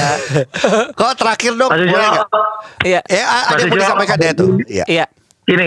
Kok 0.93 1.13
terakhir 1.15 1.53
dong, 1.55 1.71
boleh 1.71 1.87
nggak? 1.87 2.27
Iya. 2.83 3.01
Eh, 3.05 3.21
ada 3.21 3.61
yang 3.61 3.69
mau 3.69 3.79
disampaikan 3.79 4.19
ya 4.19 4.33
tuh? 4.33 4.51
Iya. 4.65 4.85
Iya. 4.89 5.07
Ini 5.47 5.67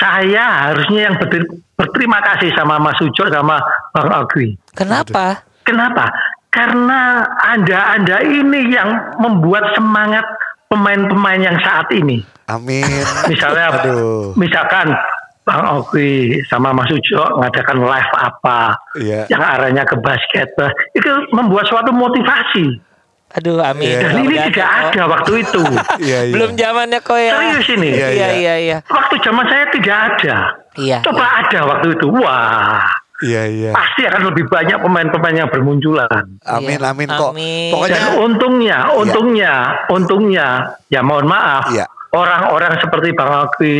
saya 0.00 0.72
harusnya 0.72 1.12
yang 1.12 1.16
berter- 1.20 1.52
berterima 1.76 2.18
kasih 2.24 2.48
sama 2.56 2.80
Mas 2.80 2.96
Ujo 2.98 3.28
sama 3.28 3.60
Bang 3.92 4.08
Agwi. 4.08 4.56
Kenapa? 4.72 5.44
Kenapa? 5.68 6.08
Karena 6.48 7.20
Anda-Anda 7.44 8.24
ini 8.24 8.72
yang 8.72 8.88
membuat 9.20 9.76
semangat 9.76 10.24
pemain-pemain 10.72 11.44
yang 11.44 11.60
saat 11.60 11.92
ini. 11.92 12.24
Amin. 12.48 12.88
Misalnya, 13.28 13.84
Aduh. 13.84 14.32
misalkan 14.32 14.96
Bang 15.44 15.64
Oki 15.80 16.40
sama 16.48 16.72
Mas 16.72 16.88
Ujo 16.88 17.20
mengadakan 17.36 17.84
live 17.84 18.12
apa 18.16 18.76
Iya. 18.96 19.28
yang 19.28 19.40
arahnya 19.40 19.84
ke 19.84 19.96
basket, 20.00 20.48
itu 20.92 21.10
membuat 21.32 21.68
suatu 21.68 21.92
motivasi. 21.92 22.80
Aduh, 23.28 23.60
amin. 23.60 23.84
Iya. 23.84 23.98
Dan 24.00 24.10
ini 24.10 24.16
Mudah-mudahan 24.24 24.48
tidak 24.48 24.68
kok. 24.68 24.88
ada 24.88 25.02
waktu 25.04 25.32
itu. 25.44 25.60
Iya, 26.08 26.18
iya. 26.24 26.32
Belum 26.32 26.50
zamannya 26.56 26.98
kok 27.04 27.18
ya. 27.18 27.32
Serius 27.36 27.68
ini. 27.76 27.88
Iya, 27.92 28.08
Iya, 28.08 28.28
iya, 28.34 28.54
iya. 28.56 28.76
Waktu 28.88 29.14
zaman 29.20 29.44
saya 29.46 29.64
tidak 29.68 29.96
ada. 29.96 30.36
Iya, 30.78 30.98
Coba 31.04 31.24
ada 31.44 31.60
waktu 31.66 31.86
itu. 31.92 32.06
Wah, 32.08 32.88
Iya, 33.18 33.42
iya. 33.50 33.70
pasti 33.74 34.06
akan 34.06 34.30
lebih 34.30 34.46
banyak 34.46 34.78
pemain-pemain 34.78 35.36
yang 35.36 35.50
bermunculan. 35.50 36.38
Amin, 36.46 36.78
Iya. 36.78 36.88
amin 36.88 37.08
kok. 37.10 37.30
Amin. 37.34 37.70
Pokoknya 37.74 37.98
Dan 37.98 38.06
untungnya, 38.16 38.78
untungnya, 38.94 39.54
untungnya, 39.90 40.46
ya 40.86 41.00
mohon 41.02 41.26
maaf, 41.26 41.66
Iya. 41.68 41.84
orang-orang 42.10 42.78
seperti 42.78 43.12
Bang 43.12 43.28
Aki, 43.44 43.76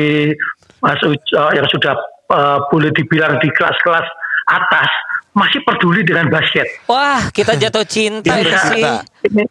Mas 0.78 1.00
Ujo 1.00 1.42
yang 1.54 1.66
sudah 1.66 1.94
eh, 2.28 2.58
boleh 2.68 2.92
dibilang 2.92 3.40
di 3.40 3.48
kelas-kelas 3.48 4.04
atas 4.48 4.90
masih 5.38 5.62
peduli 5.62 6.02
dengan 6.02 6.26
basket. 6.28 6.66
Wah, 6.84 7.30
kita 7.30 7.54
jatuh 7.62 7.86
cinta 7.86 8.34
Ini 8.34 8.42
ya 8.44 8.58
sih. 8.66 8.82
Ini, 9.30 9.42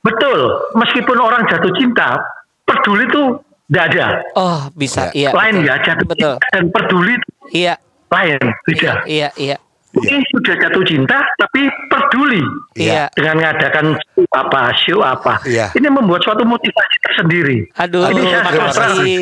betul, 0.00 0.38
meskipun 0.74 1.20
orang 1.20 1.44
jatuh 1.46 1.70
cinta, 1.76 2.16
peduli 2.64 3.04
itu 3.04 3.22
tidak 3.68 3.84
ada. 3.92 4.06
Oh, 4.34 4.60
bisa. 4.72 5.12
Iya. 5.12 5.30
lain 5.32 5.60
betul. 5.60 5.68
ya, 5.68 5.74
jatuh 5.80 6.06
Betul. 6.08 6.32
cinta 6.34 6.46
dan 6.50 6.64
peduli 6.72 7.14
Iya. 7.52 7.74
lain, 8.08 8.40
beda. 8.64 8.92
Iya, 9.04 9.28
iya. 9.36 9.56
Ini 9.92 10.24
sudah 10.32 10.56
jatuh 10.56 10.84
cinta 10.88 11.20
tapi 11.36 11.68
peduli 11.92 12.40
Iya. 12.72 13.12
dengan 13.12 13.44
mengadakan 13.44 13.92
show 13.92 14.24
apa, 14.32 14.60
show 14.72 15.00
apa. 15.04 15.36
Iya. 15.44 15.68
Ini 15.76 15.88
membuat 15.92 16.24
suatu 16.24 16.48
motivasi 16.48 16.96
tersendiri. 17.04 17.68
Aduh, 17.76 18.08
Ini 18.08 18.20
saya 18.24 18.40
terima 18.48 18.72
kasih. 18.72 19.16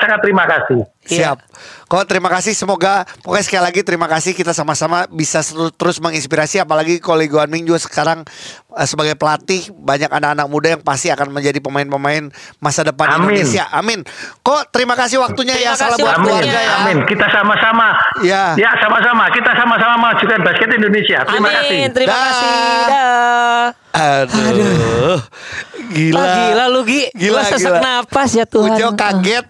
Sangat 0.00 0.18
terima 0.24 0.44
kasih. 0.48 0.80
Iya. 1.02 1.34
Siap. 1.34 1.38
Kok 1.90 2.06
terima 2.06 2.30
kasih 2.30 2.54
semoga 2.54 3.02
pokoknya 3.26 3.42
sekali 3.42 3.62
lagi 3.66 3.80
terima 3.82 4.06
kasih 4.06 4.38
kita 4.38 4.54
sama-sama 4.54 5.10
bisa 5.10 5.42
terus 5.74 5.98
menginspirasi 5.98 6.62
apalagi 6.62 7.02
kalau 7.02 7.18
Iguan 7.18 7.50
Ming 7.50 7.66
juga 7.66 7.82
sekarang 7.82 8.22
eh, 8.72 8.86
sebagai 8.86 9.18
pelatih 9.18 9.66
banyak 9.74 10.06
anak-anak 10.06 10.46
muda 10.46 10.68
yang 10.78 10.82
pasti 10.86 11.10
akan 11.10 11.34
menjadi 11.34 11.58
pemain-pemain 11.58 12.30
masa 12.62 12.86
depan 12.86 13.18
Amin. 13.18 13.34
Indonesia. 13.34 13.66
Amin. 13.74 14.06
Kok 14.40 14.70
terima 14.70 14.94
kasih 14.94 15.18
waktunya 15.18 15.58
Terima 15.58 15.74
ya 15.74 15.78
salam 15.78 15.98
buat 15.98 16.14
Amin. 16.16 16.26
keluarga 16.30 16.58
ya. 16.62 16.72
Amin. 16.86 16.98
Kita 17.02 17.26
sama-sama. 17.28 17.86
Ya. 18.22 18.44
Ya, 18.54 18.70
sama-sama. 18.78 19.24
Kita 19.34 19.50
sama-sama 19.58 19.94
majukan 19.98 20.38
basket 20.46 20.70
Indonesia. 20.70 21.18
Terima 21.26 21.48
Amin, 21.50 21.58
kasih. 21.58 21.78
terima 21.90 22.14
kasih. 22.14 22.50
Dah. 22.86 23.66
Aduh. 23.92 25.18
Gila. 25.92 26.16
Wah, 26.16 26.34
gila 26.48 26.64
lu 26.72 26.80
Gi. 26.88 27.02
Gila, 27.12 27.42
Gua 27.42 27.50
sesak 27.50 27.74
gila. 27.74 27.80
napas 27.84 28.30
ya 28.32 28.46
Tuhan. 28.48 28.72
Ujo 28.72 28.88
kaget. 28.96 29.46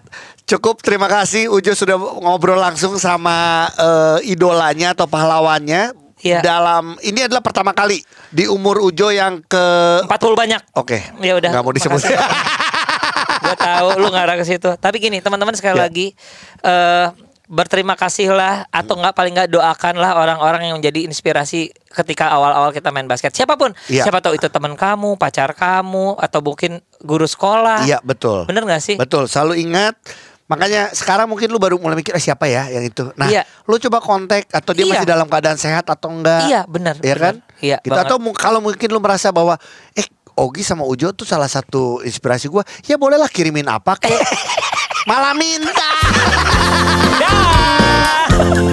Cukup 0.53 0.85
terima 0.85 1.09
kasih 1.09 1.49
Ujo 1.49 1.73
sudah 1.73 1.97
ngobrol 1.97 2.61
langsung 2.61 2.93
sama 2.95 3.65
eh, 3.73 4.29
idolanya 4.29 4.93
atau 4.93 5.09
pahlawannya 5.09 5.97
Iya. 6.23 6.39
dalam 6.39 6.95
ini 7.03 7.27
adalah 7.27 7.43
pertama 7.43 7.75
kali 7.75 7.99
di 8.31 8.47
umur 8.47 8.79
Ujo 8.79 9.11
yang 9.11 9.43
ke 9.43 9.63
40 10.07 10.07
banyak. 10.39 10.61
Oke. 10.71 11.03
Ya 11.19 11.35
udah. 11.35 11.51
Nggak 11.51 11.63
mau 11.67 11.75
disebut. 11.75 11.99
Gue 13.43 13.55
tahu 13.59 13.87
lu 13.99 14.07
ngarah 14.07 14.39
ke 14.39 14.47
situ. 14.47 14.71
Tapi 14.79 15.03
gini, 15.03 15.19
teman-teman 15.19 15.51
sekali 15.51 15.75
Ya. 15.75 15.83
lagi 15.83 16.07
eh 16.63 17.07
berterima 17.43 17.99
kasihlah 17.99 18.71
atau 18.71 18.95
enggak 18.95 19.13
paling 19.13 19.35
enggak 19.35 19.51
doakanlah 19.51 20.15
orang-orang 20.15 20.71
yang 20.71 20.79
menjadi 20.79 21.03
inspirasi 21.03 21.75
ketika 21.91 22.31
awal-awal 22.31 22.71
kita 22.71 22.87
main 22.89 23.03
basket. 23.03 23.35
Siapa 23.35 23.59
pun, 23.59 23.75
Iya. 23.91 24.07
siapa 24.07 24.23
tahu 24.23 24.39
itu 24.39 24.47
teman 24.47 24.79
kamu, 24.79 25.19
pacar 25.19 25.51
kamu 25.51 26.15
atau 26.23 26.39
mungkin 26.39 26.79
guru 27.03 27.27
sekolah. 27.27 27.83
Iya 27.83 27.99
betul. 27.99 28.47
Bener 28.47 28.63
nggak 28.63 28.79
sih? 28.81 28.95
Betul. 28.95 29.27
Selalu 29.27 29.59
ingat 29.59 29.99
Makanya 30.43 30.91
sekarang 30.91 31.25
mungkin 31.25 31.47
lu 31.47 31.57
baru 31.57 31.79
mulai 31.79 31.95
mikir 31.95 32.11
eh, 32.11 32.19
siapa 32.19 32.51
ya 32.51 32.67
yang 32.67 32.83
itu. 32.83 33.09
Nah, 33.15 33.31
Iya. 33.31 33.47
lu 33.63 33.79
coba 33.79 34.03
kontak 34.03 34.43
atau 34.51 34.75
dia 34.75 34.83
Iya. 34.83 34.91
masih 34.93 35.07
dalam 35.07 35.27
keadaan 35.27 35.55
sehat 35.55 35.87
atau 35.87 36.11
enggak? 36.11 36.51
Iya, 36.51 36.61
benar, 36.67 36.99
Iya 36.99 37.15
kan? 37.15 37.35
Iya, 37.63 37.77
Gitu. 37.79 37.95
banget. 37.95 38.05
Atau 38.11 38.17
kalau 38.35 38.59
mungkin 38.59 38.87
lu 38.91 38.99
merasa 38.99 39.31
bahwa 39.31 39.55
eh 39.95 40.03
Ogi 40.33 40.65
sama 40.65 40.81
Ujo 40.81 41.13
tuh 41.13 41.23
salah 41.23 41.45
satu 41.45 42.01
inspirasi 42.01 42.49
gua, 42.49 42.65
ya 42.83 42.97
bolehlah 42.97 43.29
kirimin 43.29 43.69
apa 43.69 43.93
ke 43.95 44.09
Malah 45.09 45.37
minta. 45.37 45.91
Dah. 47.21 48.72